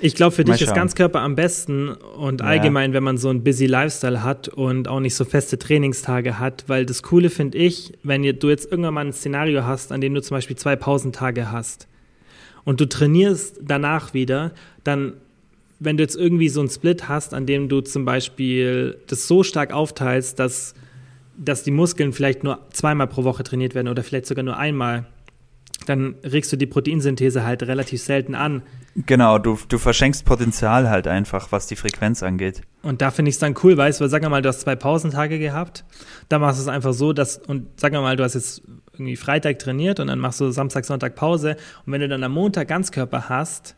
Ich 0.02 0.14
glaube, 0.14 0.34
für 0.34 0.44
dich 0.44 0.58
schauen. 0.58 0.68
ist 0.68 0.74
Ganzkörper 0.74 1.20
am 1.20 1.34
besten 1.34 1.88
und 1.88 2.40
ja. 2.40 2.46
allgemein, 2.46 2.92
wenn 2.92 3.02
man 3.02 3.16
so 3.16 3.30
einen 3.30 3.42
busy 3.42 3.64
Lifestyle 3.64 4.22
hat 4.22 4.48
und 4.48 4.86
auch 4.86 5.00
nicht 5.00 5.14
so 5.14 5.24
feste 5.24 5.58
Trainingstage 5.58 6.38
hat, 6.38 6.64
weil 6.66 6.84
das 6.84 7.02
Coole 7.02 7.30
finde 7.30 7.56
ich, 7.56 7.94
wenn 8.02 8.22
du 8.22 8.48
jetzt 8.48 8.70
irgendwann 8.70 8.94
mal 8.94 9.06
ein 9.06 9.14
Szenario 9.14 9.64
hast, 9.64 9.92
an 9.92 10.02
dem 10.02 10.12
du 10.12 10.20
zum 10.20 10.36
Beispiel 10.36 10.56
zwei 10.56 10.76
Pausentage 10.76 11.50
hast 11.50 11.88
und 12.64 12.82
du 12.82 12.86
trainierst 12.86 13.58
danach 13.62 14.12
wieder, 14.12 14.52
dann 14.84 15.14
wenn 15.78 15.96
du 15.96 16.02
jetzt 16.02 16.16
irgendwie 16.16 16.50
so 16.50 16.60
einen 16.60 16.68
Split 16.68 17.08
hast, 17.08 17.32
an 17.32 17.46
dem 17.46 17.70
du 17.70 17.80
zum 17.80 18.04
Beispiel 18.04 18.98
das 19.06 19.26
so 19.26 19.42
stark 19.42 19.72
aufteilst, 19.72 20.38
dass, 20.38 20.74
dass 21.38 21.62
die 21.62 21.70
Muskeln 21.70 22.12
vielleicht 22.12 22.44
nur 22.44 22.58
zweimal 22.72 23.06
pro 23.06 23.24
Woche 23.24 23.42
trainiert 23.42 23.74
werden 23.74 23.88
oder 23.88 24.02
vielleicht 24.02 24.26
sogar 24.26 24.44
nur 24.44 24.58
einmal, 24.58 25.06
dann 25.86 26.16
regst 26.22 26.52
du 26.52 26.56
die 26.56 26.66
Proteinsynthese 26.66 27.44
halt 27.44 27.62
relativ 27.62 28.02
selten 28.02 28.34
an. 28.34 28.62
Genau, 28.94 29.38
du, 29.38 29.58
du 29.68 29.78
verschenkst 29.78 30.24
Potenzial 30.24 30.90
halt 30.90 31.06
einfach, 31.06 31.52
was 31.52 31.66
die 31.66 31.76
Frequenz 31.76 32.22
angeht. 32.22 32.62
Und 32.82 33.02
da 33.02 33.10
finde 33.10 33.30
ich 33.30 33.36
es 33.36 33.38
dann 33.38 33.54
cool, 33.62 33.76
weißt 33.76 34.00
du, 34.00 34.02
weil 34.02 34.10
sag 34.10 34.28
mal, 34.28 34.42
du 34.42 34.48
hast 34.48 34.60
zwei 34.60 34.76
Pausentage 34.76 35.38
gehabt, 35.38 35.84
dann 36.28 36.40
machst 36.40 36.58
du 36.58 36.62
es 36.62 36.68
einfach 36.68 36.92
so, 36.92 37.12
dass, 37.12 37.38
und 37.38 37.80
sag 37.80 37.92
mal, 37.92 38.16
du 38.16 38.24
hast 38.24 38.34
jetzt 38.34 38.62
irgendwie 38.92 39.16
Freitag 39.16 39.58
trainiert 39.58 40.00
und 40.00 40.08
dann 40.08 40.18
machst 40.18 40.40
du 40.40 40.50
Samstag, 40.50 40.84
Sonntag 40.84 41.14
Pause 41.14 41.56
und 41.86 41.92
wenn 41.92 42.00
du 42.00 42.08
dann 42.08 42.22
am 42.22 42.32
Montag 42.32 42.68
Ganzkörper 42.68 43.28
hast, 43.28 43.76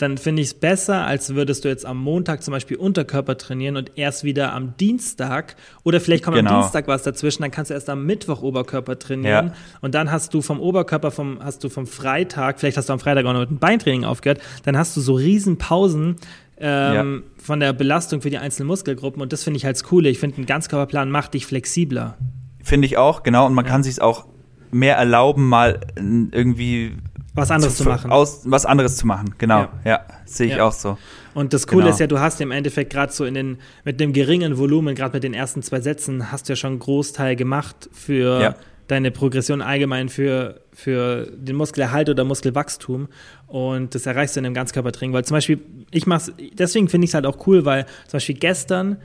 dann 0.00 0.16
finde 0.16 0.42
ich 0.42 0.48
es 0.48 0.54
besser, 0.54 1.06
als 1.06 1.34
würdest 1.34 1.64
du 1.64 1.68
jetzt 1.68 1.84
am 1.84 1.98
Montag 1.98 2.42
zum 2.42 2.52
Beispiel 2.52 2.76
Unterkörper 2.78 3.36
trainieren 3.36 3.76
und 3.76 3.92
erst 3.96 4.24
wieder 4.24 4.52
am 4.52 4.76
Dienstag 4.78 5.56
oder 5.84 6.00
vielleicht 6.00 6.24
kommt 6.24 6.36
genau. 6.36 6.50
am 6.50 6.60
Dienstag 6.62 6.88
was 6.88 7.02
dazwischen, 7.02 7.42
dann 7.42 7.50
kannst 7.50 7.70
du 7.70 7.74
erst 7.74 7.90
am 7.90 8.06
Mittwoch 8.06 8.42
Oberkörper 8.42 8.98
trainieren 8.98 9.48
ja. 9.48 9.54
und 9.82 9.94
dann 9.94 10.10
hast 10.10 10.32
du 10.32 10.40
vom 10.40 10.58
Oberkörper 10.58 11.10
vom 11.10 11.38
hast 11.42 11.62
du 11.64 11.68
vom 11.68 11.86
Freitag, 11.86 12.60
vielleicht 12.60 12.78
hast 12.78 12.88
du 12.88 12.94
am 12.94 12.98
Freitag 12.98 13.26
auch 13.26 13.32
noch 13.32 13.40
mit 13.40 13.50
dem 13.50 13.58
Beintraining 13.58 14.04
aufgehört, 14.04 14.40
dann 14.64 14.76
hast 14.76 14.96
du 14.96 15.00
so 15.02 15.14
riesen 15.14 15.58
Pausen 15.58 16.16
ähm, 16.58 17.24
ja. 17.36 17.42
von 17.42 17.60
der 17.60 17.72
Belastung 17.74 18.22
für 18.22 18.30
die 18.30 18.38
einzelnen 18.38 18.68
Muskelgruppen 18.68 19.20
und 19.20 19.32
das 19.32 19.44
finde 19.44 19.58
ich 19.58 19.64
halt 19.64 19.76
das 19.76 19.84
Coole. 19.84 20.08
Ich 20.08 20.18
finde, 20.18 20.40
ein 20.40 20.46
Ganzkörperplan 20.46 21.10
macht 21.10 21.34
dich 21.34 21.44
flexibler. 21.46 22.16
Finde 22.62 22.86
ich 22.86 22.96
auch, 22.96 23.22
genau 23.22 23.46
und 23.46 23.54
man 23.54 23.66
ja. 23.66 23.70
kann 23.70 23.82
sich 23.82 24.00
auch 24.00 24.26
mehr 24.70 24.96
erlauben, 24.96 25.48
mal 25.48 25.80
irgendwie 25.96 26.96
was 27.34 27.50
anderes 27.50 27.76
zu, 27.76 27.84
zu 27.84 27.88
machen. 27.88 28.10
Aus, 28.10 28.42
was 28.44 28.66
anderes 28.66 28.96
zu 28.96 29.06
machen, 29.06 29.34
genau. 29.38 29.60
Ja, 29.60 29.70
ja 29.84 30.00
sehe 30.24 30.48
ich 30.48 30.56
ja. 30.56 30.64
auch 30.64 30.72
so. 30.72 30.98
Und 31.34 31.52
das 31.52 31.66
Coole 31.66 31.84
genau. 31.84 31.94
ist 31.94 32.00
ja, 32.00 32.06
du 32.06 32.18
hast 32.18 32.40
im 32.40 32.50
Endeffekt 32.50 32.92
gerade 32.92 33.12
so 33.12 33.24
in 33.24 33.34
den, 33.34 33.58
mit 33.84 34.00
dem 34.00 34.12
geringen 34.12 34.58
Volumen, 34.58 34.94
gerade 34.94 35.14
mit 35.14 35.22
den 35.22 35.34
ersten 35.34 35.62
zwei 35.62 35.80
Sätzen, 35.80 36.32
hast 36.32 36.48
du 36.48 36.52
ja 36.52 36.56
schon 36.56 36.72
einen 36.72 36.78
Großteil 36.80 37.36
gemacht 37.36 37.88
für 37.92 38.40
ja. 38.40 38.54
deine 38.88 39.10
Progression 39.10 39.62
allgemein 39.62 40.08
für, 40.08 40.60
für 40.72 41.26
den 41.32 41.56
Muskelerhalt 41.56 42.08
oder 42.08 42.24
Muskelwachstum. 42.24 43.08
Und 43.46 43.94
das 43.94 44.06
erreichst 44.06 44.36
du 44.36 44.40
in 44.40 44.46
einem 44.46 44.54
Ganzkörpertraining. 44.54 45.12
Weil 45.12 45.24
zum 45.24 45.36
Beispiel, 45.36 45.60
ich 45.92 46.06
mach's, 46.06 46.32
deswegen 46.52 46.88
finde 46.88 47.04
ich 47.04 47.10
es 47.10 47.14
halt 47.14 47.26
auch 47.26 47.46
cool, 47.46 47.64
weil 47.64 47.84
zum 48.06 48.14
Beispiel 48.14 48.36
gestern 48.36 48.96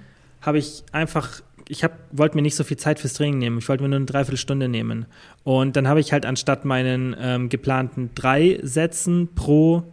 habe 0.41 0.57
ich 0.57 0.83
einfach 0.91 1.41
ich 1.67 1.85
wollte 2.11 2.35
mir 2.35 2.41
nicht 2.41 2.55
so 2.55 2.63
viel 2.63 2.77
Zeit 2.77 2.99
fürs 2.99 3.13
Training 3.13 3.39
nehmen. 3.39 3.57
Ich 3.57 3.67
wollte 3.69 3.83
mir 3.83 3.89
nur 3.89 3.97
eine 3.97 4.05
Dreiviertelstunde 4.05 4.67
nehmen. 4.67 5.05
Und 5.43 5.75
dann 5.75 5.87
habe 5.87 5.99
ich 5.99 6.13
halt 6.13 6.25
anstatt 6.25 6.65
meinen 6.65 7.15
ähm, 7.19 7.49
geplanten 7.49 8.11
drei 8.13 8.59
Sätzen 8.61 9.29
pro, 9.33 9.83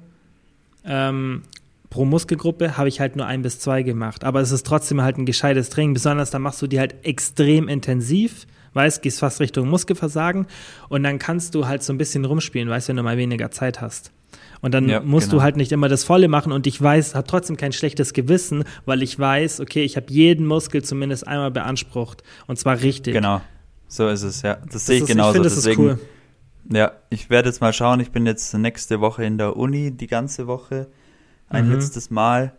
ähm, 0.84 1.42
pro 1.88 2.04
Muskelgruppe, 2.04 2.76
habe 2.76 2.88
ich 2.88 3.00
halt 3.00 3.16
nur 3.16 3.26
ein 3.26 3.42
bis 3.42 3.58
zwei 3.58 3.82
gemacht. 3.82 4.24
Aber 4.24 4.40
es 4.40 4.50
ist 4.50 4.66
trotzdem 4.66 5.02
halt 5.02 5.16
ein 5.16 5.26
gescheites 5.26 5.70
Training. 5.70 5.94
Besonders 5.94 6.30
dann 6.30 6.42
machst 6.42 6.60
du 6.60 6.66
die 6.66 6.78
halt 6.78 6.94
extrem 7.04 7.68
intensiv. 7.68 8.46
Weißt, 8.74 9.02
gehst 9.02 9.20
fast 9.20 9.40
Richtung 9.40 9.68
Muskelversagen. 9.68 10.46
Und 10.88 11.02
dann 11.02 11.18
kannst 11.18 11.54
du 11.54 11.66
halt 11.66 11.82
so 11.82 11.92
ein 11.92 11.98
bisschen 11.98 12.24
rumspielen, 12.24 12.68
weißt, 12.68 12.88
wenn 12.88 12.96
du 12.96 13.02
mal 13.02 13.16
weniger 13.16 13.50
Zeit 13.50 13.80
hast. 13.80 14.12
Und 14.62 14.72
dann 14.72 14.88
ja, 14.88 15.00
musst 15.00 15.30
genau. 15.30 15.40
du 15.40 15.42
halt 15.42 15.56
nicht 15.56 15.72
immer 15.72 15.88
das 15.88 16.04
Volle 16.04 16.28
machen 16.28 16.52
und 16.52 16.68
ich 16.68 16.80
weiß, 16.80 17.16
habe 17.16 17.26
trotzdem 17.26 17.56
kein 17.56 17.72
schlechtes 17.72 18.12
Gewissen, 18.12 18.64
weil 18.84 19.02
ich 19.02 19.18
weiß, 19.18 19.60
okay, 19.60 19.82
ich 19.82 19.96
habe 19.96 20.06
jeden 20.08 20.46
Muskel 20.46 20.82
zumindest 20.84 21.26
einmal 21.26 21.50
beansprucht 21.50 22.22
und 22.46 22.58
zwar 22.60 22.80
richtig. 22.80 23.12
Genau, 23.12 23.40
so 23.88 24.08
ist 24.08 24.22
es, 24.22 24.42
ja. 24.42 24.54
Das, 24.54 24.74
das 24.74 24.86
sehe 24.86 24.96
ich 24.96 25.02
ist, 25.02 25.08
genauso. 25.08 25.30
Ich 25.30 25.32
finde, 25.34 25.48
das 25.48 25.56
Deswegen, 25.56 25.88
ist 25.88 25.98
cool. 25.98 26.76
Ja, 26.76 26.92
ich 27.10 27.28
werde 27.28 27.48
jetzt 27.48 27.60
mal 27.60 27.72
schauen. 27.72 27.98
Ich 27.98 28.12
bin 28.12 28.24
jetzt 28.24 28.54
nächste 28.54 29.00
Woche 29.00 29.24
in 29.24 29.36
der 29.36 29.56
Uni, 29.56 29.90
die 29.90 30.06
ganze 30.06 30.46
Woche, 30.46 30.86
ein 31.48 31.66
mhm. 31.66 31.74
letztes 31.74 32.10
Mal. 32.10 32.52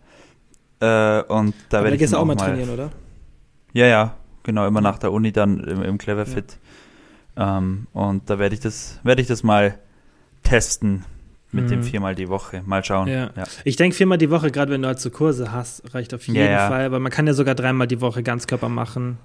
Äh, 0.81 1.21
und 1.23 1.55
da 1.69 1.83
werde 1.83 1.95
ich. 1.95 1.99
Da 1.99 2.03
gehst 2.03 2.13
du 2.13 2.17
auch 2.17 2.25
mal 2.25 2.35
trainieren, 2.35 2.69
oder? 2.69 2.91
Ja, 3.71 3.87
ja, 3.87 4.17
genau, 4.43 4.67
immer 4.67 4.81
nach 4.81 4.99
der 4.99 5.13
Uni 5.13 5.31
dann 5.31 5.61
im, 5.61 5.81
im 5.81 5.97
Cleverfit. 5.97 6.59
Ja. 7.37 7.59
Ähm, 7.59 7.87
und 7.93 8.29
da 8.29 8.39
werde 8.39 8.55
ich 8.55 8.61
das, 8.61 8.99
werde 9.03 9.21
ich 9.21 9.27
das 9.27 9.41
mal 9.41 9.79
testen, 10.43 11.05
mit 11.53 11.65
mhm. 11.65 11.69
dem 11.69 11.83
viermal 11.83 12.15
die 12.15 12.29
Woche. 12.29 12.63
Mal 12.65 12.83
schauen. 12.83 13.07
Ja. 13.07 13.29
ja. 13.35 13.43
Ich 13.63 13.75
denke, 13.75 13.95
viermal 13.95 14.17
die 14.17 14.29
Woche, 14.29 14.51
gerade 14.51 14.71
wenn 14.71 14.81
du 14.81 14.87
halt 14.87 14.99
so 14.99 15.09
Kurse 15.09 15.51
hast, 15.51 15.93
reicht 15.93 16.13
auf 16.13 16.27
jeden 16.27 16.39
ja, 16.39 16.67
Fall. 16.67 16.91
Weil 16.91 16.99
man 16.99 17.11
kann 17.11 17.27
ja 17.27 17.33
sogar 17.33 17.55
dreimal 17.55 17.87
die 17.87 18.01
Woche 18.01 18.23
Ganzkörper 18.23 18.69
machen. 18.69 19.17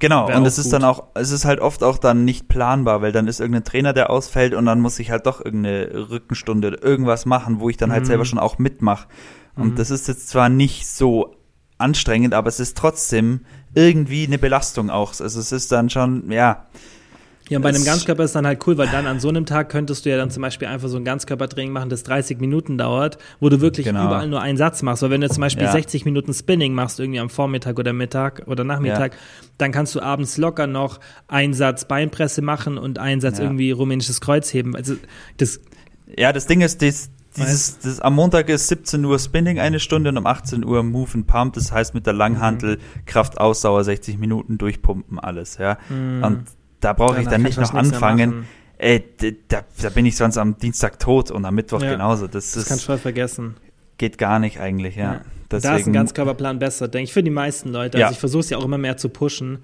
Genau, 0.00 0.28
Wär 0.28 0.38
und 0.38 0.46
es 0.46 0.56
ist 0.58 0.64
gut. 0.64 0.72
dann 0.72 0.84
auch, 0.84 1.08
es 1.14 1.30
ist 1.30 1.44
halt 1.44 1.60
oft 1.60 1.82
auch 1.84 1.98
dann 1.98 2.24
nicht 2.24 2.48
planbar, 2.48 3.02
weil 3.02 3.12
dann 3.12 3.28
ist 3.28 3.38
irgendein 3.38 3.64
Trainer, 3.64 3.92
der 3.92 4.08
ausfällt 4.08 4.54
und 4.54 4.64
dann 4.64 4.80
muss 4.80 4.98
ich 4.98 5.10
halt 5.10 5.26
doch 5.26 5.44
irgendeine 5.44 6.08
Rückenstunde 6.10 6.68
oder 6.68 6.82
irgendwas 6.82 7.26
machen, 7.26 7.60
wo 7.60 7.68
ich 7.68 7.76
dann 7.76 7.92
halt 7.92 8.04
mhm. 8.04 8.06
selber 8.06 8.24
schon 8.24 8.38
auch 8.38 8.58
mitmache. 8.58 9.08
Und 9.56 9.72
mhm. 9.72 9.76
das 9.76 9.90
ist 9.90 10.08
jetzt 10.08 10.30
zwar 10.30 10.48
nicht 10.48 10.88
so 10.88 11.36
anstrengend, 11.76 12.32
aber 12.32 12.48
es 12.48 12.60
ist 12.60 12.78
trotzdem 12.78 13.40
irgendwie 13.74 14.26
eine 14.26 14.38
Belastung 14.38 14.88
auch. 14.88 15.10
Also 15.20 15.38
es 15.38 15.52
ist 15.52 15.70
dann 15.70 15.90
schon, 15.90 16.30
ja, 16.30 16.66
ja, 17.50 17.58
und 17.58 17.62
bei 17.62 17.70
einem 17.70 17.84
Ganzkörper 17.84 18.22
ist 18.22 18.36
dann 18.36 18.46
halt 18.46 18.64
cool, 18.66 18.78
weil 18.78 18.86
dann 18.86 19.08
an 19.08 19.18
so 19.18 19.28
einem 19.28 19.44
Tag 19.44 19.70
könntest 19.70 20.06
du 20.06 20.10
ja 20.10 20.16
dann 20.16 20.30
zum 20.30 20.40
Beispiel 20.40 20.68
einfach 20.68 20.88
so 20.88 20.96
ein 20.96 21.04
Ganzkörpertraining 21.04 21.72
machen, 21.72 21.90
das 21.90 22.04
30 22.04 22.38
Minuten 22.38 22.78
dauert, 22.78 23.18
wo 23.40 23.48
du 23.48 23.60
wirklich 23.60 23.86
genau. 23.86 24.06
überall 24.06 24.28
nur 24.28 24.40
einen 24.40 24.56
Satz 24.56 24.82
machst. 24.82 25.02
Weil 25.02 25.10
wenn 25.10 25.20
du 25.20 25.28
zum 25.28 25.40
Beispiel 25.40 25.64
ja. 25.64 25.72
60 25.72 26.04
Minuten 26.04 26.32
Spinning 26.32 26.74
machst, 26.74 27.00
irgendwie 27.00 27.18
am 27.18 27.28
Vormittag 27.28 27.80
oder 27.80 27.92
Mittag 27.92 28.42
oder 28.46 28.62
Nachmittag, 28.62 29.14
ja. 29.14 29.18
dann 29.58 29.72
kannst 29.72 29.96
du 29.96 30.00
abends 30.00 30.36
locker 30.36 30.68
noch 30.68 31.00
einen 31.26 31.52
Satz 31.52 31.86
Beinpresse 31.86 32.40
machen 32.40 32.78
und 32.78 33.00
einen 33.00 33.20
Satz 33.20 33.38
ja. 33.38 33.44
irgendwie 33.44 33.72
rumänisches 33.72 34.20
Kreuzheben. 34.20 34.76
Also 34.76 34.94
das 35.38 35.60
ja, 36.16 36.32
das 36.32 36.46
Ding 36.46 36.60
ist, 36.60 36.82
das, 36.82 37.10
dieses, 37.36 37.78
das, 37.80 38.00
am 38.00 38.14
Montag 38.14 38.48
ist 38.48 38.68
17 38.68 39.04
Uhr 39.04 39.18
Spinning 39.18 39.58
eine 39.58 39.80
Stunde 39.80 40.10
und 40.10 40.18
um 40.18 40.26
18 40.26 40.64
Uhr 40.64 40.82
Move 40.82 41.10
and 41.14 41.26
Pump. 41.26 41.54
Das 41.54 41.72
heißt 41.72 41.94
mit 41.94 42.06
der 42.06 42.12
Langhantel 42.12 42.76
mhm. 42.76 43.04
Kraft 43.06 43.38
Ausdauer 43.38 43.82
60 43.82 44.18
Minuten 44.18 44.56
durchpumpen 44.56 45.18
alles, 45.18 45.58
ja. 45.58 45.78
Mhm. 45.88 46.22
Und 46.22 46.44
da 46.80 46.92
brauche 46.92 47.20
ich 47.20 47.28
dann 47.28 47.42
nicht 47.42 47.58
noch 47.58 47.74
anfangen. 47.74 48.46
Ey, 48.78 49.04
da, 49.48 49.62
da, 49.82 49.90
bin 49.90 50.06
ich 50.06 50.16
sonst 50.16 50.38
am 50.38 50.56
Dienstag 50.58 50.98
tot 50.98 51.30
und 51.30 51.44
am 51.44 51.54
Mittwoch 51.54 51.82
ja, 51.82 51.92
genauso. 51.92 52.26
Das, 52.26 52.52
das 52.52 52.64
kannst 52.64 52.84
du 52.84 52.86
voll 52.86 52.98
vergessen. 52.98 53.56
Geht 53.98 54.16
gar 54.16 54.38
nicht 54.38 54.58
eigentlich, 54.58 54.96
ja. 54.96 55.14
ja. 55.14 55.20
Deswegen, 55.50 55.72
da 55.72 55.76
ist 55.76 55.86
ein 55.86 55.92
Ganzkörperplan 55.92 56.58
besser, 56.58 56.88
denke 56.88 57.04
ich, 57.04 57.12
für 57.12 57.22
die 57.22 57.30
meisten 57.30 57.70
Leute. 57.70 57.98
Also 57.98 58.06
ja. 58.06 58.10
ich 58.10 58.18
versuche 58.18 58.40
es 58.40 58.50
ja 58.50 58.56
auch 58.56 58.64
immer 58.64 58.78
mehr 58.78 58.96
zu 58.96 59.10
pushen. 59.10 59.58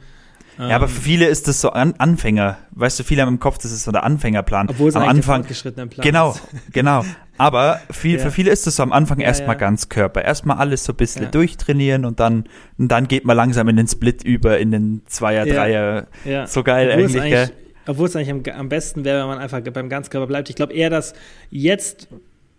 Ja, 0.59 0.77
aber 0.77 0.89
für 0.89 1.01
viele 1.01 1.27
ist 1.27 1.49
das 1.49 1.61
so 1.61 1.71
An 1.71 1.95
Anfänger. 1.99 2.59
Weißt 2.71 2.99
du, 2.99 3.05
viele 3.05 3.23
haben 3.23 3.29
im 3.29 3.41
Kopf, 3.41 3.59
das 3.59 3.73
ist 3.73 3.85
so 3.85 3.93
der 3.93 4.05
Anfängerplan. 4.05 4.69
Obwohl 4.71 4.89
es 4.89 4.97
am 4.97 5.03
Anfang 5.03 5.45
Plan 5.45 5.91
Genau, 5.99 6.35
genau. 6.73 7.05
Aber 7.39 7.81
viel, 7.91 8.17
ja. 8.17 8.23
für 8.23 8.31
viele 8.31 8.51
ist 8.51 8.67
es 8.67 8.77
so 8.77 8.83
am 8.83 8.93
Anfang 8.93 9.21
ja, 9.21 9.27
erstmal 9.27 9.57
ja. 9.57 9.61
ganz 9.61 9.89
Körper. 9.89 10.23
Erstmal 10.23 10.59
alles 10.59 10.85
so 10.85 10.93
ein 10.93 10.97
bisschen 10.97 11.31
durchtrainieren 11.31 12.05
und 12.05 12.21
dann, 12.21 12.45
und 12.79 12.89
dann 12.89 13.09
geht 13.09 13.25
man 13.25 13.37
langsam 13.37 13.69
in 13.69 13.77
den 13.77 13.89
Split 13.89 14.23
über, 14.23 14.59
in 14.59 14.71
den 14.71 15.03
Zweier, 15.07 15.47
Dreier. 15.47 16.07
So 16.47 16.63
geil 16.63 16.89
obwohl 16.89 17.05
eigentlich, 17.05 17.23
eigentlich 17.23 17.51
Obwohl 17.87 18.07
es 18.07 18.17
eigentlich 18.17 18.55
am, 18.55 18.61
am 18.61 18.69
besten 18.69 19.05
wäre, 19.05 19.21
wenn 19.21 19.29
man 19.29 19.39
einfach 19.39 19.61
beim 19.61 19.89
Ganzkörper 19.89 20.27
bleibt. 20.27 20.51
Ich 20.51 20.57
glaube 20.57 20.73
eher, 20.73 20.91
dass 20.91 21.15
jetzt 21.51 22.09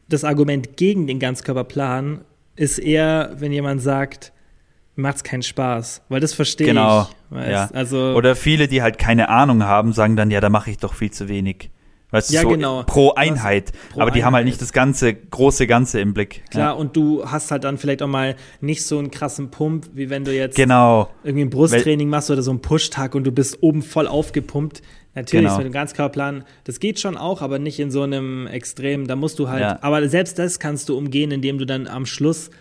das 0.09 0.23
Argument 0.23 0.77
gegen 0.77 1.07
den 1.07 1.19
Ganzkörperplan 1.19 2.21
ist 2.55 2.79
eher, 2.79 3.31
wenn 3.35 3.51
jemand 3.51 3.81
sagt, 3.81 4.31
macht 4.95 5.17
es 5.17 5.23
keinen 5.23 5.43
Spaß, 5.43 6.01
weil 6.09 6.19
das 6.19 6.33
verstehe 6.33 6.67
genau, 6.67 7.03
ich. 7.03 7.29
Genau. 7.29 7.49
Ja. 7.49 7.69
Also, 7.73 8.13
Oder 8.15 8.35
viele, 8.35 8.67
die 8.67 8.81
halt 8.81 8.97
keine 8.97 9.29
Ahnung 9.29 9.63
haben, 9.63 9.93
sagen 9.93 10.15
dann, 10.15 10.31
ja, 10.31 10.41
da 10.41 10.49
mache 10.49 10.71
ich 10.71 10.77
doch 10.77 10.93
viel 10.93 11.11
zu 11.11 11.29
wenig. 11.29 11.69
Weißt 12.11 12.29
du, 12.29 12.35
ja, 12.35 12.41
so 12.41 12.49
genau. 12.49 12.83
pro 12.83 13.11
Einheit. 13.15 13.73
Pro 13.91 13.99
aber 13.99 14.11
die 14.11 14.19
Einheit. 14.19 14.25
haben 14.25 14.35
halt 14.35 14.45
nicht 14.45 14.61
das 14.61 14.71
ganze, 14.71 15.13
große 15.13 15.67
Ganze 15.67 15.99
im 15.99 16.13
Blick. 16.13 16.43
Klar, 16.49 16.67
ja. 16.67 16.71
und 16.71 16.95
du 16.95 17.25
hast 17.25 17.51
halt 17.51 17.65
dann 17.65 17.77
vielleicht 17.77 18.01
auch 18.01 18.07
mal 18.07 18.37
nicht 18.61 18.85
so 18.85 18.97
einen 18.97 19.11
krassen 19.11 19.51
Pump, 19.51 19.89
wie 19.93 20.09
wenn 20.09 20.23
du 20.23 20.33
jetzt 20.33 20.55
genau. 20.55 21.09
irgendwie 21.23 21.45
ein 21.45 21.49
Brusttraining 21.49 22.07
machst 22.07 22.31
oder 22.31 22.41
so 22.41 22.51
einen 22.51 22.61
Pushtag 22.61 23.13
und 23.13 23.25
du 23.25 23.31
bist 23.31 23.61
oben 23.61 23.81
voll 23.81 24.07
aufgepumpt. 24.07 24.81
Natürlich, 25.15 25.47
genau. 25.47 25.57
mit 25.57 25.65
dem 25.65 25.73
Ganzkörperplan, 25.73 26.43
das 26.63 26.79
geht 26.79 26.99
schon 26.99 27.17
auch, 27.17 27.41
aber 27.41 27.57
nicht 27.57 27.79
in 27.79 27.89
so 27.89 28.03
einem 28.03 28.45
Extrem. 28.45 29.07
Da 29.07 29.15
musst 29.15 29.39
du 29.39 29.49
halt, 29.49 29.61
ja. 29.61 29.79
aber 29.81 30.07
selbst 30.09 30.37
das 30.37 30.59
kannst 30.59 30.89
du 30.89 30.97
umgehen, 30.97 31.31
indem 31.31 31.57
du 31.57 31.65
dann 31.65 31.87
am 31.87 32.05
Schluss 32.05 32.51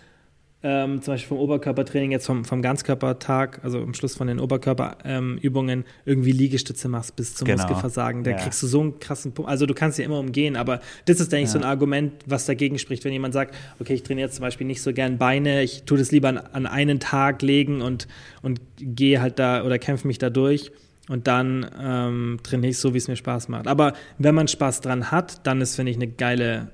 ähm, 0.69 1.01
zum 1.01 1.13
Beispiel 1.13 1.29
vom 1.29 1.37
Oberkörpertraining, 1.37 2.11
jetzt 2.11 2.25
vom, 2.25 2.43
vom 2.43 2.61
Ganzkörpertag, 2.61 3.63
also 3.63 3.79
am 3.79 3.93
Schluss 3.93 4.15
von 4.15 4.27
den 4.27 4.37
Oberkörperübungen, 4.37 5.79
ähm, 5.79 5.85
irgendwie 6.03 6.33
Liegestütze 6.33 6.89
machst 6.89 7.15
bis 7.15 7.35
zum 7.35 7.45
genau. 7.45 7.63
Muskelversagen. 7.63 8.25
Da 8.25 8.31
ja. 8.31 8.37
kriegst 8.37 8.61
du 8.61 8.67
so 8.67 8.81
einen 8.81 8.99
krassen 8.99 9.31
Punkt. 9.31 9.49
Also 9.49 9.65
du 9.65 9.73
kannst 9.73 9.97
ja 9.97 10.03
immer 10.03 10.19
umgehen, 10.19 10.57
aber 10.57 10.81
das 11.05 11.21
ist, 11.21 11.31
denke 11.31 11.45
ich, 11.45 11.53
ja. 11.53 11.53
so 11.53 11.59
ein 11.59 11.63
Argument, 11.63 12.11
was 12.25 12.45
dagegen 12.47 12.79
spricht, 12.79 13.05
wenn 13.05 13.13
jemand 13.13 13.33
sagt, 13.33 13.55
okay, 13.79 13.93
ich 13.93 14.03
trainiere 14.03 14.27
jetzt 14.27 14.35
zum 14.35 14.43
Beispiel 14.43 14.67
nicht 14.67 14.81
so 14.81 14.91
gern 14.91 15.17
Beine, 15.17 15.63
ich 15.63 15.83
tue 15.83 15.97
das 15.97 16.11
lieber 16.11 16.27
an, 16.27 16.37
an 16.37 16.65
einen 16.65 16.99
Tag 16.99 17.41
legen 17.41 17.81
und, 17.81 18.09
und 18.41 18.59
gehe 18.77 19.21
halt 19.21 19.39
da 19.39 19.63
oder 19.63 19.79
kämpfe 19.79 20.05
mich 20.05 20.17
da 20.17 20.29
durch. 20.29 20.73
Und 21.07 21.27
dann 21.27 21.65
ähm, 21.81 22.39
trainiere 22.43 22.71
ich 22.71 22.79
so, 22.79 22.93
wie 22.93 22.97
es 22.97 23.07
mir 23.07 23.15
Spaß 23.15 23.47
macht. 23.47 23.67
Aber 23.67 23.93
wenn 24.17 24.35
man 24.35 24.49
Spaß 24.49 24.81
dran 24.81 25.11
hat, 25.11 25.47
dann 25.47 25.61
ist, 25.61 25.77
finde 25.77 25.91
ich, 25.91 25.95
eine 25.95 26.09
geile 26.09 26.71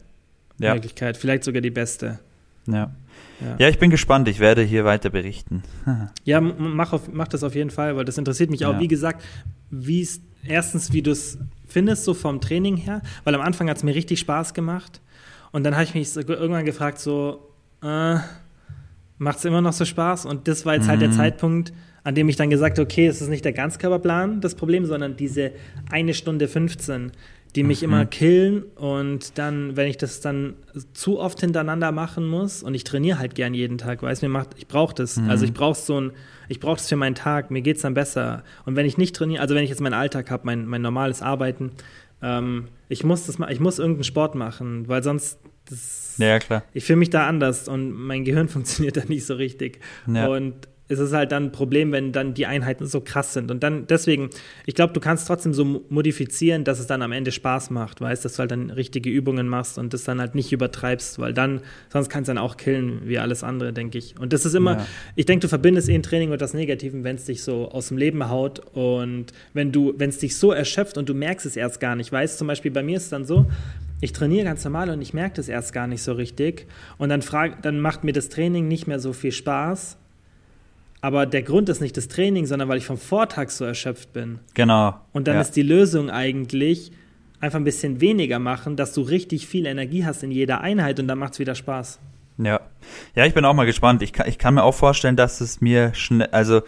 ja. 0.58 0.74
Möglichkeit. 0.74 1.16
Vielleicht 1.16 1.44
sogar 1.44 1.62
die 1.62 1.70
beste. 1.70 2.20
Ja. 2.68 2.92
Ja. 3.42 3.56
ja. 3.60 3.70
ich 3.70 3.80
bin 3.80 3.90
gespannt. 3.90 4.28
Ich 4.28 4.40
werde 4.40 4.62
hier 4.62 4.86
weiter 4.86 5.10
berichten. 5.10 5.64
ja, 6.24 6.42
mach, 6.42 6.94
auf, 6.94 7.12
mach 7.12 7.28
das 7.28 7.44
auf 7.44 7.56
jeden 7.56 7.70
Fall, 7.70 7.96
weil 7.96 8.06
das 8.06 8.18
interessiert 8.18 8.50
mich 8.50 8.66
auch. 8.66 8.74
Ja. 8.74 8.80
Wie 8.80 8.88
gesagt, 8.88 9.24
wie 9.70 10.02
es 10.02 10.22
erstens, 10.46 10.94
wie 10.94 11.02
du 11.02 11.12
es 11.12 11.38
findest, 11.68 12.04
so 12.04 12.14
vom 12.14 12.42
Training 12.42 12.78
her, 12.78 13.02
weil 13.24 13.36
am 13.36 13.42
Anfang 13.42 13.70
hat 13.70 13.78
es 13.78 13.84
mir 13.84 13.96
richtig 13.96 14.20
Spaß 14.20 14.54
gemacht. 14.54 15.02
Und 15.52 15.64
dann 15.64 15.74
habe 15.76 15.84
ich 15.84 15.94
mich 15.94 16.10
so 16.10 16.22
irgendwann 16.22 16.66
gefragt, 16.66 17.00
so, 17.00 17.50
äh, 17.82 18.18
macht 19.18 19.38
es 19.38 19.46
immer 19.46 19.62
noch 19.62 19.74
so 19.74 19.86
Spaß? 19.86 20.26
Und 20.26 20.48
das 20.48 20.66
war 20.66 20.76
jetzt 20.76 20.86
mhm. 20.86 20.90
halt 20.90 21.02
der 21.02 21.10
mhm. 21.10 21.14
Zeitpunkt, 21.14 21.74
an 22.04 22.16
dem 22.16 22.28
ich 22.28 22.36
dann 22.36 22.50
gesagt 22.50 22.78
habe, 22.78 22.86
okay, 22.86 23.08
es 23.08 23.22
ist 23.22 23.30
nicht 23.30 23.46
der 23.46 23.54
Ganzkörperplan 23.54 24.42
das 24.42 24.56
Problem, 24.56 24.86
sondern 24.86 25.16
diese 25.16 25.52
eine 25.90 26.14
Stunde 26.14 26.48
15, 26.48 27.12
die 27.56 27.64
mich 27.64 27.82
mhm. 27.82 27.86
immer 27.86 28.06
killen 28.06 28.64
und 28.76 29.38
dann, 29.38 29.76
wenn 29.76 29.88
ich 29.88 29.98
das 29.98 30.22
dann 30.22 30.56
zu 30.94 31.20
oft 31.20 31.40
hintereinander 31.40 31.92
machen 31.92 32.28
muss 32.28 32.64
und 32.64 32.74
ich 32.74 32.84
trainiere 32.84 33.20
halt 33.20 33.36
gern 33.36 33.54
jeden 33.54 33.78
Tag, 33.78 34.02
weiß 34.02 34.24
mir 34.24 34.30
macht, 34.30 34.50
ich 34.58 34.68
brauche 34.68 34.96
das. 34.96 35.18
Mhm. 35.18 35.30
Also 35.30 35.46
ich 35.46 35.54
brauche 35.54 35.80
so 35.80 36.02
ein, 36.02 36.12
ich 36.50 36.60
brauche 36.60 36.78
das 36.78 36.90
für 36.90 36.96
meinen 36.96 37.16
Tag, 37.16 37.52
mir 37.52 37.62
geht 37.62 37.76
es 37.76 37.84
dann 37.84 37.94
besser. 37.94 38.44
Und 38.66 38.76
wenn 38.76 38.86
ich 38.86 38.98
nicht 38.98 39.16
trainiere, 39.16 39.42
also 39.42 39.54
wenn 39.54 39.64
ich 39.64 39.70
jetzt 39.70 39.82
meinen 39.82 39.94
Alltag 39.94 40.32
habe, 40.32 40.46
mein, 40.46 40.66
mein 40.66 40.82
normales 40.82 41.22
Arbeiten, 41.22 41.72
ähm, 42.24 42.70
ich 42.90 43.04
muss 43.04 43.28
das 43.28 43.38
mal, 43.38 43.52
ich 43.52 43.60
muss 43.60 43.78
irgendeinen 43.78 44.06
Sport 44.06 44.34
machen, 44.34 44.88
weil 44.88 45.04
sonst 45.04 45.40
das, 45.70 46.16
ja, 46.18 46.40
klar. 46.40 46.64
Ich 46.74 46.86
fühle 46.86 46.98
mich 46.98 47.10
da 47.10 47.28
anders 47.28 47.68
und 47.68 47.92
mein 47.92 48.26
Gehirn 48.26 48.48
funktioniert 48.50 48.98
da 48.98 49.04
nicht 49.06 49.26
so 49.26 49.36
richtig. 49.36 49.80
Ja. 50.08 50.28
Und 50.28 50.68
ist 50.90 51.00
es 51.00 51.14
halt 51.14 51.32
dann 51.32 51.46
ein 51.46 51.52
Problem, 51.52 51.92
wenn 51.92 52.12
dann 52.12 52.34
die 52.34 52.46
Einheiten 52.46 52.86
so 52.86 53.00
krass 53.00 53.34
sind. 53.34 53.52
Und 53.52 53.64
dann 53.64 53.88
deswegen, 53.88 54.30
ich 54.66 54.76
glaube, 54.76 54.94
du 54.94 55.00
kannst 55.00 55.28
trotzdem 55.28 55.54
so 55.54 55.86
modifizieren, 55.90 56.66
dass 56.66 56.80
es 56.80 56.88
dann 56.88 57.02
am 57.02 57.14
Ende 57.14 57.32
Spaß 57.32 57.70
macht, 57.70 58.02
weißt, 58.02 58.26
dass 58.26 58.34
du 58.34 58.40
halt 58.40 58.52
dann 58.52 58.70
richtige 58.70 59.10
Übungen 59.10 59.48
machst 59.48 59.78
und 59.78 59.94
das 59.94 60.04
dann 60.04 60.20
halt 60.20 60.36
nicht 60.36 60.52
übertreibst, 60.52 61.20
weil 61.20 61.34
dann, 61.34 61.62
sonst 61.90 62.10
kannst 62.10 62.28
du 62.28 62.34
dann 62.34 62.44
auch 62.44 62.58
killen, 62.58 63.02
wie 63.06 63.18
alles 63.18 63.44
andere, 63.44 63.72
denke 63.72 63.98
ich. 63.98 64.20
Und 64.20 64.34
das 64.34 64.46
ist 64.46 64.56
immer, 64.56 64.78
ja. 64.78 64.88
ich 65.16 65.26
denke, 65.26 65.44
du 65.44 65.48
verbindest 65.48 65.88
eh 65.88 65.96
ein 65.96 66.04
Training 66.04 66.30
mit 66.30 66.42
das 66.42 66.54
Negativen, 66.54 67.06
wenn 67.06 67.16
es 67.16 67.26
dich 67.26 67.44
so 67.44 67.70
aus 67.70 67.88
dem 67.88 67.98
Leben 67.98 68.30
haut 68.30 68.60
und 68.74 69.28
wenn 69.54 69.72
du, 69.72 69.94
wenn 69.98 70.10
es 70.10 70.18
dich 70.18 70.36
so 70.36 70.52
erschöpft 70.52 70.98
und 70.98 71.08
du 71.08 71.14
merkst 71.14 71.46
es 71.46 71.56
erst 71.56 71.80
gar 71.80 71.96
nicht, 71.96 72.12
weißt, 72.12 72.38
zum 72.38 72.48
Beispiel 72.48 72.72
bei 72.72 72.84
mir 72.84 72.98
ist 72.98 73.04
es 73.04 73.10
dann 73.10 73.26
so, 73.26 73.46
ich 74.02 74.12
trainiere 74.12 74.44
ganz 74.44 74.66
normal 74.66 74.90
und 74.90 75.02
ich 75.02 75.14
merke 75.14 75.38
das 75.38 75.48
erst 75.48 75.72
gar 75.72 75.88
nicht 75.88 76.04
so 76.04 76.12
richtig. 76.12 76.68
Und 76.98 77.08
dann, 77.08 77.22
frag, 77.22 77.62
dann 77.62 77.80
macht 77.80 78.04
mir 78.04 78.12
das 78.12 78.28
Training 78.28 78.68
nicht 78.68 78.86
mehr 78.86 79.00
so 79.00 79.14
viel 79.14 79.32
Spaß. 79.32 79.98
Aber 81.04 81.26
der 81.26 81.44
Grund 81.44 81.68
ist 81.68 81.82
nicht 81.82 81.98
das 81.98 82.08
Training, 82.08 82.46
sondern 82.46 82.70
weil 82.70 82.78
ich 82.78 82.86
vom 82.86 82.98
Vortag 82.98 83.50
so 83.50 83.66
erschöpft 83.66 84.14
bin. 84.14 84.40
Genau. 84.54 84.96
Und 85.12 85.28
dann 85.28 85.36
ja. 85.36 85.42
ist 85.42 85.52
die 85.58 85.62
Lösung 85.62 86.10
eigentlich 86.10 86.94
einfach 87.42 87.60
ein 87.60 87.66
bisschen 87.66 88.00
weniger 88.00 88.40
machen, 88.40 88.78
dass 88.78 88.94
du 88.94 89.02
richtig 89.02 89.46
viel 89.46 89.66
Energie 89.66 90.06
hast 90.06 90.24
in 90.24 90.32
jeder 90.32 90.62
Einheit 90.62 91.02
und 91.02 91.10
dann 91.10 91.20
macht 91.20 91.34
es 91.34 91.40
wieder 91.40 91.56
Spaß. 91.56 92.00
Ja. 92.38 92.62
Ja, 93.16 93.26
ich 93.26 93.34
bin 93.34 93.44
auch 93.44 93.54
mal 93.54 93.66
gespannt. 93.66 94.02
Ich 94.02 94.14
kann, 94.14 94.30
ich 94.30 94.38
kann 94.38 94.54
mir 94.54 94.64
auch 94.64 94.76
vorstellen, 94.76 95.18
dass 95.18 95.42
es 95.42 95.60
mir 95.60 95.94
schnell, 95.94 96.30
also, 96.32 96.62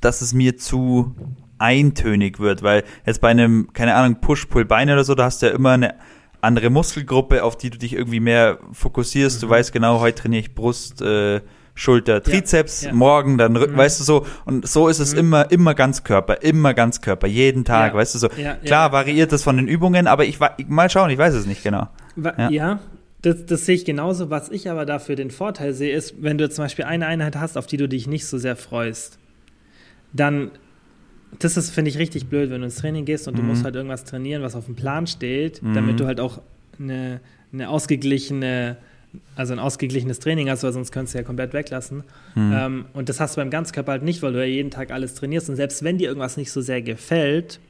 dass 0.00 0.20
es 0.20 0.32
mir 0.32 0.56
zu 0.56 1.16
eintönig 1.58 2.38
wird, 2.38 2.62
weil 2.62 2.84
jetzt 3.04 3.20
bei 3.20 3.30
einem, 3.30 3.72
keine 3.72 3.96
Ahnung, 3.96 4.20
Push-Pull-Beine 4.20 4.92
oder 4.92 5.02
so, 5.02 5.16
da 5.16 5.24
hast 5.24 5.42
du 5.42 5.46
ja 5.46 5.52
immer 5.52 5.72
eine 5.72 5.96
andere 6.40 6.70
Muskelgruppe, 6.70 7.42
auf 7.42 7.58
die 7.58 7.70
du 7.70 7.78
dich 7.78 7.94
irgendwie 7.94 8.20
mehr 8.20 8.60
fokussierst. 8.70 9.38
Mhm. 9.38 9.46
Du 9.46 9.50
weißt 9.50 9.72
genau, 9.72 9.98
heute 9.98 10.22
trainiere 10.22 10.42
ich 10.42 10.54
Brust, 10.54 11.02
äh, 11.02 11.40
Schulter, 11.76 12.22
Trizeps, 12.22 12.82
ja, 12.82 12.90
ja. 12.90 12.94
morgen 12.94 13.36
dann 13.36 13.56
Rücken, 13.56 13.72
mhm. 13.74 13.78
weißt 13.78 13.98
du 14.00 14.04
so. 14.04 14.26
Und 14.44 14.66
so 14.66 14.88
ist 14.88 15.00
es 15.00 15.12
mhm. 15.12 15.20
immer, 15.20 15.50
immer 15.50 15.74
Ganzkörper, 15.74 16.42
immer 16.42 16.72
Ganzkörper, 16.72 17.26
jeden 17.26 17.64
Tag, 17.64 17.92
ja. 17.92 17.98
weißt 17.98 18.14
du 18.14 18.18
so. 18.20 18.28
Klar 18.64 18.92
variiert 18.92 19.32
das 19.32 19.42
von 19.42 19.56
den 19.56 19.66
Übungen, 19.66 20.06
aber 20.06 20.24
ich, 20.24 20.38
ich 20.56 20.68
mal 20.68 20.88
schauen, 20.88 21.10
ich 21.10 21.18
weiß 21.18 21.34
es 21.34 21.46
nicht 21.46 21.62
genau. 21.62 21.88
Ja, 22.50 22.78
das, 23.22 23.46
das, 23.46 23.66
sehe 23.66 23.74
ich 23.74 23.84
genauso. 23.84 24.30
Was 24.30 24.50
ich 24.50 24.70
aber 24.70 24.86
dafür 24.86 25.16
den 25.16 25.30
Vorteil 25.30 25.72
sehe, 25.72 25.94
ist, 25.94 26.22
wenn 26.22 26.38
du 26.38 26.48
zum 26.48 26.64
Beispiel 26.64 26.84
eine 26.84 27.06
Einheit 27.06 27.36
hast, 27.36 27.58
auf 27.58 27.66
die 27.66 27.76
du 27.76 27.88
dich 27.88 28.06
nicht 28.06 28.26
so 28.26 28.38
sehr 28.38 28.54
freust, 28.54 29.18
dann 30.12 30.52
das 31.38 31.56
ist, 31.56 31.70
finde 31.70 31.90
ich, 31.90 31.98
richtig 31.98 32.28
blöd, 32.28 32.50
wenn 32.50 32.60
du 32.60 32.66
ins 32.66 32.76
Training 32.76 33.04
gehst 33.04 33.26
und 33.28 33.34
mhm. 33.34 33.38
du 33.38 33.42
musst 33.44 33.64
halt 33.64 33.74
irgendwas 33.74 34.04
trainieren, 34.04 34.42
was 34.42 34.54
auf 34.54 34.66
dem 34.66 34.76
Plan 34.76 35.06
steht, 35.06 35.62
mhm. 35.62 35.74
damit 35.74 36.00
du 36.00 36.06
halt 36.06 36.20
auch 36.20 36.40
eine, 36.78 37.20
eine 37.52 37.68
ausgeglichene, 37.68 38.76
also 39.36 39.52
ein 39.52 39.58
ausgeglichenes 39.58 40.18
Training 40.20 40.50
hast, 40.50 40.62
weil 40.62 40.72
sonst 40.72 40.92
könntest 40.92 41.14
du 41.14 41.18
ja 41.18 41.24
komplett 41.24 41.52
weglassen. 41.52 42.04
Mhm. 42.34 42.52
Ähm, 42.54 42.84
und 42.92 43.08
das 43.08 43.20
hast 43.20 43.36
du 43.36 43.40
beim 43.40 43.50
Ganzkörper 43.50 43.92
halt 43.92 44.02
nicht, 44.02 44.22
weil 44.22 44.32
du 44.32 44.38
ja 44.38 44.44
jeden 44.44 44.70
Tag 44.70 44.90
alles 44.90 45.14
trainierst. 45.14 45.48
Und 45.48 45.56
selbst 45.56 45.82
wenn 45.82 45.98
dir 45.98 46.08
irgendwas 46.08 46.36
nicht 46.36 46.50
so 46.52 46.60
sehr 46.60 46.82
gefällt, 46.82 47.60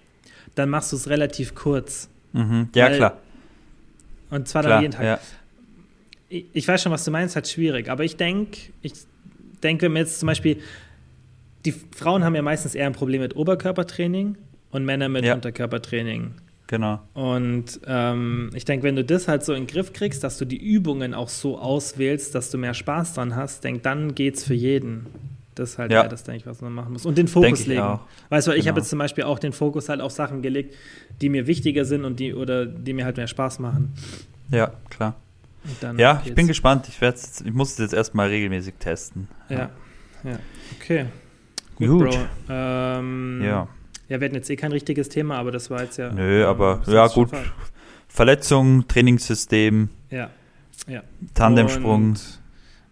dann 0.54 0.70
machst 0.70 0.92
du 0.92 0.96
es 0.96 1.08
relativ 1.08 1.54
kurz. 1.54 2.08
Mhm. 2.32 2.68
Ja, 2.74 2.86
weil, 2.86 2.96
klar. 2.96 3.18
Und 4.30 4.48
zwar 4.48 4.62
klar, 4.62 4.74
dann 4.74 4.82
jeden 4.82 4.94
Tag. 4.94 5.04
Ja. 5.04 5.18
Ich, 6.28 6.46
ich, 6.52 6.68
weiß 6.68 6.82
schon, 6.82 6.92
was 6.92 7.04
du 7.04 7.10
meinst, 7.10 7.34
halt 7.36 7.48
schwierig. 7.48 7.88
Aber 7.88 8.04
ich 8.04 8.16
denke, 8.16 8.58
ich 8.82 8.92
denke, 9.62 9.86
wenn 9.86 9.92
wir 9.92 10.00
jetzt 10.00 10.18
zum 10.18 10.26
Beispiel 10.26 10.58
die 11.64 11.72
Frauen 11.72 12.24
haben 12.24 12.34
ja 12.34 12.42
meistens 12.42 12.74
eher 12.74 12.86
ein 12.86 12.92
Problem 12.92 13.22
mit 13.22 13.36
Oberkörpertraining 13.36 14.36
und 14.70 14.84
Männer 14.84 15.08
mit 15.08 15.24
ja. 15.24 15.34
Unterkörpertraining. 15.34 16.34
Genau. 16.66 17.00
Und 17.12 17.80
ähm, 17.86 18.50
ich 18.54 18.64
denke, 18.64 18.84
wenn 18.84 18.96
du 18.96 19.04
das 19.04 19.28
halt 19.28 19.44
so 19.44 19.52
in 19.52 19.62
den 19.62 19.66
Griff 19.66 19.92
kriegst, 19.92 20.24
dass 20.24 20.38
du 20.38 20.44
die 20.44 20.56
Übungen 20.56 21.12
auch 21.12 21.28
so 21.28 21.58
auswählst, 21.58 22.34
dass 22.34 22.50
du 22.50 22.58
mehr 22.58 22.74
Spaß 22.74 23.14
dran 23.14 23.36
hast, 23.36 23.64
denk, 23.64 23.82
dann 23.82 24.14
geht's 24.14 24.44
für 24.44 24.54
jeden. 24.54 25.06
Das 25.54 25.70
ist 25.70 25.78
halt 25.78 25.92
ja. 25.92 26.08
das, 26.08 26.24
denke 26.24 26.40
ich, 26.40 26.46
was 26.46 26.60
man 26.62 26.72
machen 26.72 26.94
muss. 26.94 27.06
Und 27.06 27.16
den 27.16 27.28
Fokus 27.28 27.66
legen. 27.66 27.80
Auch. 27.80 28.00
Weißt 28.28 28.46
du, 28.46 28.50
genau. 28.50 28.60
ich 28.60 28.68
habe 28.68 28.80
jetzt 28.80 28.90
zum 28.90 28.98
Beispiel 28.98 29.24
auch 29.24 29.38
den 29.38 29.52
Fokus 29.52 29.88
halt 29.88 30.00
auf 30.00 30.10
Sachen 30.10 30.42
gelegt, 30.42 30.74
die 31.20 31.28
mir 31.28 31.46
wichtiger 31.46 31.84
sind 31.84 32.04
und 32.04 32.18
die 32.18 32.34
oder 32.34 32.66
die 32.66 32.92
mir 32.92 33.04
halt 33.04 33.18
mehr 33.18 33.28
Spaß 33.28 33.60
machen. 33.60 33.92
Ja, 34.50 34.72
klar. 34.90 35.14
Ja, 35.96 36.22
ich 36.24 36.34
bin 36.34 36.46
gespannt. 36.46 36.88
Ich, 36.88 37.00
ich 37.00 37.52
muss 37.52 37.72
es 37.72 37.78
jetzt 37.78 37.94
erstmal 37.94 38.28
regelmäßig 38.28 38.74
testen. 38.78 39.28
Ja. 39.48 39.70
ja. 40.22 40.38
Okay. 40.78 41.06
Gut, 41.76 41.88
Gut. 41.88 42.10
Bro. 42.10 42.18
Ähm, 42.50 43.42
ja. 43.42 43.68
Ja, 44.08 44.20
wir 44.20 44.26
hatten 44.26 44.34
jetzt 44.34 44.50
eh 44.50 44.56
kein 44.56 44.72
richtiges 44.72 45.08
Thema, 45.08 45.38
aber 45.38 45.50
das 45.50 45.70
war 45.70 45.82
jetzt 45.82 45.96
ja. 45.96 46.12
Nö, 46.12 46.44
aber 46.44 46.82
ja, 46.86 47.06
gut. 47.06 47.30
Verletzung, 48.08 48.86
Trainingssystem. 48.86 49.88
Ja. 50.10 50.30
ja. 50.86 51.02
Tandemsprung. 51.34 52.10
Und, 52.10 52.40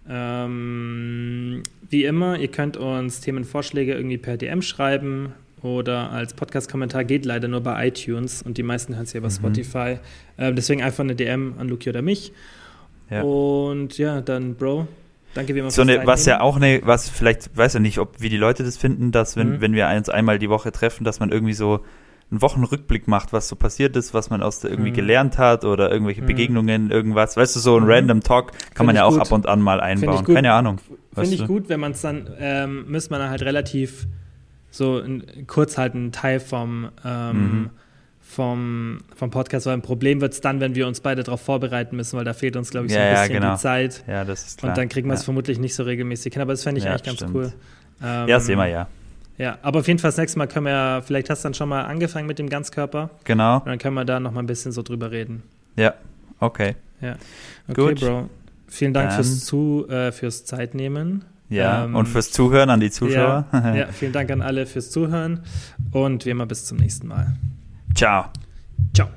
ähm, 0.09 1.63
wie 1.89 2.05
immer, 2.05 2.39
ihr 2.39 2.49
könnt 2.49 2.77
uns 2.77 3.21
Themenvorschläge 3.21 3.95
irgendwie 3.95 4.19
per 4.19 4.37
DM 4.37 4.63
schreiben 4.63 5.33
oder 5.63 6.11
als 6.11 6.35
Podcast-Kommentar. 6.35 7.05
Geht 7.05 7.25
leider 7.25 7.47
nur 7.49 7.61
bei 7.61 7.87
iTunes 7.87 8.43
und 8.43 8.59
die 8.59 8.63
meisten 8.63 8.95
hören 8.95 9.05
es 9.05 9.13
ja 9.13 9.19
über 9.19 9.29
mhm. 9.29 9.35
Spotify. 9.35 9.99
Ähm, 10.39 10.57
deswegen 10.57 10.83
einfach 10.83 11.05
eine 11.05 11.15
DM 11.15 11.55
an 11.59 11.69
Luki 11.69 11.91
oder 11.91 12.03
mich. 12.03 12.33
Ja. 13.11 13.23
Und 13.23 13.99
ja, 13.99 14.23
dann, 14.23 14.55
Bro, 14.55 14.89
Danke, 15.35 15.55
wie 15.55 15.63
man 15.63 15.71
so 15.71 15.83
eine, 15.83 16.07
Was 16.07 16.27
ja 16.27 16.41
auch 16.41 16.57
eine, 16.57 16.81
was 16.85 17.09
vielleicht, 17.09 17.57
weiß 17.57 17.75
ja 17.75 17.81
nicht, 17.81 17.99
ob 17.99 18.21
wie 18.21 18.29
die 18.29 18.37
Leute 18.37 18.65
das 18.65 18.77
finden, 18.77 19.13
dass 19.13 19.37
wenn, 19.37 19.51
mhm. 19.51 19.61
wenn 19.61 19.73
wir 19.75 19.89
uns 19.89 20.09
einmal 20.09 20.39
die 20.39 20.51
Woche 20.51 20.73
treffen, 20.73 21.05
dass 21.05 21.21
man 21.21 21.31
irgendwie 21.31 21.55
so 21.55 21.81
einen 22.31 22.43
Wochenrückblick 22.43 23.09
macht, 23.09 23.33
was 23.33 23.49
so 23.49 23.57
passiert 23.57 23.95
ist, 23.97 24.15
was 24.15 24.31
man 24.31 24.43
aus 24.43 24.61
der 24.61 24.71
irgendwie 24.71 24.91
mhm. 24.91 24.97
gelernt 24.97 25.39
hat 25.39 25.65
oder 25.65 25.91
irgendwelche 25.91 26.23
mhm. 26.23 26.27
Begegnungen, 26.27 26.91
irgendwas. 26.91 27.37
Weißt 27.37 27.57
du, 27.57 27.61
so 27.61 27.77
ein 27.77 27.85
mhm. 27.85 27.91
Random 27.91 28.21
Talk 28.23 28.53
kann 28.53 28.59
Find 28.75 28.87
man 28.87 28.97
ja 28.97 29.05
auch 29.05 29.13
gut. 29.13 29.21
ab 29.21 29.33
und 29.33 29.47
an 29.47 29.61
mal 29.61 29.81
einbauen. 29.81 30.25
Keine 30.25 30.53
Ahnung. 30.53 30.79
Finde 31.15 31.35
ich 31.35 31.47
gut, 31.47 31.69
wenn 31.69 31.81
man 31.81 31.93
es 31.93 32.01
dann, 32.01 32.29
ähm, 32.39 32.87
müsste 32.89 33.11
man 33.11 33.29
halt 33.29 33.43
relativ 33.43 34.07
so 34.71 34.99
in, 34.99 35.47
kurz 35.47 35.77
halt 35.77 35.95
einen 35.95 36.13
Teil 36.13 36.41
vom 36.41 36.89
ähm, 37.05 37.37
mhm 37.37 37.71
vom, 38.33 38.99
vom 39.15 39.31
Podcast, 39.31 39.67
weil 39.67 39.75
ein 39.75 39.83
Problem 39.83 40.21
wird 40.21 40.33
es 40.33 40.41
dann, 40.41 40.61
wenn 40.61 40.75
wir 40.75 40.87
uns 40.87 41.01
beide 41.01 41.23
darauf 41.23 41.43
vorbereiten 41.43 41.97
müssen, 41.97 42.17
weil 42.17 42.25
da 42.25 42.33
fehlt 42.33 42.57
uns, 42.57 42.71
glaube 42.71 42.87
ich, 42.87 42.93
so 42.93 42.99
ein 42.99 43.11
bisschen 43.11 43.33
ja, 43.33 43.41
genau. 43.41 43.55
die 43.55 43.61
Zeit. 43.61 44.05
Ja, 44.07 44.25
das 44.25 44.47
ist 44.47 44.59
klar. 44.59 44.71
Und 44.71 44.79
dann 44.79 44.89
kriegen 44.89 45.09
wir 45.09 45.15
es 45.15 45.21
ja. 45.21 45.25
vermutlich 45.27 45.59
nicht 45.59 45.75
so 45.75 45.83
regelmäßig 45.83 46.33
hin, 46.33 46.43
aber 46.43 46.53
das 46.53 46.63
fände 46.63 46.81
ich 46.81 46.89
eigentlich 46.89 47.03
ganz 47.03 47.17
stimmt. 47.17 47.35
cool. 47.35 47.53
Ähm, 48.03 48.29
ja, 48.29 48.41
sehen 48.41 48.59
wir 48.59 48.67
ja. 48.69 48.89
Ja, 49.39 49.59
aber 49.63 49.81
auf 49.81 49.89
jeden 49.89 49.99
Fall 49.99 50.09
das 50.09 50.19
nächste 50.19 50.39
Mal 50.39 50.47
können 50.47 50.67
wir, 50.67 51.03
vielleicht 51.05 51.31
hast 51.31 51.43
du 51.43 51.47
dann 51.47 51.55
schon 51.55 51.69
mal 51.69 51.83
angefangen 51.83 52.27
mit 52.27 52.39
dem 52.39 52.49
Ganzkörper. 52.49 53.11
Genau. 53.25 53.57
Und 53.57 53.67
dann 53.67 53.79
können 53.79 53.95
wir 53.95 54.05
da 54.05 54.21
noch 54.21 54.33
mal 54.33 54.41
ein 54.41 54.47
bisschen 54.47 54.73
so 54.73 54.83
drüber 54.83 55.11
reden. 55.11 55.43
Ja, 55.77 55.95
okay. 56.41 56.75
Ja. 57.01 57.17
Okay, 57.69 57.75
Gut. 57.75 58.01
Bro. 58.01 58.31
Vielen 58.69 58.95
Dank 58.95 59.13
fürs, 59.13 59.45
Zu, 59.45 59.87
äh, 59.89 60.13
fürs 60.13 60.47
Zeitnehmen. 60.47 61.25
Ja, 61.51 61.85
ähm, 61.85 61.97
und 61.97 62.07
fürs 62.07 62.31
Zuhören 62.31 62.71
an 62.71 62.81
die 62.81 62.91
Zuschauer. 62.91 63.45
Ja, 63.53 63.75
ja, 63.75 63.87
vielen 63.89 64.13
Dank 64.13 64.31
an 64.31 64.41
alle 64.41 64.65
fürs 64.65 64.91
Zuhören 64.91 65.41
und 65.91 66.25
wie 66.25 66.31
immer 66.31 66.47
bis 66.47 66.65
zum 66.65 66.79
nächsten 66.79 67.09
Mal. 67.09 67.35
Ciao. 67.95 68.27
Ciao. 68.95 69.09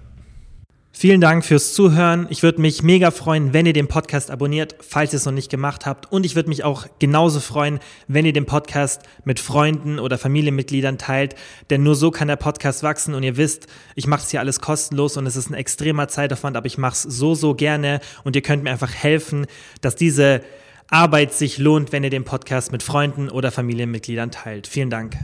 Vielen 0.98 1.20
Dank 1.20 1.44
fürs 1.44 1.74
Zuhören. 1.74 2.26
Ich 2.30 2.42
würde 2.42 2.62
mich 2.62 2.82
mega 2.82 3.12
freuen, 3.12 3.52
wenn 3.52 3.66
ihr 3.66 3.74
den 3.74 3.90
Podcast 3.90 4.32
abonniert, 4.32 4.78
falls 4.80 5.12
ihr 5.12 5.18
es 5.18 5.26
noch 5.26 5.34
nicht 5.34 5.52
gemacht 5.52 5.86
habt. 5.86 6.10
Und 6.10 6.26
ich 6.26 6.36
würde 6.36 6.48
mich 6.48 6.64
auch 6.64 6.88
genauso 7.00 7.42
freuen, 7.42 7.80
wenn 8.08 8.26
ihr 8.26 8.32
den 8.32 8.46
Podcast 8.46 9.02
mit 9.26 9.42
Freunden 9.42 10.00
oder 10.00 10.18
Familienmitgliedern 10.18 10.98
teilt. 10.98 11.36
Denn 11.70 11.84
nur 11.84 11.96
so 11.96 12.12
kann 12.12 12.30
der 12.30 12.38
Podcast 12.38 12.82
wachsen. 12.82 13.14
Und 13.14 13.24
ihr 13.24 13.36
wisst, 13.36 13.68
ich 13.96 14.08
mache 14.08 14.24
es 14.24 14.32
hier 14.32 14.40
alles 14.40 14.62
kostenlos 14.62 15.18
und 15.18 15.26
es 15.26 15.36
ist 15.36 15.50
ein 15.50 15.54
extremer 15.54 16.08
Zeitaufwand, 16.08 16.56
aber 16.56 16.68
ich 16.68 16.78
mache 16.78 16.94
es 16.94 17.02
so, 17.04 17.36
so 17.36 17.56
gerne. 17.56 18.00
Und 18.24 18.38
ihr 18.38 18.42
könnt 18.42 18.64
mir 18.64 18.72
einfach 18.72 18.94
helfen, 18.94 19.48
dass 19.82 19.98
diese 19.98 20.42
Arbeit 20.90 21.34
sich 21.34 21.58
lohnt, 21.58 21.92
wenn 21.92 22.06
ihr 22.06 22.10
den 22.10 22.24
Podcast 22.24 22.72
mit 22.72 22.84
Freunden 22.84 23.30
oder 23.30 23.52
Familienmitgliedern 23.52 24.32
teilt. 24.32 24.66
Vielen 24.66 24.90
Dank. 24.90 25.18